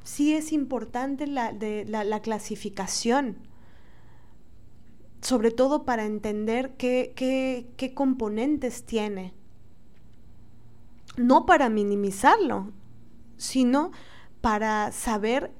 [0.04, 3.36] sí es importante la, de, la, clasificación,
[5.20, 9.32] sobre todo para entender qué, qué, componentes tiene.
[11.16, 12.72] No para minimizarlo,
[13.36, 13.92] sino
[14.40, 15.52] para saber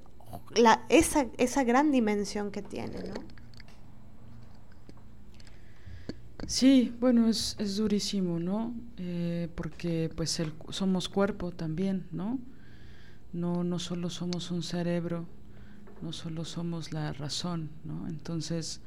[0.57, 3.15] la, esa, esa gran dimensión que tiene, ¿no?
[6.47, 8.75] Sí, bueno, es, es durísimo, ¿no?
[8.99, 12.39] Eh, porque pues somos cuerpo también, ¿no?
[13.33, 15.27] No, no solo somos un cerebro,
[16.03, 18.09] no solo somos la razón, ¿no?
[18.09, 18.81] Entonces,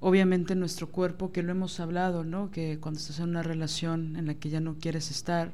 [0.00, 2.50] obviamente nuestro cuerpo, que lo hemos hablado, ¿no?
[2.50, 5.52] Que cuando estás en una relación en la que ya no quieres estar,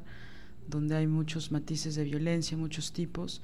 [0.69, 3.41] donde hay muchos matices de violencia, muchos tipos,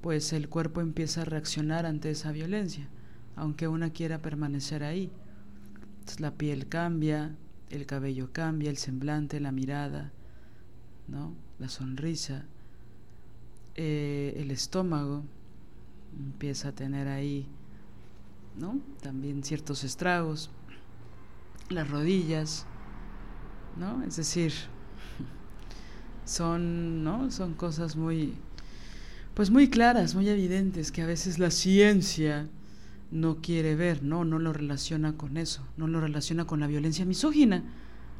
[0.00, 2.88] pues el cuerpo empieza a reaccionar ante esa violencia,
[3.36, 5.10] aunque una quiera permanecer ahí
[6.18, 7.36] la piel cambia,
[7.70, 10.10] el cabello cambia, el semblante, la mirada,
[11.06, 11.34] ¿no?
[11.58, 12.46] la sonrisa,
[13.74, 15.22] eh, el estómago
[16.18, 17.46] empieza a tener ahí
[18.56, 18.80] ¿no?
[19.02, 20.50] también ciertos estragos,
[21.68, 22.66] las rodillas,
[23.76, 24.02] ¿no?
[24.02, 24.52] es decir,
[26.28, 27.30] son, ¿no?
[27.30, 28.34] son cosas muy,
[29.34, 32.46] pues muy claras, muy evidentes, que a veces la ciencia
[33.10, 37.04] no quiere ver, no, no lo relaciona con eso, no lo relaciona con la violencia
[37.04, 37.62] misógina,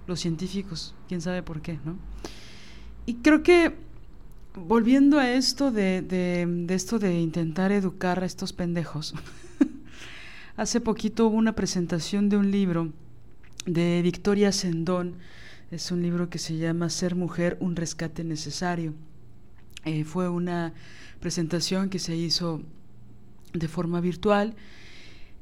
[0.06, 1.96] los científicos, quién sabe por qué, ¿no?
[3.04, 3.74] Y creo que
[4.54, 9.14] volviendo a esto de, de, esto de intentar educar a estos pendejos,
[10.56, 12.92] hace poquito hubo una presentación de un libro
[13.66, 15.16] de Victoria Sendón,
[15.70, 18.94] es un libro que se llama Ser mujer, un rescate necesario.
[19.84, 20.72] Eh, fue una
[21.20, 22.62] presentación que se hizo
[23.52, 24.54] de forma virtual.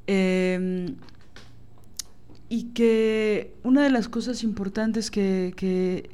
[0.07, 0.95] Em,
[2.49, 6.09] y que una de las cosas importantes que, que,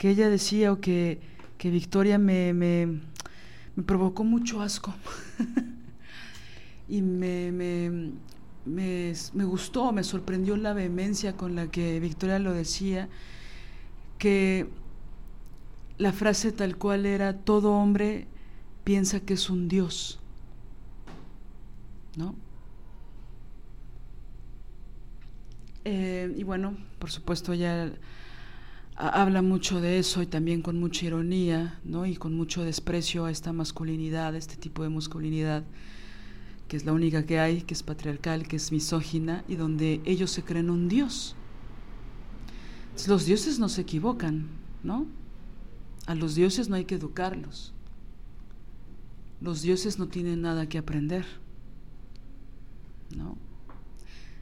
[0.00, 1.18] ella decía o que,
[1.56, 3.00] que Victoria me, me,
[3.86, 4.94] provocó mucho asco
[6.90, 7.50] y me,
[8.66, 9.14] me,
[9.46, 13.08] gustó, me sorprendió la vehemencia con la que Victoria lo decía,
[14.18, 14.68] que
[15.98, 18.26] la frase tal cual era, todo hombre
[18.84, 20.20] piensa que es un dios.
[22.16, 22.34] ¿no?
[25.84, 27.92] Eh, y bueno, por supuesto ella
[28.96, 32.06] habla mucho de eso y también con mucha ironía, ¿no?
[32.06, 35.64] Y con mucho desprecio a esta masculinidad, este tipo de masculinidad
[36.68, 40.30] que es la única que hay, que es patriarcal, que es misógina y donde ellos
[40.30, 41.36] se creen un dios.
[43.06, 44.46] Los dioses no se equivocan,
[44.82, 45.06] ¿no?
[46.06, 47.72] A los dioses no hay que educarlos.
[49.40, 51.24] Los dioses no tienen nada que aprender.
[53.16, 53.36] ¿no?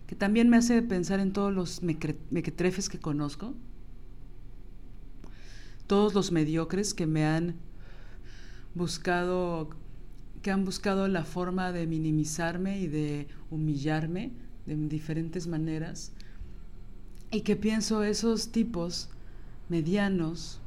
[0.06, 3.54] Que también me hace pensar en todos los mequetrefes que conozco,
[5.86, 7.54] todos los mediocres que me han
[8.74, 9.70] buscado,
[10.42, 14.32] que han buscado la forma de minimizarme y de humillarme
[14.66, 16.12] de diferentes maneras,
[17.32, 19.08] y que pienso esos tipos
[19.70, 20.60] medianos,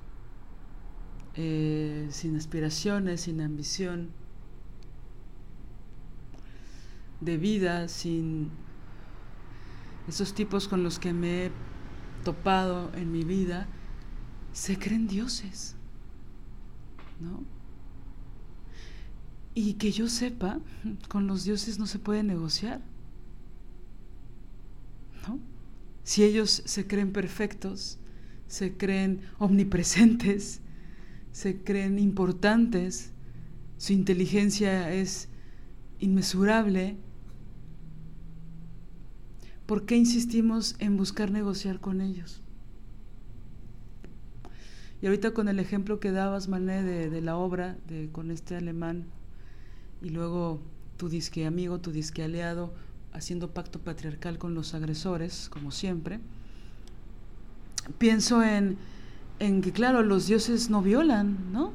[1.35, 4.09] eh, sin aspiraciones, sin ambición,
[7.21, 8.49] de vida, sin
[10.07, 11.51] esos tipos con los que me he
[12.23, 13.67] topado en mi vida,
[14.51, 15.75] se creen dioses,
[17.19, 17.43] ¿no?
[19.53, 20.59] Y que yo sepa,
[21.09, 22.81] con los dioses no se puede negociar,
[25.27, 25.54] ¿no?
[26.05, 27.97] Si ellos se creen perfectos,
[28.47, 30.61] se creen omnipresentes,
[31.31, 33.11] se creen importantes,
[33.77, 35.29] su inteligencia es
[35.97, 36.95] inmesurable,
[39.65, 42.43] ¿por qué insistimos en buscar negociar con ellos?
[45.01, 49.07] Y ahorita con el ejemplo que dabas, Mané, de, la obra de, con este alemán,
[50.03, 50.61] y luego
[50.97, 52.75] tu disque amigo, tu disque aliado,
[53.15, 56.19] haciendo pacto patriarcal con los agresores, como siempre,
[57.97, 58.77] pienso en,
[59.39, 61.73] en que, claro, los dioses no violan, ¿no?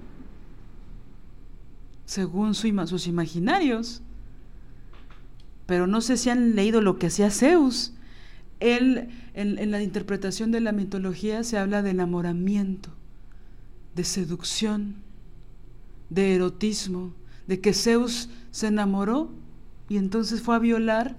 [2.05, 4.03] Según sus imaginarios
[5.71, 7.93] pero no sé si han leído lo que hacía Zeus.
[8.59, 12.91] Él, en, la interpretación de la mitología, se habla de enamoramiento,
[13.95, 14.97] de seducción,
[16.09, 17.15] de erotismo,
[17.47, 19.31] de que Zeus se enamoró
[19.89, 21.17] y entonces fue a violar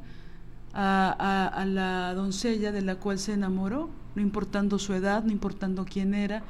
[0.74, 6.14] a, la doncella de la cual se enamoró, no importando su edad, no importando quién
[6.14, 6.44] era,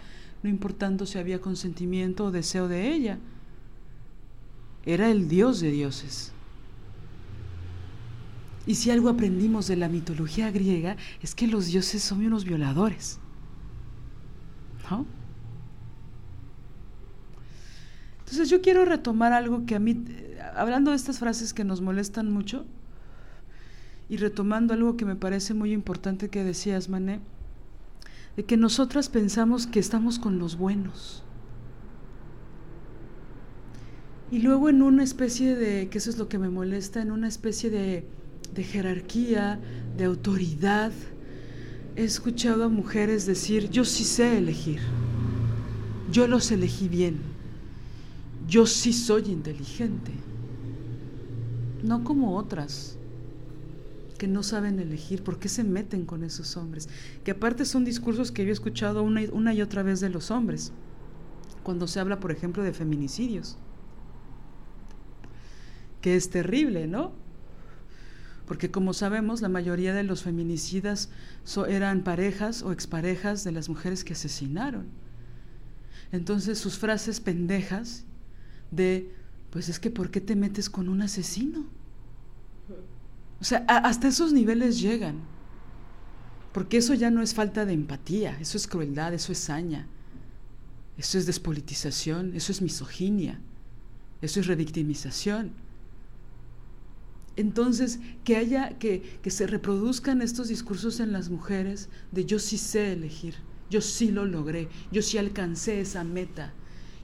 [0.44, 3.20] no importando si había consentimiento o deseo de ella.
[4.86, 6.34] Era el dios de dioses.
[8.66, 13.20] Y si algo aprendimos de la mitología griega es que los dioses son unos violadores.
[14.90, 15.06] ¿No?
[18.20, 20.06] Entonces yo quiero retomar algo que a mí,
[20.56, 22.66] hablando de estas frases que nos molestan mucho,
[24.12, 27.22] y retomando algo que me parece muy importante que decías, Mané,
[28.36, 31.24] de que nosotras pensamos que estamos con los buenos.
[34.30, 37.30] Y luego en una especie de, que eso es lo que me molesta, en una
[37.30, 38.06] especie de,
[38.54, 39.62] de jerarquía,
[39.96, 40.92] de autoridad,
[41.96, 44.82] he escuchado a mujeres decir, yo sí sé elegir,
[46.12, 47.16] yo los elegí bien,
[48.46, 50.12] yo sí soy inteligente,
[51.82, 52.98] no como otras
[54.22, 56.88] que no saben elegir, ¿por qué se meten con esos hombres?
[57.24, 60.10] Que aparte son discursos que yo he escuchado una y, una y otra vez de
[60.10, 60.74] los hombres,
[61.64, 63.58] cuando se habla, por ejemplo, de feminicidios,
[66.02, 67.14] que es terrible, ¿no?
[68.46, 71.10] Porque como sabemos, la mayoría de los feminicidas
[71.68, 74.86] eran parejas o exparejas de las mujeres que asesinaron.
[76.12, 78.04] Entonces sus frases pendejas
[78.70, 79.16] de,
[79.50, 81.81] pues es que ¿por qué te metes con un asesino?
[83.42, 85.16] O sea, hasta esos niveles llegan.
[86.54, 89.88] Porque eso ya no es falta de empatía, eso es crueldad, eso es saña,
[90.98, 93.40] eso es despolitización, eso es misoginia,
[94.22, 95.54] eso es revictimización.
[97.38, 102.58] Entonces, que haya, que, que se reproduzcan estos discursos en las mujeres de yo sí
[102.58, 103.36] sé elegir,
[103.70, 106.54] yo sí lo logré, yo sí alcancé esa meta,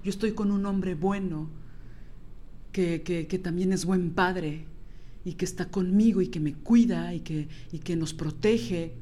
[0.03, 1.49] yo estoy con un hombre bueno,
[2.73, 4.67] que, que, que también es buen padre,
[5.27, 8.93] y que está conmigo y que me cuida y que, y que nos protege.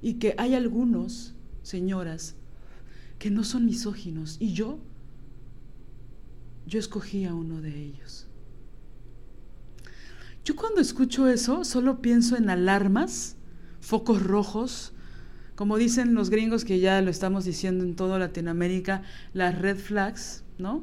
[0.00, 2.34] Y que hay algunos, señoras,
[3.18, 4.38] que no son misóginos.
[4.40, 4.78] Y yo,
[6.66, 8.26] yo escogí a uno de ellos.
[10.42, 13.36] Yo cuando escucho eso solo pienso en alarmas,
[13.80, 14.94] focos rojos,
[15.54, 19.02] como dicen los gringos que ya lo estamos diciendo en toda Latinoamérica,
[19.34, 20.82] las red flags, ¿no?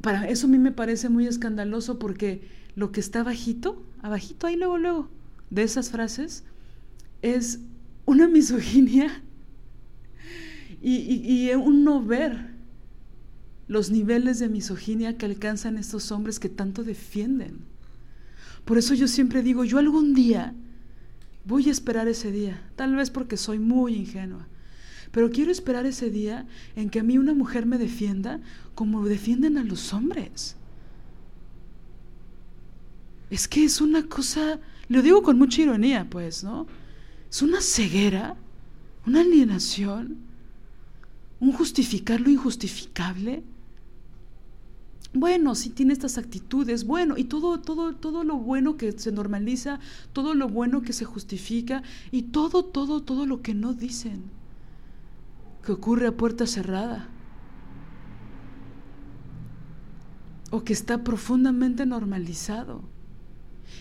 [0.00, 2.42] Para eso a mí me parece muy escandaloso porque
[2.74, 5.08] lo que está bajito, abajito ahí luego, luego,
[5.50, 6.44] de esas frases,
[7.22, 7.60] es
[8.06, 9.22] una misoginia
[10.82, 12.50] y, un no ver
[13.68, 17.58] los niveles de misoginia que alcanzan estos hombres que tanto defienden.
[18.64, 20.54] Por eso yo siempre digo, yo algún día
[21.44, 24.48] voy a esperar ese día, tal vez porque soy muy ingenua,
[25.12, 26.46] pero quiero esperar ese día
[26.76, 28.40] en que a mí una mujer me defienda
[28.74, 30.56] como defienden a los hombres.
[33.28, 36.66] Es que es una cosa, lo digo con mucha ironía, pues, ¿no?
[37.28, 38.36] Es una ceguera,
[39.06, 40.18] una alienación,
[41.40, 43.42] un justificar lo injustificable.
[45.12, 49.80] Bueno, si tiene estas actitudes, bueno, y todo, todo, todo lo bueno que se normaliza,
[50.12, 51.82] todo lo bueno que se justifica,
[52.12, 54.39] y todo, todo, todo lo que no dicen
[55.64, 57.08] que ocurre a puerta cerrada
[60.50, 62.82] o que está profundamente normalizado.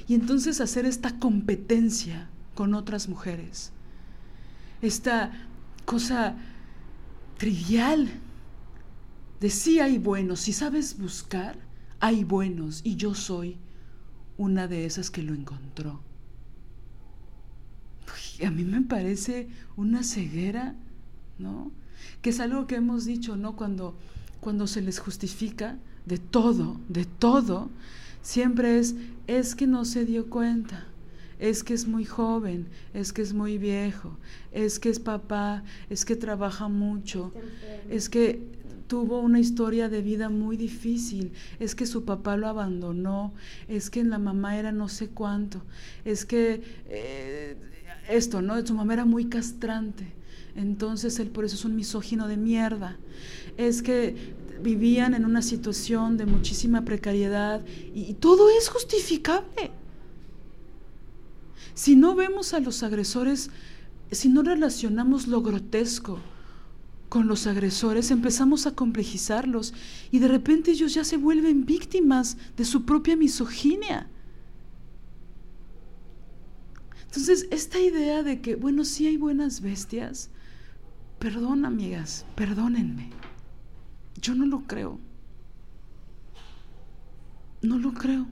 [0.08, 3.72] Y entonces hacer esta competencia con otras mujeres,
[4.82, 5.32] esta
[5.86, 6.36] cosa
[7.38, 8.10] trivial
[9.40, 11.58] de sí hay buenos, si sabes buscar,
[12.00, 13.58] hay buenos y yo soy
[14.38, 16.02] una de esas que lo encontró.
[18.46, 20.76] a mí me parece una ceguera
[21.40, 21.72] ¿no?
[22.22, 23.56] Que es algo que hemos dicho, ¿no?
[23.56, 23.96] Cuando,
[24.40, 27.70] cuando se les justifica de todo, de todo,
[28.22, 28.96] siempre es,
[29.28, 30.86] es que no se dio cuenta,
[31.40, 34.18] es que es muy joven, es que es muy viejo,
[34.52, 37.34] es que es papá, es que trabaja mucho,
[37.90, 38.42] es que
[38.88, 43.34] tuvo una historia de vida muy difícil, es que su papá lo abandonó,
[43.68, 45.62] es que la mamá era no sé cuánto,
[46.04, 47.56] es que eh,
[48.10, 48.66] esto, ¿no?
[48.66, 50.19] Su mamá era muy castrante.
[50.60, 52.98] Entonces él por eso es un misógino de mierda.
[53.56, 57.64] Es que vivían en una situación de muchísima precariedad
[57.96, 59.72] y, todo es justificable.
[61.74, 63.52] Si no vemos a los agresores,
[64.12, 66.20] si no relacionamos lo grotesco
[67.08, 69.74] con los agresores, empezamos a complejizarlos
[70.12, 74.10] y de repente ellos ya se vuelven víctimas de su propia misoginia.
[77.06, 80.30] Entonces, esta idea de que, bueno, sí hay buenas bestias,
[81.20, 83.10] Perdón, amigas, perdónenme.
[84.22, 85.00] Yo no lo creo.
[87.62, 88.26] No lo creo.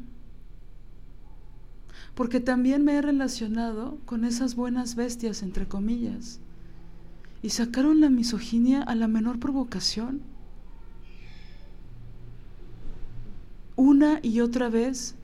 [2.16, 6.40] Porque también me he relacionado con esas buenas bestias, entre comillas,
[7.42, 10.22] y sacaron la misoginia a la menor provocación.
[13.76, 15.16] Una y otra vez,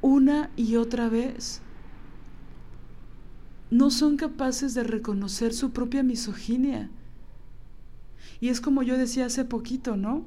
[0.00, 1.60] una y otra vez
[3.70, 6.90] no son capaces de reconocer su propia misoginia.
[8.40, 10.24] Y es como yo decía hace poquito, ¿no?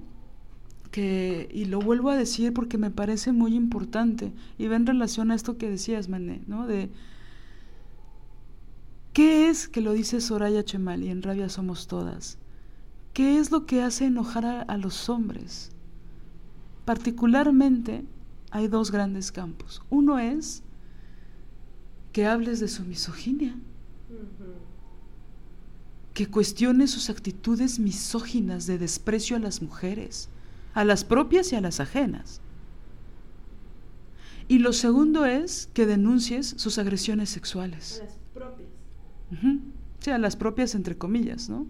[0.91, 5.29] Que, y lo vuelvo a decir porque me parece muy importante, y va en relación
[5.29, 6.65] a esto que decías, Mané, ¿no?
[6.65, 6.89] De,
[9.13, 12.37] ¿qué es, que lo dice Soraya Chemal y en Rabia Somos Todas?
[13.13, 15.71] ¿Qué es lo que hace enojar a los hombres?
[16.85, 18.03] Particularmente
[18.51, 19.83] hay dos grandes campos.
[19.89, 20.63] Uno es
[22.11, 23.55] que hables de su misoginia,
[26.13, 30.29] que cuestiones sus actitudes misóginas de desprecio a las mujeres,
[30.73, 32.41] a las propias y a las ajenas.
[34.47, 38.01] Y lo segundo es que denuncies sus agresiones sexuales.
[38.01, 38.69] A las propias.
[39.99, 41.67] Sí, a las propias entre comillas, ¿no?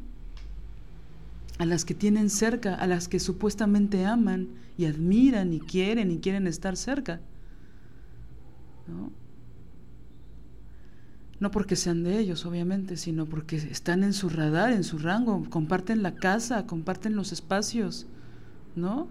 [1.59, 4.47] a las que tienen cerca, a las que supuestamente aman
[4.77, 7.19] y admiran y quieren y quieren estar cerca.
[8.87, 9.11] ¿No?
[11.39, 15.45] No porque sean de ellos, obviamente, sino porque están en su radar, en su rango,
[15.49, 18.07] comparten la casa, comparten los espacios,
[18.75, 19.07] ¿no?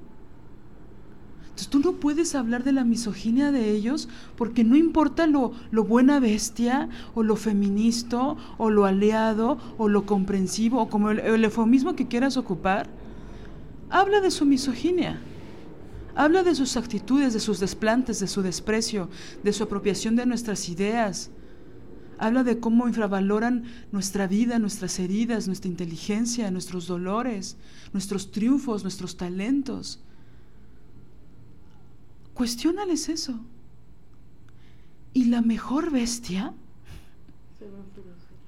[1.58, 5.82] Entonces tú no puedes hablar de la misoginia de ellos porque no importa lo, lo
[5.82, 11.44] buena bestia o lo feminista o lo aliado o lo comprensivo o como el, el
[11.44, 12.88] eufemismo que quieras ocupar,
[13.90, 15.18] habla de su misoginia.
[16.14, 19.08] Habla de sus actitudes, de sus desplantes, de su desprecio,
[19.42, 21.30] de su apropiación de nuestras ideas.
[22.18, 27.56] Habla de cómo infravaloran nuestra vida, nuestras heridas, nuestra inteligencia, nuestros dolores,
[27.92, 30.02] nuestros triunfos, nuestros talentos.
[32.34, 33.40] Cuestiónales eso.
[35.12, 36.54] Y la mejor bestia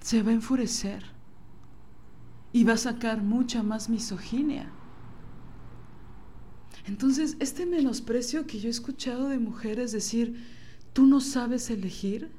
[0.01, 1.05] se va a enfurecer.
[2.53, 4.71] Y va a sacar mucha más misoginia.
[6.87, 10.45] Entonces, este menosprecio que yo he escuchado de mujeres decir,
[10.93, 12.31] tú no sabes elegir,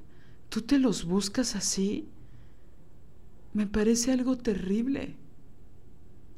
[0.51, 2.09] tú te los buscas así,
[3.53, 5.15] me parece algo terrible.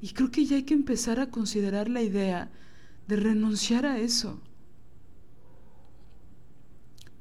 [0.02, 2.52] Y creo que ya hay que empezar a considerar la idea
[3.08, 4.40] de renunciar a eso.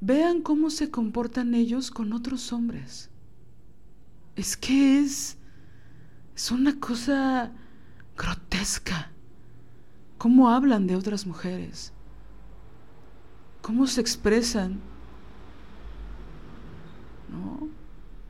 [0.01, 3.09] Vean cómo se comportan ellos con otros hombres.
[4.35, 5.37] Es que es,
[6.35, 7.53] es una cosa
[8.15, 9.11] grotesca.
[10.19, 11.91] Cómo hablan de otras mujeres.
[13.63, 14.92] Cómo se expresan.
[17.33, 17.67] ¿No?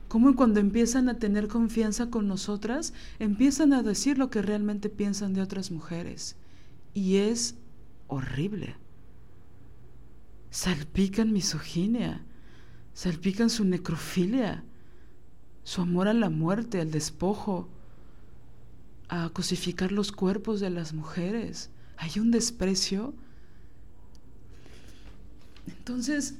[0.08, 5.34] Cómo cuando empiezan a tener confianza con nosotras, empiezan a decir lo que realmente piensan
[5.34, 6.36] de otras mujeres.
[6.92, 7.54] Y es
[8.08, 8.76] horrible
[10.54, 12.24] salpican misoginia,
[12.92, 14.62] salpican su necrofilia,
[15.64, 17.68] su amor a la muerte, al despojo,
[19.08, 21.70] a cosificar los cuerpos de las mujeres.
[21.96, 23.14] Hay un desprecio.
[25.66, 26.36] Entonces,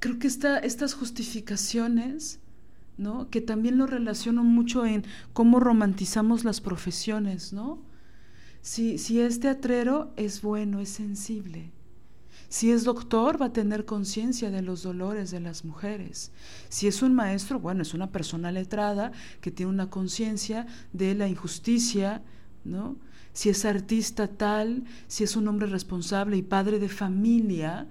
[0.00, 2.40] creo que estas justificaciones,
[2.96, 3.28] ¿no?
[3.30, 7.82] que también lo relaciono mucho en cómo romantizamos las profesiones, ¿no?
[8.62, 11.70] Si, si es teatrero, es bueno, es sensible.
[12.48, 16.32] Si es doctor, va a tener conciencia de los dolores de las mujeres.
[16.68, 21.28] Si es un maestro, bueno, es una persona letrada que tiene una conciencia de la
[21.28, 22.22] injusticia,
[22.64, 22.96] ¿no?
[23.32, 27.86] Si es artista tal, si es un hombre responsable y padre de familia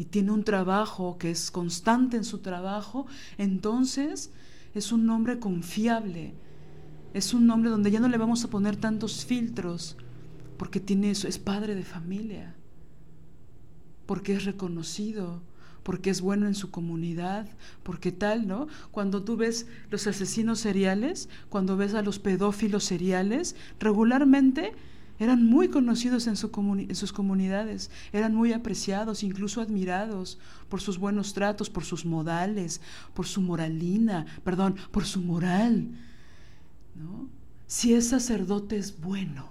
[0.00, 3.06] y tiene un trabajo que es constante en su trabajo,
[3.36, 4.30] entonces
[4.74, 6.32] es un hombre confiable.
[7.12, 9.98] Es un hombre donde ya no le vamos a poner tantos filtros
[10.56, 12.54] porque tiene eso, es padre de familia
[14.06, 15.42] porque es reconocido,
[15.82, 17.46] porque es bueno en su comunidad,
[17.82, 18.68] porque tal, ¿no?
[18.90, 24.72] Cuando tú ves los asesinos seriales, cuando ves a los pedófilos seriales, regularmente
[25.20, 26.50] eran muy conocidos en, su
[26.88, 32.80] en, sus comunidades, eran muy apreciados, incluso admirados por sus buenos tratos, por sus modales,
[33.14, 35.96] por su moralina, perdón, por su moral.
[36.96, 37.28] ¿no?
[37.68, 39.48] Si es sacerdote es bueno.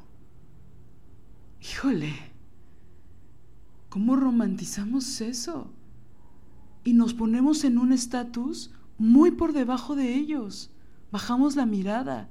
[1.62, 2.30] Híjole,
[3.90, 5.74] ¿Cómo romantizamos eso?
[6.84, 10.70] Y nos ponemos en un estatus muy por debajo de ellos.
[11.12, 12.30] Bajamos la mirada.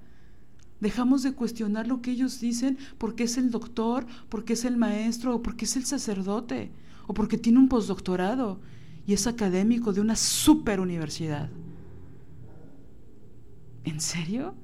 [0.81, 5.37] Dejamos de cuestionar lo que ellos dicen porque es el doctor, porque es el maestro
[5.37, 6.71] o porque es el sacerdote
[7.07, 8.61] o porque tiene un postdoctorado
[9.07, 11.49] y es académico de una super universidad.
[13.85, 14.55] ¿En serio?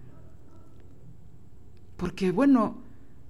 [1.97, 2.77] Porque bueno,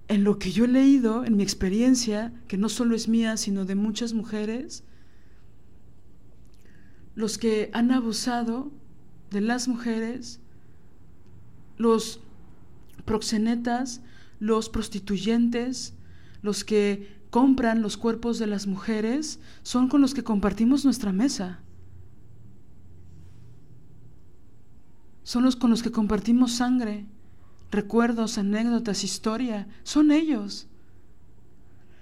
[0.08, 3.64] en lo que yo he leído, en mi experiencia, que no solo es mía, sino
[3.64, 4.82] de muchas mujeres,
[7.14, 8.72] los que han abusado
[9.30, 10.40] de las mujeres,
[11.76, 12.20] los
[13.04, 14.00] proxenetas,
[14.38, 15.94] los prostituyentes,
[16.42, 21.60] los que compran los cuerpos de las mujeres, son con los que compartimos nuestra mesa.
[25.24, 27.06] Son los con los que compartimos sangre,
[27.72, 30.68] recuerdos, anécdotas, historia, son ellos.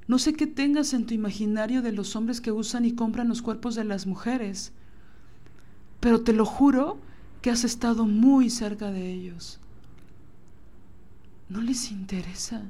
[0.08, 3.40] No sé qué tengas en tu imaginario de los hombres que usan y compran los
[3.40, 4.72] cuerpos de las mujeres,
[6.00, 6.98] pero te lo juro
[7.40, 9.61] que has estado muy cerca de ellos.
[11.52, 12.62] No les interesa.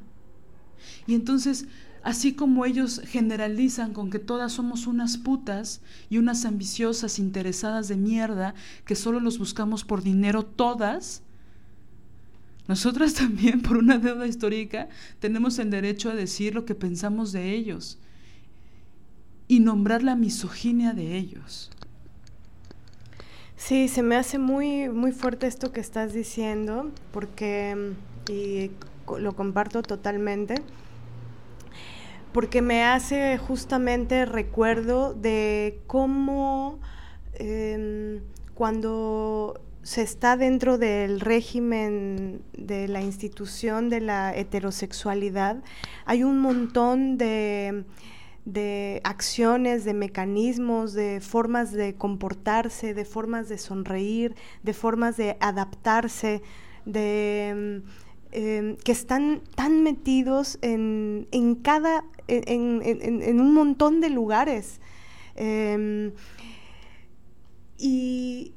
[1.07, 1.67] Y entonces,
[2.03, 7.97] así como ellos generalizan con que todas somos unas putas y unas ambiciosas interesadas de
[7.97, 8.55] mierda
[8.85, 11.23] que solo los buscamos por dinero todas,
[12.67, 14.89] nosotras también, por una deuda histórica,
[15.21, 17.99] tenemos el derecho a decir lo que pensamos de ellos
[19.47, 21.71] y nombrar la misoginia de ellos.
[23.57, 27.93] Sí, se me hace muy, muy fuerte esto que estás diciendo, porque,
[28.29, 28.71] y
[29.19, 30.55] lo comparto totalmente,
[32.33, 36.79] porque me hace justamente recuerdo de cómo
[37.35, 38.21] em,
[38.55, 45.63] cuando se está dentro del régimen de la institución de la heterosexualidad,
[46.05, 47.85] hay un montón de,
[49.03, 56.43] acciones, de mecanismos, de formas de comportarse, de formas de sonreír, de formas de adaptarse,
[56.87, 57.83] de
[58.33, 61.27] em, que están tan metidos en,
[61.63, 64.81] cada, en, un montón de lugares.
[65.37, 66.13] Em,
[67.79, 68.53] y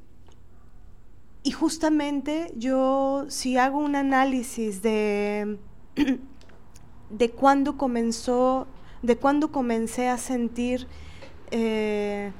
[1.46, 5.58] y justamente yo, si hago un análisis de,
[7.10, 8.66] de cuándo comenzó,
[9.02, 10.88] de cuándo comencé a sentir
[11.52, 12.32] eh,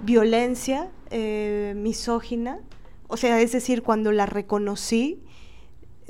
[0.00, 2.60] violencia eh, misógina,
[3.08, 5.20] o sea, es decir, cuando la reconocí,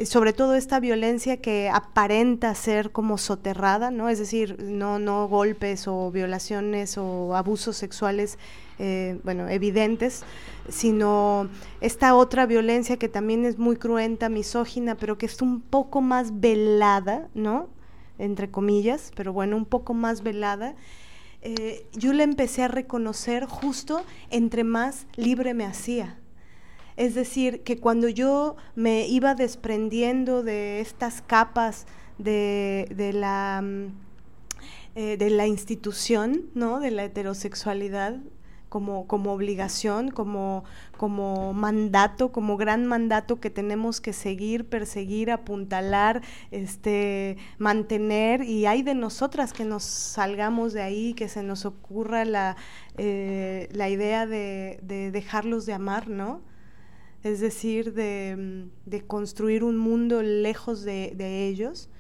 [0.07, 4.09] sobre todo esta violencia que aparenta ser como soterrada, ¿no?
[4.09, 8.39] Es decir, no, no golpes o violaciones o abusos sexuales
[8.79, 10.23] eh, bueno, evidentes,
[10.71, 11.51] sino
[11.83, 16.41] esta otra violencia que también es muy cruenta, misógina, pero que es un poco más
[16.41, 17.69] velada, ¿no?
[18.19, 20.77] Entre comillas, pero bueno, un poco más velada.
[21.43, 26.20] Eh, yo la empecé a reconocer justo entre más libre me hacía.
[27.01, 31.87] Es decir, que cuando yo me iba desprendiendo de estas capas
[32.19, 33.87] de, de la, mm,
[34.97, 36.79] eh, de la institución, ¿no?
[36.79, 38.19] De la heterosexualidad,
[38.69, 40.65] como, como obligación, como,
[40.99, 46.21] como mandato, como gran mandato que tenemos que seguir, perseguir, apuntalar,
[46.51, 52.27] este, mantener, y hay de nosotras que nos salgamos de ahí, que se nos ocurra
[52.27, 52.59] la,
[52.99, 56.50] eh, la idea de, de, dejarlos de amar, ¿no?
[57.23, 61.91] Es decir, de, de construir un mundo lejos de, de ellos.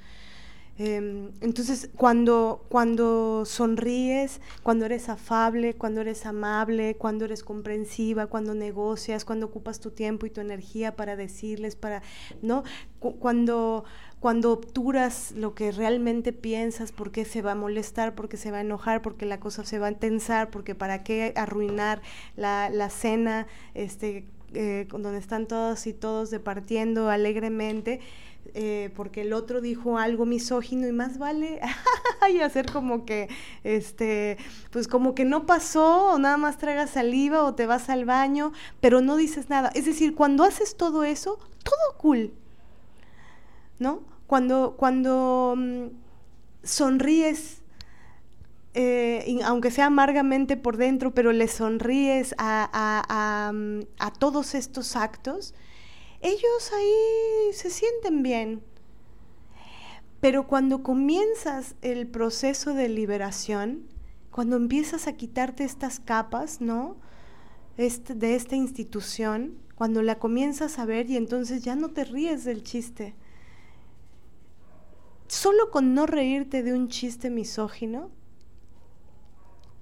[0.82, 8.54] Em, entonces, cuando, cuando sonríes, cuando eres afable, cuando eres amable, cuando eres comprensiva, cuando
[8.54, 12.02] negocias, cuando ocupas tu tiempo y tu energía para decirles, para,
[12.40, 12.64] ¿no?
[12.98, 13.84] cuando,
[14.20, 18.50] cuando obturas lo que realmente piensas, por qué se va a molestar, por qué se
[18.50, 22.00] va a enojar, porque la cosa se va a tensar, porque para qué arruinar
[22.36, 24.24] la, la cena, este,
[24.54, 28.00] eh, donde están todos y todos departiendo alegremente
[28.54, 31.60] eh, porque el otro dijo algo misógino y más vale
[32.32, 33.28] y hacer como que,
[33.62, 34.38] este,
[34.72, 38.52] pues como que no pasó, o nada más tragas saliva o te vas al baño,
[38.80, 39.70] pero no dices nada.
[39.74, 42.32] Es decir, cuando haces todo eso, todo cool,
[43.78, 44.02] ¿no?
[44.26, 45.86] Cuando, cuando mm,
[46.64, 47.59] sonríes,
[48.74, 55.54] eh, aunque sea amargamente por dentro, pero le sonríes a, mm, a todos estos actos,
[56.20, 58.62] ellos ahí se sienten bien.
[60.20, 63.88] Pero cuando comienzas el proceso de liberación,
[64.30, 66.96] cuando empiezas a quitarte estas capas, ¿no?
[67.76, 72.44] Este, de esta institución, cuando la comienzas a ver y entonces ya no te ríes
[72.44, 73.14] del chiste.
[75.26, 78.10] Solo con no reírte de un chiste misógino,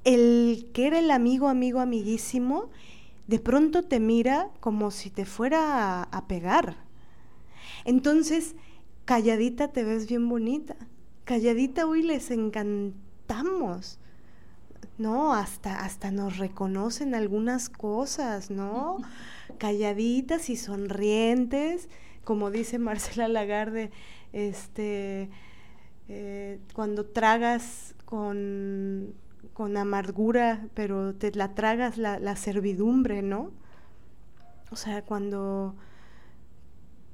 [0.09, 2.71] el que era el amigo, amigo, amiguísimo,
[3.27, 6.77] de pronto te mira como si te fuera a, pegar.
[7.85, 8.55] Entonces,
[9.05, 10.77] calladita te ves bien bonita.
[11.25, 13.99] Calladita hoy les encantamos.
[14.97, 18.97] No, hasta, hasta nos reconocen algunas cosas, ¿no?
[19.59, 21.91] Calladitas y sonrientes,
[22.25, 23.91] como dice Marcela Lagarde,
[24.33, 25.29] este,
[26.09, 29.13] eh, cuando tragas con
[29.59, 33.51] con amargura, pero te la tragas la, servidumbre, ¿no?
[34.71, 35.75] O sea, cuando,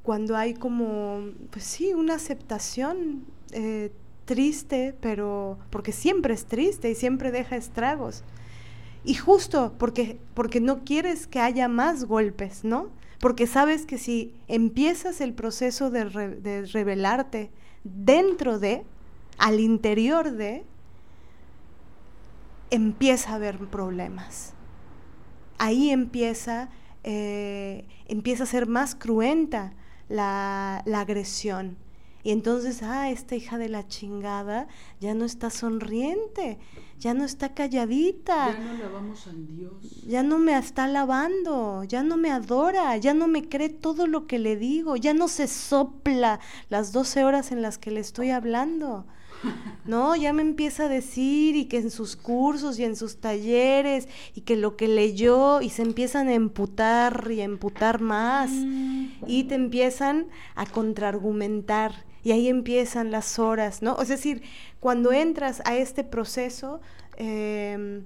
[0.03, 3.93] cuando hay como, pues sí, una aceptación eh,
[4.27, 8.25] triste, pero porque siempre es triste y siempre deja estragos.
[9.05, 12.91] Y justo porque, porque no quieres que haya más golpes, ¿no?
[13.21, 16.05] porque sabes que si empiezas el proceso de,
[16.43, 17.51] de revelarte
[17.85, 18.85] dentro de,
[19.39, 20.66] al interior de,
[22.70, 24.55] empieza a haber problemas.
[25.59, 26.69] Ahí empieza,
[27.05, 29.73] eh, empieza a ser más cruenta
[30.09, 31.77] la, la agresión.
[32.24, 34.66] Y entonces, ah, esta hija de la chingada
[34.99, 36.59] ya no está sonriente,
[36.99, 38.51] ya no está calladita.
[38.51, 39.74] Ya no alabamos al Dios.
[40.07, 44.27] Ya no me está alabando, ya no me adora, ya no me cree todo lo
[44.27, 48.31] que le digo, ya no se sopla las 12 horas en las que le estoy
[48.31, 49.05] hablando.
[49.85, 54.09] No, ya me empieza a decir y que en sus cursos y en sus talleres
[54.35, 59.09] y que lo que leyó y se empiezan a emputar y a emputar más mm.
[59.27, 64.01] y te empiezan a contraargumentar y ahí empiezan las horas, ¿no?
[64.01, 64.43] Es decir,
[64.81, 66.81] cuando entras a este proceso
[67.16, 68.05] em,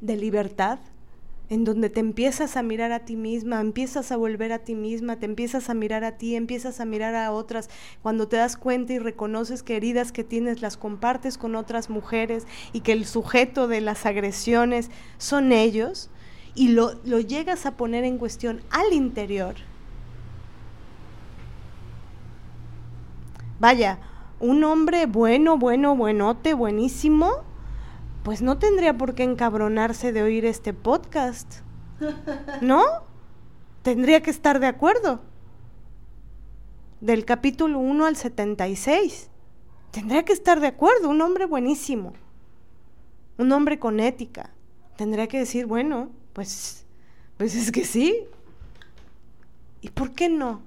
[0.00, 0.78] de libertad,
[1.52, 5.16] en donde te empiezas a mirar a ti misma, empiezas a volver a ti misma,
[5.16, 7.68] te empiezas a mirar a ti, empiezas a mirar a otras,
[8.00, 12.46] cuando te das cuenta y reconoces que heridas que tienes las compartes con otras mujeres
[12.72, 16.08] y que el sujeto de las agresiones son ellos,
[16.54, 19.56] y lo, lo llegas a poner en cuestión al interior,
[23.60, 23.98] vaya,
[24.40, 27.44] un hombre bueno, bueno, buenote, buenísimo,
[28.22, 31.60] pues no tendría por qué encabronarse de oír este podcast.
[32.60, 32.82] ¿No?
[33.82, 35.20] Tendría que estar de acuerdo.
[37.00, 39.30] Del capítulo 1 al 76.
[39.90, 42.12] Tendría que estar de acuerdo, un hombre buenísimo.
[43.38, 44.50] Un hombre con ética.
[44.96, 46.82] Tendría que decir, bueno, pues
[47.42, 48.24] pues es que sí.
[49.80, 50.62] ¿Y por qué no?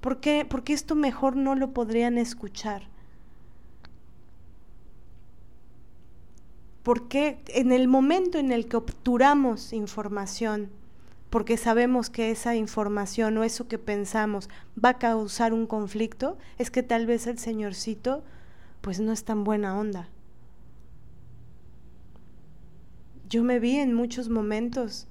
[0.00, 2.82] ¿Por qué, porque esto mejor no lo podrían escuchar?
[6.84, 10.70] Porque en el momento en el que obturamos información,
[11.30, 14.48] porque sabemos que esa información o eso que pensamos
[14.82, 18.22] va a causar un conflicto, es que tal vez el señorcito
[18.82, 20.08] pues no es tan buena onda.
[23.30, 25.08] Yo me vi en muchos momentos.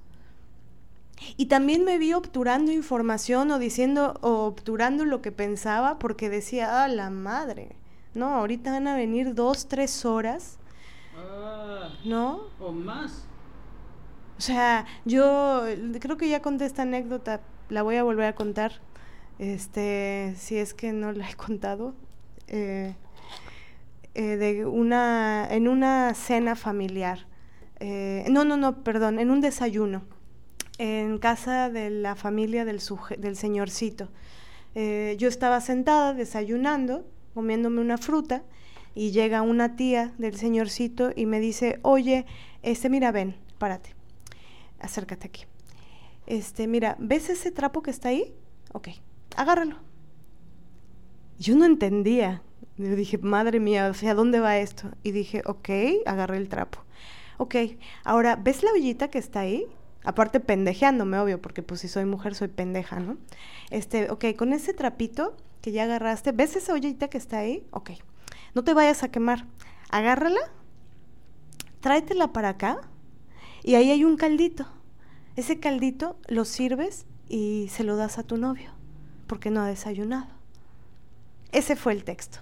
[1.36, 6.84] Y también me vi obturando información o diciendo o obturando lo que pensaba porque decía,
[6.84, 7.76] ah, la madre,
[8.14, 10.58] no, ahorita van a venir dos, tres horas,
[12.04, 12.42] ¿no?
[12.60, 13.26] O más.
[14.38, 15.64] O sea, yo
[16.00, 18.80] creo que ya conté esta anécdota, la voy a volver a contar,
[19.38, 21.94] este, si es que no la he contado,
[22.48, 22.94] eh,
[24.14, 27.26] eh, de una, en una cena familiar,
[27.80, 30.02] eh, no, no, no, perdón, en un desayuno
[30.78, 32.80] en casa de la familia del,
[33.18, 34.08] del señorcito.
[34.74, 38.42] Yo estaba sentada desayunando, comiéndome una fruta,
[38.94, 42.26] y llega una tía del señorcito y me dice, oye,
[42.62, 43.94] este, mira, ven, párate,
[44.80, 45.44] acércate aquí.
[46.26, 48.34] Este, mira, ¿ves ese trapo que está ahí?
[48.72, 48.88] Ok,
[49.36, 49.76] agárralo.
[51.38, 52.42] Yo no entendía.
[52.76, 54.90] Yo dije, madre mía, ¿hacia dónde va esto?
[55.02, 55.68] Y dije, ok,
[56.06, 56.80] agarré el trapo.
[57.36, 57.56] Ok,
[58.04, 59.66] ahora, ¿ves la ollita que está ahí?
[60.04, 63.16] Aparte pendejeándome, obvio, porque pues si soy mujer soy pendeja, ¿no?
[63.70, 67.66] Este, ok, con ese trapito que ya agarraste, ¿ves esa ollita que está ahí?
[67.70, 67.92] Ok,
[68.54, 69.46] no te vayas a quemar.
[69.90, 70.40] Agárrala,
[71.80, 72.80] tráetela para acá
[73.62, 74.66] y ahí hay un caldito.
[75.36, 78.70] Ese caldito lo sirves y se lo das a tu novio,
[79.26, 80.28] porque no ha desayunado.
[81.52, 82.38] Ese fue el texto.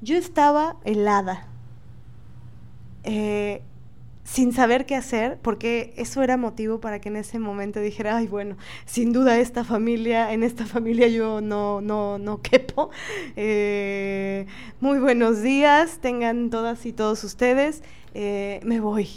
[0.00, 1.48] Yo estaba helada.
[3.02, 3.62] Eh,
[4.26, 8.26] sin saber qué hacer, porque eso era motivo para que en ese momento dijera, ay,
[8.26, 12.90] bueno, sin duda esta familia, en esta familia yo no, no, no quepo.
[13.38, 14.46] Eh,
[14.80, 17.82] muy buenos días, tengan todas y todos ustedes.
[18.14, 19.08] Eh, me voy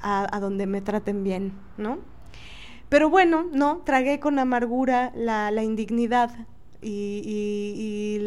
[0.00, 1.98] a, donde me traten bien, ¿no?
[2.88, 6.46] Pero bueno, no, tragué con amargura la, indignidad
[6.82, 8.18] y,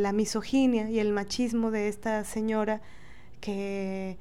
[0.00, 2.80] la misoginia y el machismo de esta señora
[3.40, 4.18] que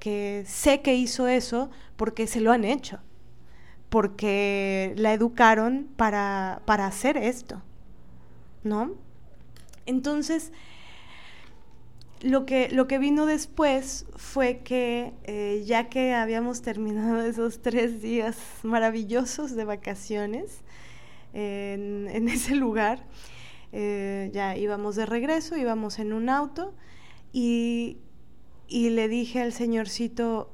[0.00, 2.98] que sé que hizo eso porque se lo han hecho,
[3.88, 7.62] porque la educaron para, para hacer esto,
[8.64, 8.96] ¿no?
[9.86, 10.52] Entonces,
[12.22, 18.02] lo que, lo que vino después fue que eh, ya que habíamos terminado esos tres
[18.02, 20.62] días maravillosos de vacaciones
[21.32, 23.04] en, ese lugar,
[23.72, 26.74] eh, ya íbamos de regreso, íbamos en un auto
[27.32, 27.98] y
[28.70, 30.48] y le dije al señorcito,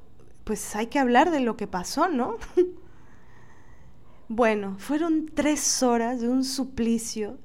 [0.45, 2.37] pues hay que hablar de lo que pasó, ¿no?
[4.29, 7.39] bueno, fueron tres horas de un suplicio,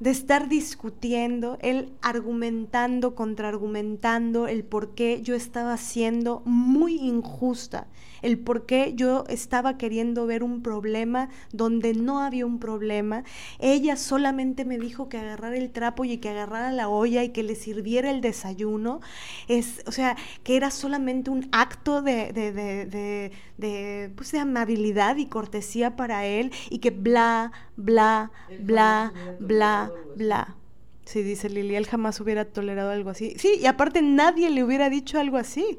[0.00, 7.86] de estar discutiendo, él argumentando, contraargumentando el por qué yo estaba siendo muy injusta,
[8.24, 13.22] el por qué yo estaba queriendo ver un problema donde no había un problema.
[13.58, 17.42] Ella solamente me dijo que agarrara el trapo y que agarrara la olla y que
[17.42, 19.00] le sirviera el desayuno.
[19.46, 25.16] Es, o sea, que era solamente un acto de, de, de, de, pues de amabilidad
[25.16, 30.56] y cortesía para él y que bla, bla, bla, bla, bla.
[31.04, 33.34] Sí, dice Lili, él jamás hubiera tolerado algo así.
[33.36, 35.78] Sí, y aparte nadie le hubiera dicho algo así.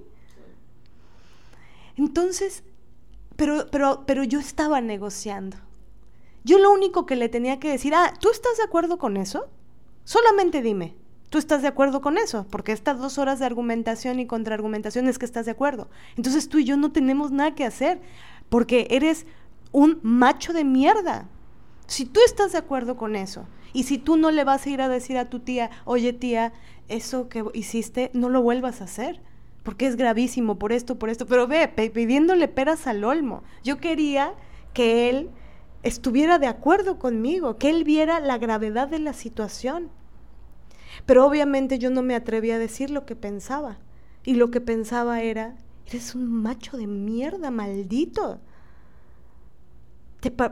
[1.96, 2.64] Entonces,
[3.36, 5.58] pero, pero, pero yo estaba negociando.
[6.44, 9.48] Yo lo único que le tenía que decir, ah, ¿tú estás de acuerdo con eso?
[10.04, 10.96] Solamente dime,
[11.30, 12.46] ¿tú estás de acuerdo con eso?
[12.50, 15.90] Porque estas dos horas de argumentación y contraargumentación es que estás de acuerdo.
[16.18, 18.00] Entonces tú y yo no tenemos nada que hacer,
[18.50, 19.26] porque eres
[19.72, 21.28] un macho de mierda.
[21.88, 24.82] Si tú estás de acuerdo con eso, y si tú no le vas a ir
[24.82, 26.54] a decir a tu tía, oye tía,
[26.88, 29.20] eso que hiciste, no lo vuelvas a hacer
[29.66, 33.42] porque es gravísimo por esto, por esto, pero ve, pidiéndole peras al olmo.
[33.64, 34.36] Yo quería
[34.74, 35.32] que él
[35.82, 39.90] estuviera de acuerdo conmigo, que él viera la gravedad de la situación.
[41.08, 43.80] Pero obviamente yo no me atreví a decir lo que pensaba.
[44.24, 45.56] Y lo que pensaba era,
[45.88, 48.42] eres un macho de mierda, maldito.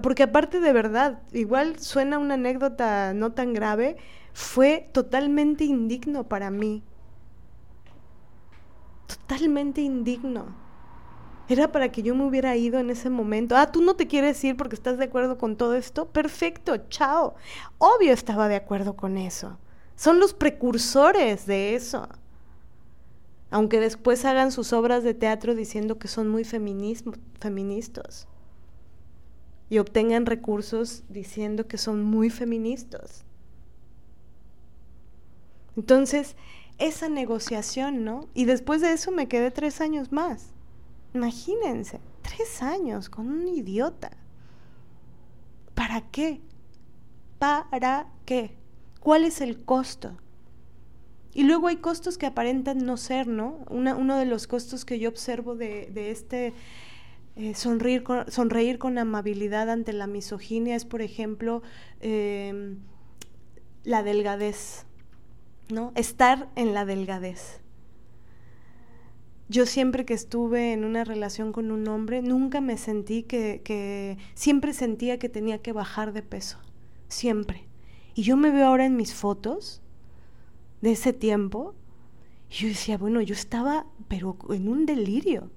[0.01, 3.95] porque aparte de verdad, igual suena una anécdota no tan grave,
[4.33, 6.81] fue totalmente indigno para mí
[9.17, 10.45] totalmente indigno.
[11.49, 13.55] Era para que yo me hubiera ido en ese momento.
[13.55, 16.05] Ah, tú no te quieres ir porque estás de acuerdo con todo esto.
[16.05, 17.35] Perfecto, chao.
[17.77, 19.57] Obvio estaba de acuerdo con eso.
[19.95, 22.07] Son los precursores de eso.
[23.51, 28.27] Aunque después hagan sus obras de teatro diciendo que son muy feministas.
[29.69, 33.25] Y obtengan recursos diciendo que son muy feministas.
[35.75, 36.35] Entonces,
[36.77, 38.27] esa negociación, ¿no?
[38.33, 40.53] Y después de eso me quedé tres años más.
[41.13, 44.11] Imagínense, tres años con un idiota.
[45.75, 46.41] ¿Para qué?
[47.39, 48.55] ¿Para qué?
[48.99, 50.17] ¿Cuál es el costo?
[51.33, 53.65] Y luego hay costos que aparentan no ser, ¿no?
[53.69, 56.53] uno de los costos que yo observo de, este
[57.35, 58.03] eh, sonreír,
[58.77, 61.63] con, amabilidad ante la misoginia es, por ejemplo,
[62.01, 62.77] em,
[63.83, 64.85] la delgadez.
[65.69, 65.91] ¿No?
[65.95, 67.61] Estar en la delgadez.
[69.49, 74.17] Yo siempre que estuve en una relación con un hombre, nunca me sentí que, que,
[74.35, 76.59] siempre sentía que tenía que bajar de peso,
[77.07, 77.67] siempre.
[78.15, 79.81] Y yo me veo ahora en mis fotos
[80.81, 81.75] de ese tiempo,
[82.49, 85.49] y yo decía, bueno, yo estaba, pero en un delirio.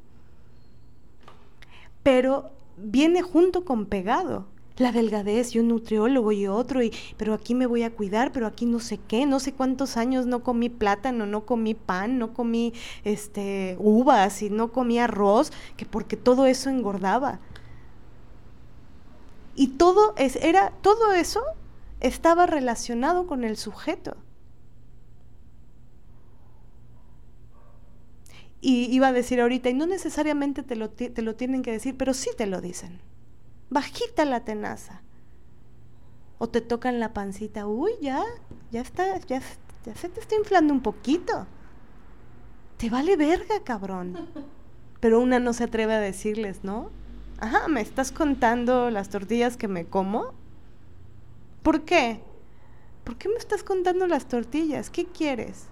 [2.03, 4.47] Pero viene junto con pegado
[4.79, 8.47] la delgadez y un nutriólogo y otro, y, pero aquí me voy a cuidar, pero
[8.47, 12.35] aquí no sé qué, no sé cuántos años no comí plátano, no comí pan, no
[12.35, 12.73] comí
[13.05, 17.41] este, uvas y no comí arroz, que porque todo eso engordaba.
[19.55, 21.43] Y todo, es, era, todo eso
[22.01, 24.17] estaba relacionado con el sujeto.
[28.61, 31.97] Y iba a decir ahorita, y no necesariamente te lo, te lo tienen que decir,
[31.97, 33.01] pero sí te lo dicen
[33.71, 35.03] bajita la tenaza.
[36.39, 38.23] O te tocan la pancita, uy, ya,
[38.71, 39.41] ya está, ya,
[39.85, 41.47] ya se te está inflando un poquito.
[42.77, 44.17] Te vale verga, cabrón.
[45.01, 46.91] Pero una no se atreve a decirles, ¿no?
[47.39, 50.33] Ajá, ¿me estás contando las tortillas que me como?
[51.63, 52.23] ¿Por qué?
[53.05, 54.91] ¿Por qué me estás contando las tortillas?
[54.91, 55.69] ¿Qué quieres?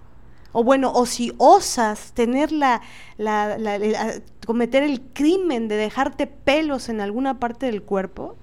[0.57, 2.81] O bueno, o si osas tener la,
[4.45, 8.37] cometer el crimen de dejarte pelos en alguna parte del cuerpo,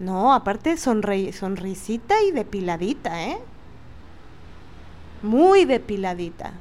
[0.00, 3.38] no, aparte sonri sonrisita y depiladita, ¿eh?
[5.22, 6.52] Muy depiladita.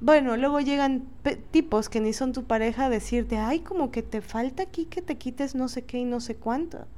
[0.00, 1.04] Bueno, luego llegan
[1.52, 5.00] tipos que ni son tu pareja a decirte, ay, como que te falta aquí que
[5.00, 6.88] te quites no sé qué y no sé cuánto.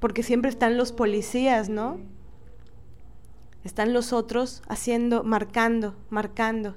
[0.00, 1.98] Porque siempre están los policías, ¿no?
[3.64, 6.76] Están los otros haciendo, marcando, marcando.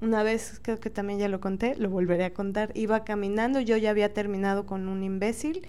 [0.00, 3.76] Una vez, creo que también ya lo conté, lo volveré a contar, iba caminando, yo
[3.76, 5.66] ya había terminado con un imbécil,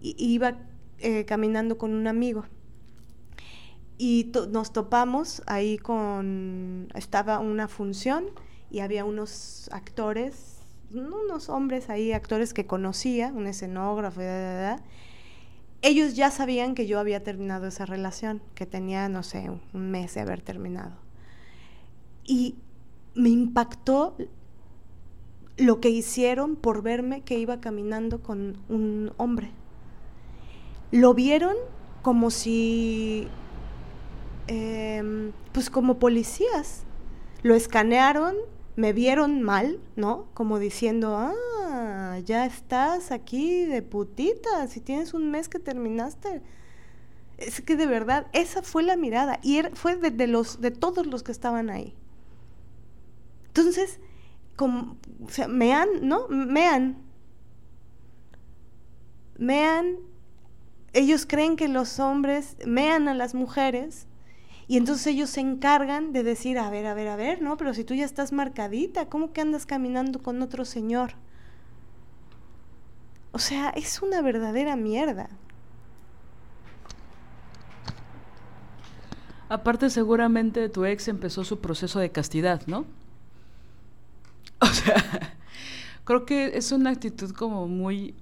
[0.00, 0.58] y iba
[0.98, 2.44] eh, caminando con un amigo.
[3.98, 8.26] Y nos topamos ahí con, estaba una función
[8.70, 10.58] y había unos actores,
[10.90, 14.82] unos hombres ahí, actores que conocía, un escenógrafo, da,
[15.82, 20.14] ellos ya sabían que yo había terminado esa relación, que tenía, no sé, un mes
[20.14, 20.92] de haber terminado.
[22.24, 22.56] Y
[23.14, 24.16] me impactó
[25.56, 29.50] lo que hicieron por verme que iba caminando con un hombre.
[30.92, 31.56] lo vieron
[32.02, 33.26] como si,
[34.46, 36.84] em, pues como policías.
[37.42, 38.36] Lo escanearon,
[38.76, 40.28] me vieron mal, ¿no?
[40.34, 46.42] Como diciendo, ah, ya estás aquí de putita, si tienes un mes que terminaste.
[47.38, 51.22] Es que de verdad, esa fue la mirada y fue de, los, de todos los
[51.22, 51.94] que estaban ahí.
[53.48, 53.98] Entonces,
[54.56, 56.28] como, o sea, ¿no?
[56.28, 56.98] Mean.
[59.38, 59.98] Mean.
[60.92, 64.06] Ellos creen que los hombres mean a las mujeres
[64.68, 67.56] y entonces ellos se encargan de decir, a ver, a ver, a ver, ¿no?
[67.56, 71.12] Pero si tú ya estás marcadita, ¿cómo que andas caminando con otro señor?
[73.30, 75.28] O sea, es una verdadera mierda.
[79.48, 82.84] Aparte, seguramente tu ex empezó su proceso de castidad, ¿no?
[84.58, 85.36] O sea,
[86.04, 88.14] creo que es una actitud como muy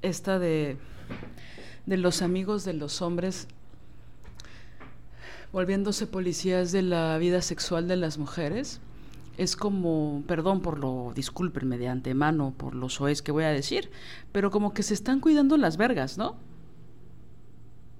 [0.00, 0.78] esta de,
[1.86, 3.48] de los amigos de los hombres
[5.52, 8.80] volviéndose policías de la vida sexual de las mujeres.
[9.36, 13.90] Es como, perdón por lo, discúlpenme de antemano por los soes que voy a decir,
[14.32, 16.36] pero como que se están cuidando las vergas, ¿no?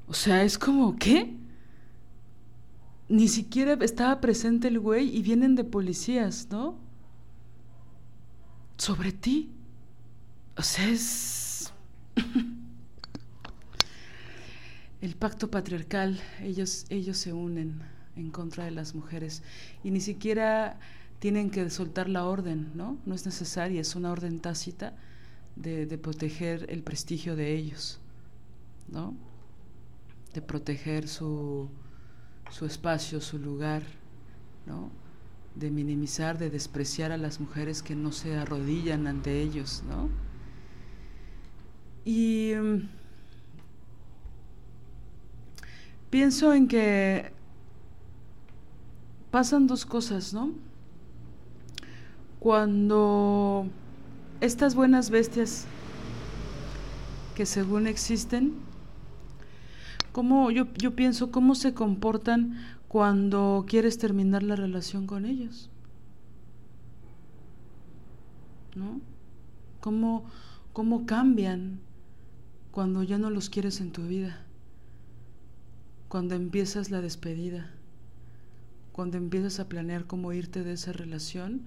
[0.07, 1.37] O sea, es como, ¿qué?
[3.09, 6.77] Ni siquiera estaba presente el güey y vienen de policías, ¿no?
[8.77, 9.51] Sobre ti.
[10.57, 11.73] O sea, es...
[15.01, 17.81] el pacto patriarcal, ellos, ellos se unen
[18.17, 19.43] en contra de las mujeres
[19.83, 20.79] y ni siquiera
[21.19, 22.99] tienen que soltar la orden, ¿no?
[23.07, 24.95] No es necesaria, es una orden tácita
[25.57, 28.01] de, de proteger el prestigio de ellos,
[28.89, 29.15] ¿no?
[30.35, 31.69] De proteger su,
[32.51, 33.83] su espacio, su lugar,
[34.67, 34.91] ¿no?
[35.55, 40.09] De minimizar, de despreciar a las mujeres que no se arrodillan ante ellos, ¿no?
[42.05, 42.89] Y mm,
[46.11, 47.33] pienso en que
[49.31, 50.53] pasan dos cosas, ¿no?
[52.39, 53.67] Cuando
[54.41, 55.67] estas buenas bestias
[57.35, 58.55] que según existen,
[60.13, 62.57] ¿cómo, yo, yo pienso cómo se comportan
[62.91, 65.71] cuando quieres terminar la relación con ellos.
[68.75, 69.01] ¿No?
[69.79, 70.25] ¿Cómo,
[70.73, 71.79] cómo cambian
[72.73, 74.45] cuando ya no los quieres en tu vida?
[76.11, 77.71] Cuando empiezas la despedida,
[78.91, 81.63] cuando empiezas a planear cómo irte de esa relación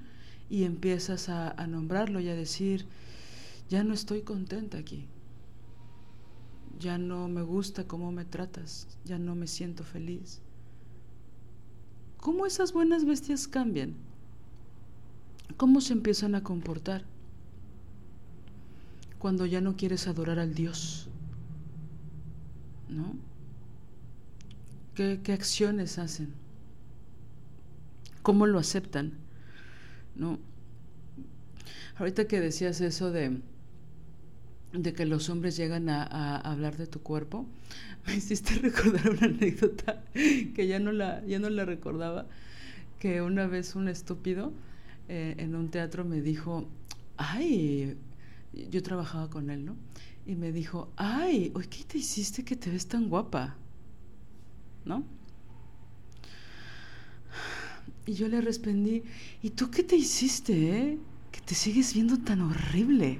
[0.49, 2.85] y empiezas a, a nombrarlo y a decir,
[3.69, 5.05] ya no estoy contenta aquí,
[6.77, 10.41] ya no me gusta cómo me tratas, ya no me siento feliz.
[12.17, 13.93] ¿Cómo esas buenas bestias cambian?
[15.55, 17.05] ¿Cómo se empiezan a comportar?
[19.19, 21.07] Cuando ya no quieres adorar al Dios.
[22.89, 23.32] ¿No?
[24.95, 26.33] ¿Qué, acciones hacen?
[28.21, 29.13] ¿Cómo lo aceptan?
[30.15, 30.39] ¿No?
[31.97, 33.41] Ahorita que decías eso de
[34.73, 37.45] de que los hombres llegan a, hablar de tu cuerpo,
[38.07, 42.25] me hiciste recordar una anécdota que ya no la, ya no la recordaba,
[42.99, 44.51] que una vez un estúpido
[45.09, 46.65] eh, en un teatro me dijo,
[47.17, 47.97] ay,
[48.71, 49.75] yo trabajaba con él, ¿no?
[50.25, 53.57] Y me dijo, ay, ¿qué te hiciste que te ves tan guapa?
[54.85, 55.03] ¿No?
[58.05, 59.03] Y yo le respondí,
[59.41, 60.97] ¿y tú qué te hiciste, eh?
[61.31, 63.19] Que te sigues viendo tan horrible.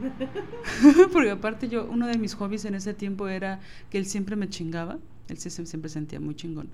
[1.12, 3.60] Porque aparte yo, uno de mis hobbies en ese tiempo era
[3.90, 4.98] que él siempre me chingaba,
[5.28, 6.68] él siempre sentía muy chingón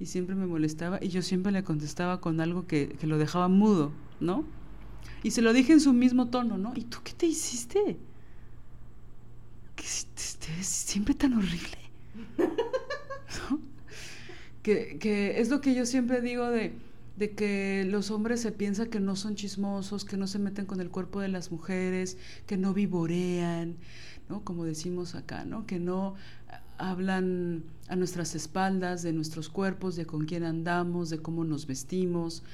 [0.00, 3.48] y siempre me molestaba y yo siempre le contestaba con algo que, que lo dejaba
[3.48, 4.44] mudo, ¿no?
[5.22, 6.72] Y se lo dije en su mismo tono, ¿no?
[6.76, 7.96] ¿Y tú qué te hiciste?
[9.74, 11.78] Que te, siempre tan horrible.
[14.62, 16.72] Que, que es lo que yo siempre digo de
[17.18, 20.80] de que los hombres se piensa que no son chismosos, que no se meten con
[20.80, 23.74] el cuerpo de las mujeres, que no vivorean,
[24.28, 24.44] ¿no?
[24.44, 25.66] Como decimos acá, ¿no?
[25.66, 26.14] Que no
[26.78, 32.44] hablan a nuestras espaldas de nuestros cuerpos, de con quién andamos, de cómo nos vestimos,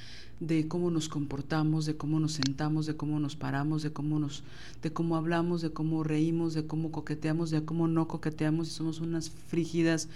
[0.40, 4.44] de cómo nos comportamos, de cómo nos sentamos, de cómo nos paramos, de cómo nos
[4.82, 9.00] de cómo hablamos, de cómo reímos, de cómo coqueteamos, de cómo no coqueteamos y somos
[9.00, 10.08] unas frígidas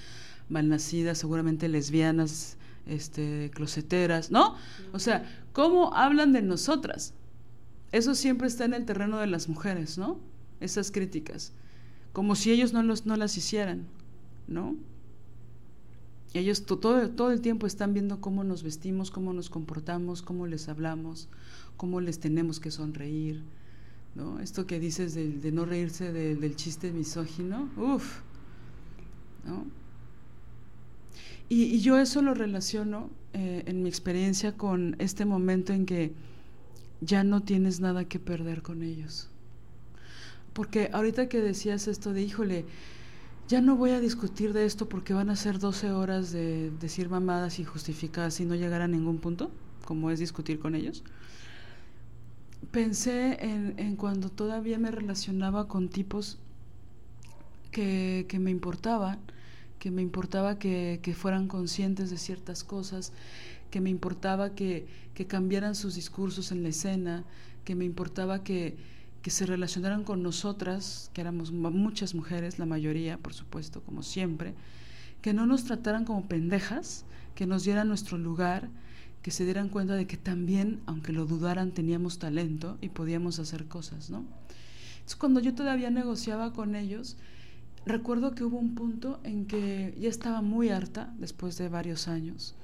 [0.49, 2.57] malnacidas, seguramente lesbianas,
[2.87, 4.57] este, closeteras, ¿no?
[4.93, 7.15] O sea, ¿cómo hablan de nosotras?
[7.93, 10.19] Eso siempre está en el terreno de las mujeres, ¿no?
[10.61, 11.53] Esas críticas.
[12.13, 13.87] Como si ellos no, los, no las hicieran,
[14.47, 14.75] ¿no?
[16.35, 20.69] Ellos todo, todo el tiempo están viendo cómo nos vestimos, cómo nos comportamos, cómo les
[20.69, 21.29] hablamos,
[21.77, 23.43] cómo les tenemos que sonreír,
[24.15, 24.41] ¿no?
[24.41, 28.21] Esto que dices de, no reírse del chiste misógino, uff,
[29.47, 29.65] ¿no?
[31.49, 36.13] Y, yo eso lo relaciono eh, en mi experiencia con este momento en que
[37.01, 39.31] ya no tienes nada que perder con ellos.
[40.53, 42.67] Porque ahorita que decías esto de, híjole,
[43.49, 47.09] ya no voy a discutir de esto porque van a ser 12 horas de decir
[47.09, 49.51] mamadas y justificadas y no llegar a ningún punto,
[49.87, 51.03] como es discutir con ellos.
[52.73, 56.39] Pensé en, cuando todavía me relacionaba con tipos
[57.71, 59.19] que, que me importaban
[59.79, 63.13] que me importaba que, fueran conscientes de ciertas cosas,
[63.71, 64.87] que me importaba que,
[65.27, 67.25] cambiaran sus discursos en la escena,
[67.65, 68.77] que me importaba que,
[69.23, 74.55] que se relacionaran con nosotras, que éramos muchas mujeres, la mayoría, por supuesto, como siempre,
[75.23, 78.69] que no nos trataran como pendejas, que nos dieran nuestro lugar,
[79.23, 83.67] que se dieran cuenta de que también, aunque lo dudaran, teníamos talento y podíamos hacer
[83.67, 84.25] cosas, ¿no?
[84.95, 87.17] Entonces, cuando yo todavía negociaba con ellos,
[87.89, 92.55] recuerdo que hubo un punto en que ya estaba muy harta, después de varios años,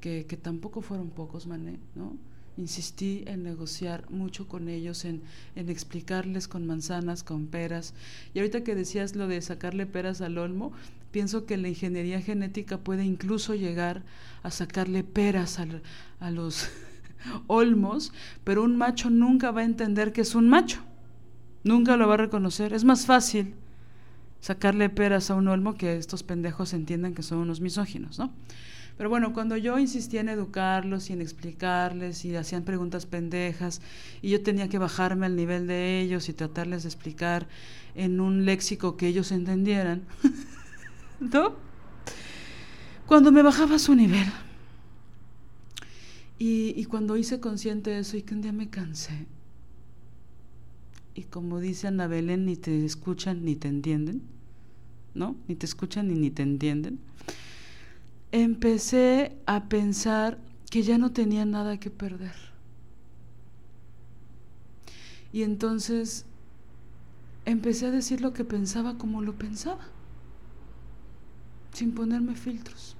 [0.00, 2.16] que, tampoco fueron pocos, mané, ¿no?
[2.56, 5.22] Insistí en negociar mucho con ellos, en,
[5.54, 7.94] en, explicarles con manzanas, con peras.
[8.34, 10.72] Y ahorita que decías lo de sacarle peras al olmo,
[11.10, 14.02] pienso que la ingeniería genética puede incluso llegar
[14.42, 16.68] a sacarle peras a los
[17.46, 18.12] olmos,
[18.44, 20.80] pero un macho nunca va a entender que es un macho.
[21.62, 22.72] Nunca lo va a reconocer.
[22.72, 23.54] Es más fácil
[24.40, 28.32] sacarle peras a un olmo que estos pendejos entiendan que son unos misóginos, ¿no?
[28.96, 33.80] Pero bueno, cuando yo insistía en educarlos y en explicarles y hacían preguntas pendejas
[34.20, 37.48] y yo tenía que bajarme al nivel de ellos y tratarles de explicar
[37.94, 40.02] en un léxico que ellos entendieran,
[41.20, 41.56] ¿no?
[43.06, 44.26] Cuando me bajaba a su nivel
[46.38, 49.26] y, cuando hice consciente de eso y que un día me cansé
[51.14, 54.22] y como dice Ana Belén, ni te escuchan ni te entienden,
[55.14, 55.36] ¿no?
[55.48, 57.00] Ni te escuchan ni, ni te entienden.
[58.32, 60.38] Empecé a pensar
[60.70, 62.34] que ya no tenía nada que perder.
[65.32, 66.26] Y entonces
[67.44, 69.88] empecé a decir lo que pensaba como lo pensaba,
[71.72, 72.96] sin ponerme filtros.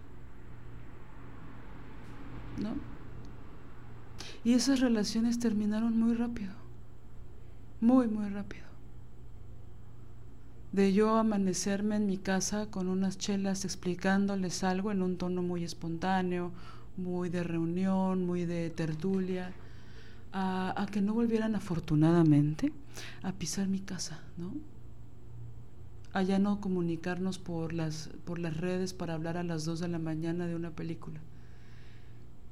[2.61, 2.74] ¿No?
[4.43, 6.60] Y esas relaciones terminaron muy rápido
[7.81, 8.65] muy, muy rápido.
[10.73, 15.65] De yo amanecerme en mi casa con unas chelas explicándoles algo en un tono muy
[15.65, 16.52] espontáneo,
[16.97, 19.52] muy de reunión, muy de tertulia,
[20.32, 22.73] a, que no volvieran afortunadamente
[23.23, 24.55] a pisar mi casa, ¿no?
[26.12, 29.89] A ya no comunicarnos por las, por las redes para hablar a las dos de
[29.89, 31.20] la mañana de una película.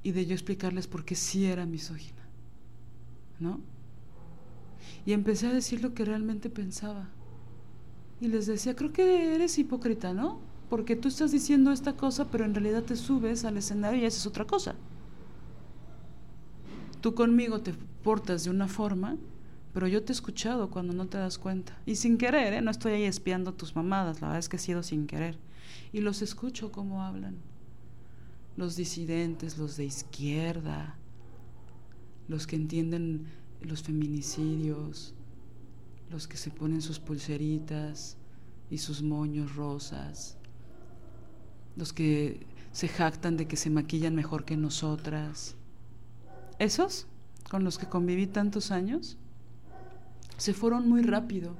[0.02, 2.22] Y de yo explicarles por qué sí era misógina,
[3.38, 3.60] ¿no?
[5.06, 7.08] Y empecé a decir lo que realmente pensaba.
[8.20, 10.40] Y les decía, creo que eres hipócrita, ¿no?
[10.68, 14.26] Porque tú estás diciendo esta cosa, pero en realidad te subes al escenario y haces
[14.26, 14.74] otra cosa.
[17.00, 19.16] Tú conmigo te portas de una forma,
[19.72, 21.78] pero yo te he escuchado cuando no te das cuenta.
[21.86, 22.60] Y sin querer, ¿eh?
[22.60, 25.38] No estoy ahí espiando tus mamadas, la verdad es que he sido sin querer.
[25.92, 27.36] Y los escucho cómo hablan.
[28.56, 30.96] Los disidentes, los de izquierda,
[32.26, 33.26] los que entienden
[33.62, 35.14] los feminicidios,
[36.10, 38.16] los que se ponen sus pulseritas
[38.70, 40.36] y sus moños rosas,
[41.76, 45.56] los que se jactan de que se maquillan mejor que nosotras.
[46.58, 47.06] Esos,
[47.50, 49.16] con los que conviví tantos años,
[50.36, 51.56] se fueron muy rápido,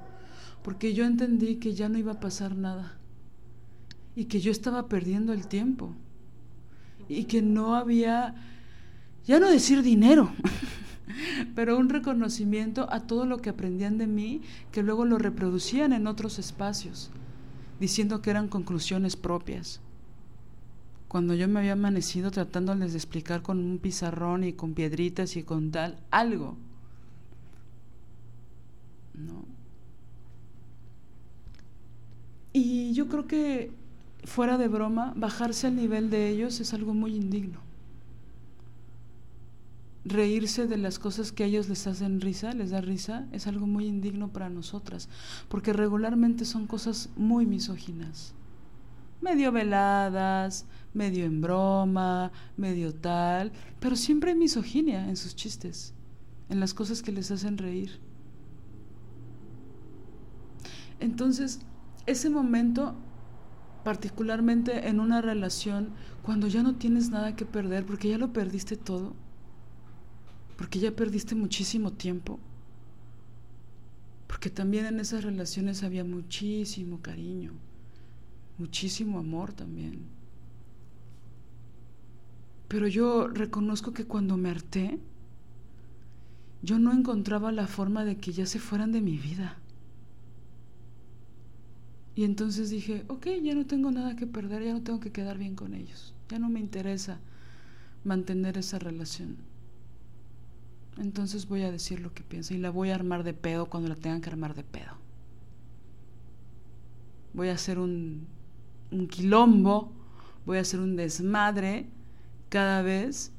[0.63, 2.97] porque yo entendí que ya no iba a pasar nada
[4.15, 5.93] y que yo estaba perdiendo el tiempo
[7.07, 8.35] y que no había,
[9.25, 10.31] ya no decir dinero,
[11.55, 14.41] pero un reconocimiento a todo lo que aprendían de mí,
[14.71, 17.09] que luego lo reproducían en otros espacios,
[17.79, 19.81] diciendo que eran conclusiones propias.
[21.07, 25.43] Cuando yo me había amanecido tratándoles de explicar con un pizarrón y con piedritas y
[25.43, 26.55] con tal, algo.
[29.15, 29.43] ¿No?
[32.53, 33.71] Y yo creo que,
[34.23, 37.68] fuera de broma, bajarse al nivel de ellos es algo muy indigno
[40.09, 43.67] reírse de las cosas que a ellos les hacen risa, les da risa, es algo
[43.67, 45.09] muy indigno para nosotras,
[45.47, 48.33] porque regularmente son cosas muy misóginas,
[49.21, 55.93] medio veladas, medio en broma, medio tal, pero siempre hay misoginia en sus chistes,
[56.49, 57.99] en las cosas que les hacen reír.
[60.99, 61.61] Entonces,
[62.05, 62.95] ese momento,
[63.83, 65.91] particularmente en una relación,
[66.23, 69.15] cuando ya no tienes nada que perder, porque ya lo perdiste todo,
[70.59, 72.37] porque ya perdiste muchísimo tiempo.
[74.27, 77.53] Porque también en esas relaciones había muchísimo cariño,
[78.57, 80.01] muchísimo amor también.
[82.67, 84.99] Pero yo reconozco que cuando me harté,
[86.61, 89.59] yo no encontraba la forma de que ya se fueran de mi vida.
[92.15, 95.37] Y entonces dije, ok, ya no tengo nada que perder, ya no tengo que quedar
[95.37, 97.21] bien con ellos, ya no me interesa
[98.03, 99.48] mantener esa relación.
[100.99, 103.87] Entonces voy a decir lo que pienso y la voy a armar de pedo cuando
[103.87, 104.97] la tengan que armar de pedo.
[107.33, 108.27] Voy a hacer un,
[108.91, 109.93] un quilombo,
[110.45, 111.87] voy a hacer un desmadre
[112.49, 113.31] cada vez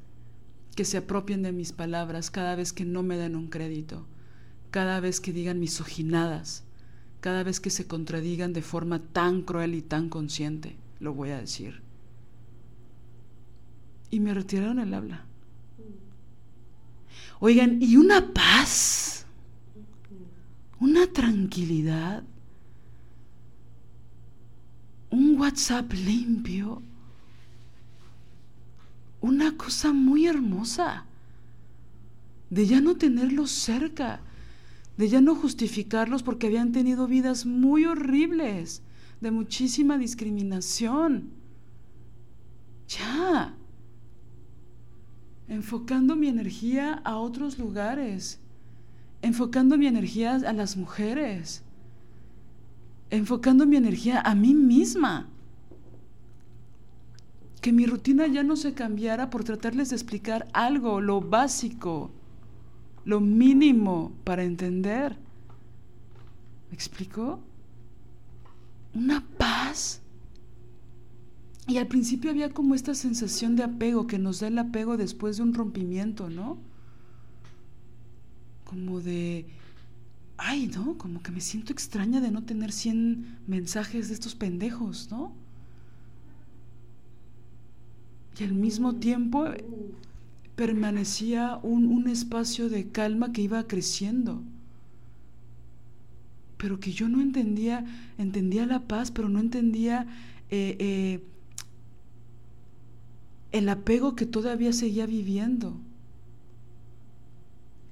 [0.75, 4.07] que se apropien de mis palabras, cada vez que no me den un crédito,
[4.71, 6.65] cada vez que digan misoginadas,
[7.21, 11.41] cada vez que se contradigan de forma tan cruel y tan consciente, lo voy a
[11.41, 11.83] decir.
[14.11, 15.27] Y me retiraron el habla.
[17.41, 19.25] Oigan, y una paz,
[20.79, 22.23] una tranquilidad,
[25.11, 26.83] un WhatsApp limpio,
[29.23, 31.07] una cosa muy hermosa
[32.51, 34.21] de ya no tenerlos cerca,
[34.99, 38.83] de ya no justificarlos porque habían tenido vidas muy horribles,
[39.23, 41.31] de muchísima discriminación.
[42.89, 43.55] Ya.
[45.51, 48.39] Enfocando mi energía a otros lugares,
[49.21, 51.63] enfocando mi energía a las mujeres,
[53.11, 55.27] enfocando mi energía a mí misma
[57.61, 62.11] que mi rutina ya no se cambiara por tratarles de explicar algo, lo básico,
[63.05, 65.17] lo mínimo para entender.
[66.71, 67.41] ¿Me explico?
[68.95, 70.00] Una paz.
[71.67, 75.37] Y al principio había como esta sensación de apego que nos da el apego después
[75.37, 76.59] de un rompimiento, ¿no?
[78.65, 79.47] Como de,
[80.37, 80.99] ay, ¿no?
[80.99, 85.33] Como que me siento extraña de no tener 100 mensajes de estos pendejos, ¿no?
[88.41, 89.45] y al mismo tiempo
[90.57, 94.43] permanecía un, espacio de calma que iba creciendo,
[96.57, 97.85] pero que yo no entendía,
[98.19, 100.07] entendía la paz, pero no entendía
[100.51, 101.23] eh, eh,
[103.53, 105.77] el apego que todavía seguía viviendo,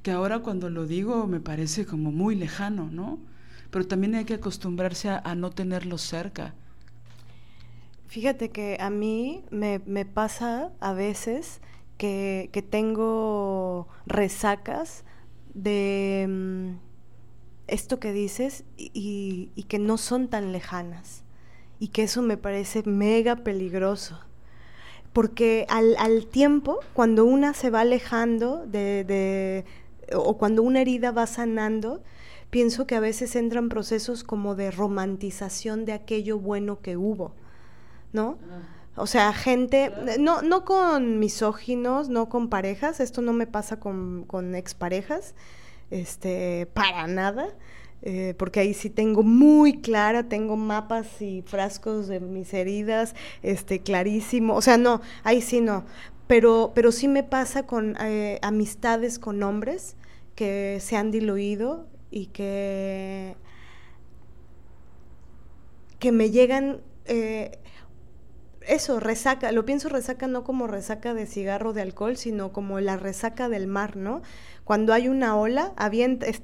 [0.03, 3.19] que ahora cuando lo digo me parece como muy lejano, ¿no?
[3.71, 6.55] Pero también hay que acostumbrarse a no tenerlo cerca
[8.09, 11.61] Fíjate que a mí me, pasa a veces
[11.99, 15.05] que, tengo resacas
[15.53, 16.79] de mm,
[17.67, 21.23] esto que dices y, que no son tan lejanas
[21.79, 24.19] y que eso me parece mega peligroso.
[25.19, 29.65] Porque al, tiempo, cuando una se va alejando de,
[30.15, 32.05] o cuando una herida va sanando,
[32.51, 37.33] pienso que a veces entran procesos como de romantización de aquello bueno que hubo
[38.13, 38.39] ¿no?
[38.95, 44.23] O sea, gente, no, no con misóginos, no con parejas, esto no me pasa con,
[44.25, 45.35] con exparejas,
[45.91, 47.49] este, para nada,
[48.03, 53.81] eh, porque ahí sí tengo muy clara, tengo mapas y frascos de mis heridas, este,
[53.81, 55.85] clarísimo, o sea, no, ahí sí no,
[56.27, 59.97] pero, pero sí me pasa con eh, amistades con hombres
[60.35, 63.35] que se han diluido y que,
[65.99, 66.81] que me llegan...
[67.07, 67.59] Eh,
[68.69, 72.99] eso, resaca, lo pienso resaca no como resaca de cigarro de alcohol, sino como la
[72.99, 74.21] resaca del mar, ¿no?
[74.69, 75.73] Cuando hay una ola,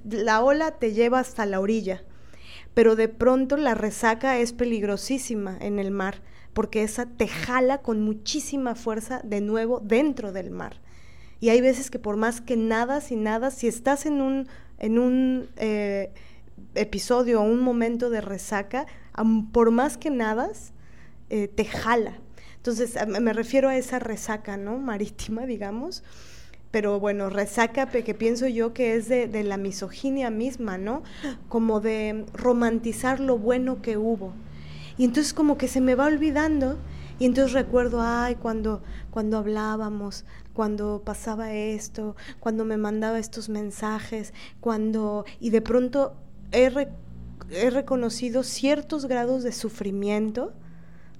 [0.09, 2.05] la ola te lleva hasta la orilla,
[2.73, 6.23] pero de pronto la resaca es peligrosísima en el mar,
[6.55, 10.81] porque esa te jala con muchísima fuerza de nuevo dentro del mar.
[11.39, 14.49] Y hay veces que por más que nada, y nada, si estás en un,
[14.79, 16.11] en un eh,
[16.75, 18.87] episodio o un momento de resaca,
[19.53, 20.73] por más que nadas,
[21.29, 22.15] eh, te jala.
[22.57, 24.79] Entonces, me refiero a esa resaca, ¿no?
[24.79, 26.03] Marítima, digamos.
[26.75, 31.05] Pero bueno, resaca que pienso yo que es de, de la misoginia misma, ¿no?
[31.49, 34.33] Como de romantizar lo bueno que hubo.
[34.99, 36.77] Y entonces como que se me va olvidando
[37.21, 38.83] y entonces recuerdo, ay, cuando,
[39.13, 45.27] cuando hablábamos, cuando pasaba esto, cuando me mandaba estos mensajes, cuando...
[45.39, 46.17] Y de pronto
[46.51, 46.73] he,
[47.53, 50.53] he reconocido ciertos grados de sufrimiento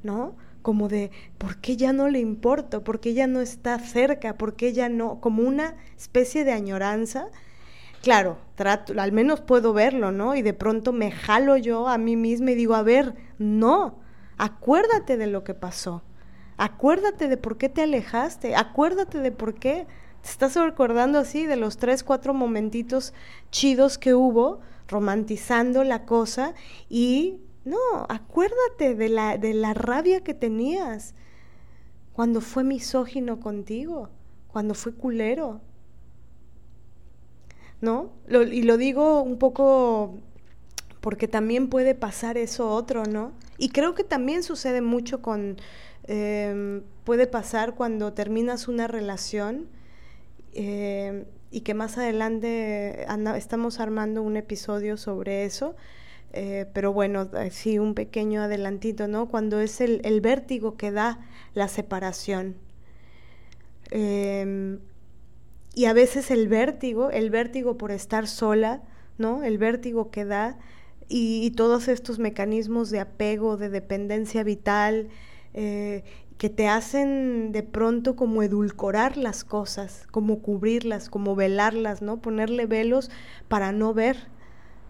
[0.05, 0.37] ¿no?
[0.65, 2.83] Como de, ¿por qué ya no le importo?
[2.85, 4.39] ¿Por qué ya no está cerca?
[4.39, 5.21] ¿Por qué ya no?
[5.21, 7.27] Como una especie de añoranza.
[8.01, 10.35] Claro, trato, al menos puedo verlo, ¿no?
[10.35, 13.99] Y de pronto me jalo yo a mí misma y digo, a ver, no,
[14.39, 16.03] acuérdate de lo que pasó.
[16.57, 18.57] Acuérdate de por qué te alejaste.
[18.57, 19.87] Acuérdate de por qué
[20.23, 23.13] te estás recordando así de los tres, cuatro momentitos
[23.51, 26.55] chidos que hubo, romantizando la cosa
[26.89, 27.79] y no,
[28.09, 31.15] acuérdate de la, de la rabia que tenías
[32.13, 34.11] cuando fue misógino contigo,
[34.49, 35.61] cuando fue culero.
[37.81, 38.13] ¿No?
[38.31, 40.15] y lo digo un poco
[41.03, 43.33] porque también puede pasar eso otro, ¿no?
[43.59, 45.59] Y creo que también sucede mucho con,
[46.05, 49.69] em, puede pasar cuando terminas una relación
[50.55, 55.77] em, y que más adelante estamos armando un episodio sobre eso,
[56.37, 59.29] eh, pero bueno, sí, un pequeño adelantito, ¿no?
[59.29, 61.21] Cuando es el, el vértigo que da
[61.55, 62.57] la separación.
[63.93, 64.81] Em,
[65.75, 68.83] y a veces el vértigo, el vértigo por estar sola,
[69.17, 69.45] ¿no?
[69.45, 70.59] El vértigo que da
[71.09, 75.09] y, todos estos mecanismos de apego, de dependencia vital,
[75.53, 76.03] eh,
[76.39, 82.21] que te hacen de pronto como edulcorar las cosas, como cubrirlas, como velarlas, ¿no?
[82.21, 83.11] Ponerle velos
[83.47, 84.17] para no ver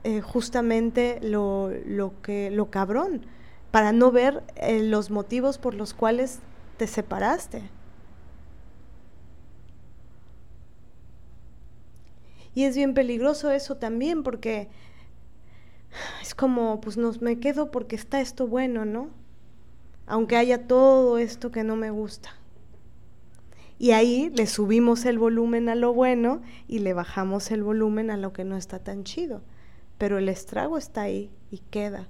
[0.06, 3.24] eh, justamente lo, lo, que, lo cabrón,
[3.70, 6.40] para no ver eh, los motivos por los cuales
[6.76, 7.62] te separaste.
[12.54, 14.68] Y es bien peligroso eso también porque
[16.20, 19.08] es como, pues nos me quedo porque está esto bueno, ¿no?
[20.06, 22.34] Aunque haya todo esto que no me gusta.
[23.78, 28.18] Y ahí le subimos el volumen a lo bueno y le bajamos el volumen a
[28.18, 29.40] lo que no está tan chido
[29.98, 32.08] pero el estrago está ahí y queda.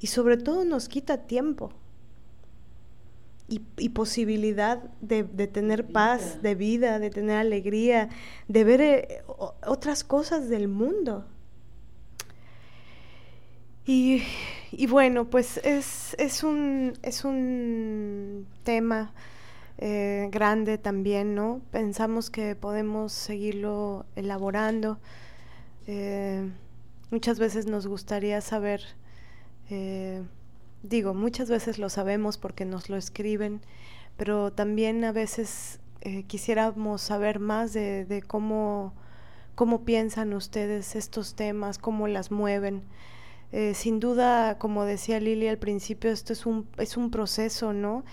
[0.00, 1.72] Y sobre todo nos quita tiempo
[3.48, 8.08] y, posibilidad de, tener paz, de vida, de tener alegría,
[8.48, 9.22] de ver eh,
[9.64, 11.24] otras cosas del mundo.
[13.88, 14.22] Y,
[14.88, 19.12] bueno, pues es, un, es un tema
[19.78, 21.60] eh, grande también, ¿no?
[21.70, 24.98] Pensamos que podemos seguirlo elaborando.
[25.86, 26.50] Eh,
[27.10, 28.82] Muchas veces nos gustaría saber,
[29.70, 30.22] eh,
[30.82, 33.60] digo, muchas veces lo sabemos porque nos lo escriben,
[34.16, 38.92] pero también a veces eh, quisiéramos saber más de, cómo,
[39.54, 42.82] cómo piensan ustedes estos temas, cómo las mueven.
[43.52, 48.04] Eh, sin duda, como decía Lili al principio, esto es un, es un proceso, ¿no?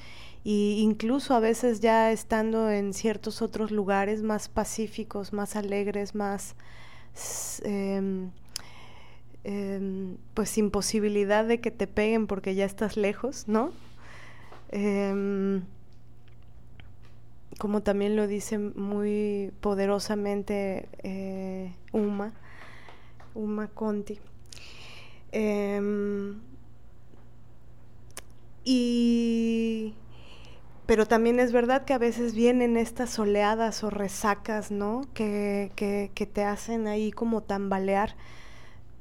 [0.44, 6.56] Y incluso a veces ya estando en ciertos otros lugares más pacíficos, más alegres, más
[7.64, 8.32] em,
[9.46, 13.72] Em, pues sin posibilidad de que te peguen porque ya estás lejos, ¿no?
[14.70, 15.64] Em,
[17.60, 22.34] como también lo dice muy poderosamente eh, Uma,
[23.36, 24.20] Uma Conti.
[25.34, 26.40] Em,
[28.64, 29.94] y
[30.86, 35.02] pero también es verdad que a veces vienen estas oleadas o resacas, ¿no?
[35.14, 38.16] Que, que, que te hacen ahí como tambalear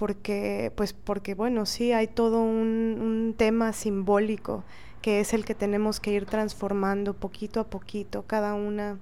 [0.02, 4.64] porque, pues porque bueno, sí hay todo un, tema simbólico
[5.00, 8.98] que es el que tenemos que ir transformando poquito a poquito, cada una,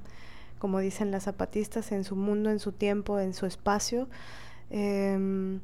[0.59, 4.11] como dicen las zapatistas, en su mundo, en su tiempo, en su espacio.
[4.69, 5.61] Em,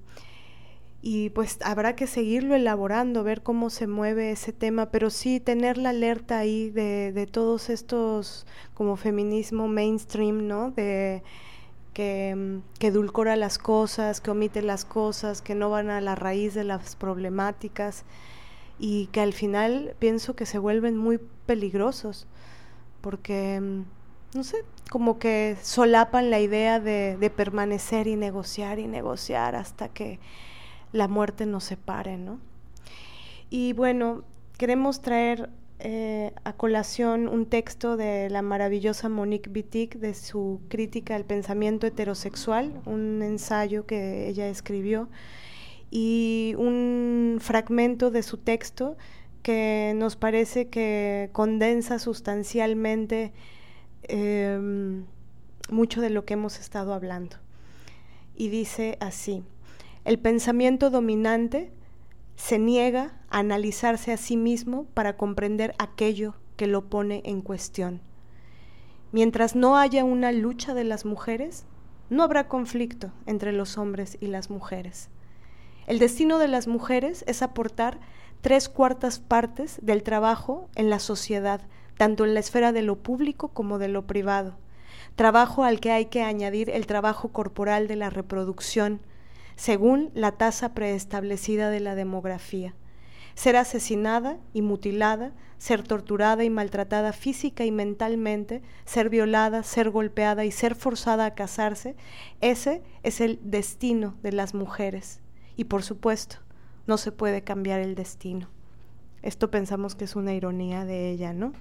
[1.02, 5.76] y pues habrá que seguirlo elaborando, ver cómo se mueve ese tema, pero sí tener
[5.76, 10.70] la alerta ahí de, de todos estos como feminismo mainstream, ¿no?
[10.70, 11.22] De,
[11.96, 16.52] que, que edulcora las cosas, que omite las cosas, que no van a la raíz
[16.52, 18.04] de las problemáticas
[18.78, 22.26] y que al final pienso que se vuelven muy peligrosos
[23.00, 23.62] porque,
[24.34, 24.58] no sé,
[24.90, 30.18] como que solapan la idea de, de permanecer y negociar y negociar hasta que
[30.92, 32.38] la muerte nos separe, ¿no?
[33.48, 34.22] Y bueno,
[34.58, 35.48] queremos traer
[35.78, 41.86] eh, a colación un texto de la maravillosa Monique Wittig de su crítica al pensamiento
[41.86, 45.08] heterosexual, un ensayo que ella escribió,
[45.90, 48.96] y un fragmento de su texto
[49.42, 53.32] que nos parece que condensa sustancialmente
[54.02, 55.04] em,
[55.70, 57.36] mucho de lo que hemos estado hablando.
[58.34, 59.44] Y dice así,
[60.04, 61.70] el pensamiento dominante
[62.36, 68.00] se niega a analizarse a sí mismo para comprender aquello que lo pone en cuestión.
[69.12, 71.64] Mientras no haya una lucha de las mujeres,
[72.10, 75.08] no habrá conflicto entre los hombres y las mujeres.
[75.86, 77.98] El destino de las mujeres es aportar
[78.40, 81.62] tres cuartas partes del trabajo en la sociedad,
[81.96, 84.56] tanto en la esfera de lo público como de lo privado.
[85.14, 89.00] Trabajo al que hay que añadir el trabajo corporal de la reproducción,
[89.56, 92.74] según la tasa preestablecida de la demografía.
[93.34, 100.44] Ser asesinada y mutilada, ser torturada y maltratada física y mentalmente, ser violada, ser golpeada
[100.44, 101.96] y ser forzada a casarse,
[102.40, 105.20] ese es el destino de las mujeres.
[105.56, 106.36] Y por supuesto,
[106.86, 108.48] no se puede cambiar el destino.
[109.22, 111.52] Esto pensamos que es una ironía de ella, ¿no?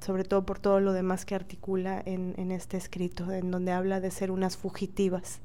[0.00, 4.10] Sobre todo por todo lo demás que articula en, este escrito, en donde habla de
[4.10, 5.40] ser unas fugitivas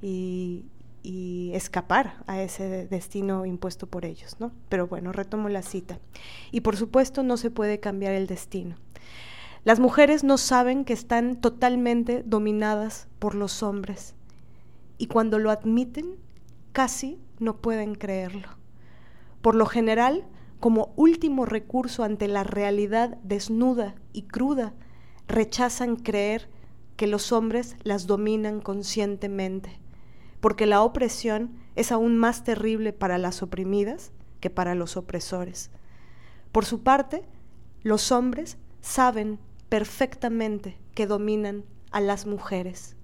[0.00, 0.64] y,
[1.04, 4.52] y escapar a ese destino impuesto por ellos, ¿no?
[4.70, 6.00] Pero bueno, retomo la cita.
[6.50, 8.76] Y por supuesto no se puede cambiar el destino.
[9.64, 14.14] Las mujeres no saben que están totalmente dominadas por los hombres
[14.96, 16.16] y cuando lo admiten
[16.72, 18.48] casi no pueden creerlo.
[19.42, 20.24] Por lo general,
[20.58, 24.72] como último recurso ante la realidad desnuda y cruda,
[25.28, 26.48] rechazan creer
[26.96, 29.80] que los hombres las dominan conscientemente,
[30.44, 35.70] porque la opresión es aún más terrible para las oprimidas que para los opresores.
[36.52, 37.24] Por su parte,
[37.82, 39.38] los hombres saben
[39.70, 42.94] perfectamente que dominan a las mujeres.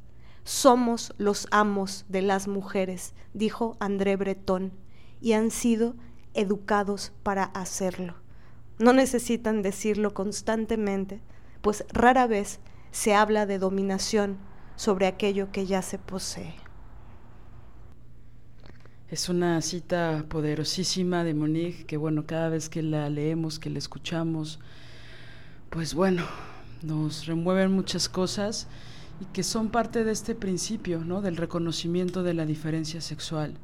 [0.45, 4.75] Somos los amos de las mujeres, dijo André Breton,
[5.23, 5.95] y han sido
[6.35, 8.17] educados para hacerlo.
[8.79, 11.23] No necesitan decirlo constantemente,
[11.63, 12.61] pues rara vez
[12.91, 14.37] se habla de dominación
[14.77, 16.60] sobre aquello que ya se posee.
[19.11, 23.81] Es una cita poderosísima de Monique que bueno, cada vez que la leemos, que la
[23.81, 24.61] escuchamos,
[25.69, 26.25] pues bueno,
[26.83, 28.69] nos remueven muchas cosas
[29.21, 31.23] y que son parte de este principio, ¿no?
[31.23, 33.55] Del reconocimiento de la diferencia sexual,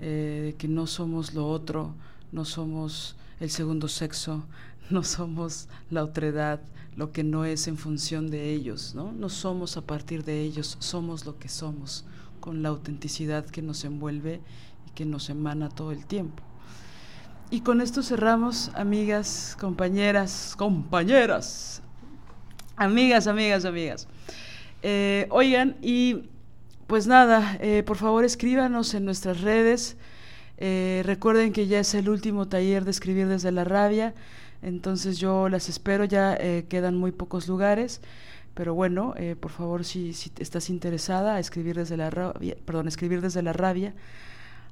[0.00, 1.94] eh, que no somos lo otro,
[2.32, 4.46] no somos el segundo sexo,
[4.88, 6.62] no somos la otredad,
[6.96, 9.12] lo que no es en función de ellos, ¿no?
[9.12, 12.06] No somos a partir de ellos, somos lo que somos,
[12.44, 14.38] con la autenticidad que nos envuelve
[14.86, 16.42] y que nos emana todo el tiempo.
[17.50, 21.80] Y con esto cerramos, amigas, compañeras, compañeras,
[22.76, 24.08] amigas, amigas, amigas.
[24.82, 26.28] Eh, oigan, y
[26.86, 29.96] pues nada, eh, por favor escríbanos en nuestras redes.
[30.58, 34.12] Eh, recuerden que ya es el último taller de escribir desde la rabia,
[34.60, 36.36] entonces yo las espero, ya
[36.68, 38.02] quedan muy pocos lugares,
[38.54, 43.52] pero bueno, por favor si, estás interesada, escribir desde la rabia, perdón, escribir desde la
[43.52, 43.94] rabia,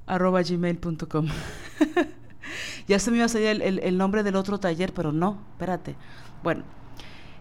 [0.07, 1.27] arroba gmail.com.
[2.89, 5.97] ya se me iba a salir el, nombre del otro taller, pero no, espérate.
[6.43, 6.65] Bueno,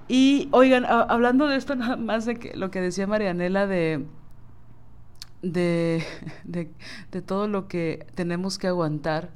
[0.08, 4.06] y oigan, hablando de esto, nada más de que, lo que decía Marianela de,
[5.42, 6.06] de,
[6.44, 9.30] de, todo lo que tenemos que aguantar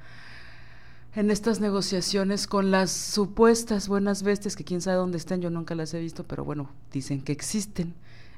[1.16, 5.76] en estas negociaciones con las supuestas buenas bestias, que quién sabe dónde estén, yo nunca
[5.76, 7.94] las he visto, pero bueno, dicen que existen.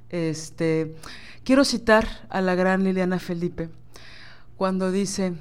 [0.09, 0.95] Este,
[1.43, 3.69] quiero citar a la gran Liliana Felipe
[4.55, 5.33] cuando dice,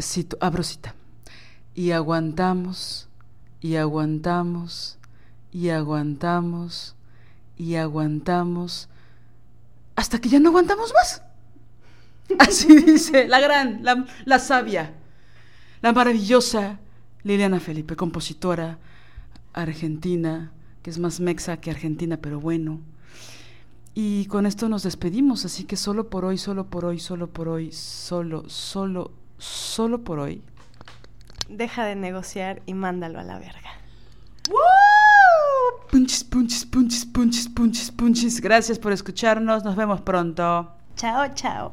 [0.00, 0.94] cito, abro cita,
[1.74, 3.08] y aguantamos,
[3.60, 4.98] y aguantamos,
[5.52, 6.94] y aguantamos
[7.56, 8.88] y aguantamos
[9.96, 11.22] hasta que ya no aguantamos más.
[12.38, 13.82] Así dice la gran,
[14.24, 14.94] la, sabia,
[15.80, 16.80] la maravillosa
[17.22, 18.78] Liliana Felipe, compositora
[19.52, 22.80] argentina, que es más mexa que argentina, pero bueno.
[23.94, 27.48] Y con esto nos despedimos, así que solo por hoy, solo por hoy, solo por
[27.48, 30.42] hoy, solo, solo, solo por hoy.
[31.48, 33.70] Deja de negociar y mándalo a la verga.
[35.90, 38.40] Punches, punches, punches, punches, punches, punches.
[38.40, 39.64] Gracias por escucharnos.
[39.64, 40.70] Nos vemos pronto.
[40.96, 41.72] Chao, chao.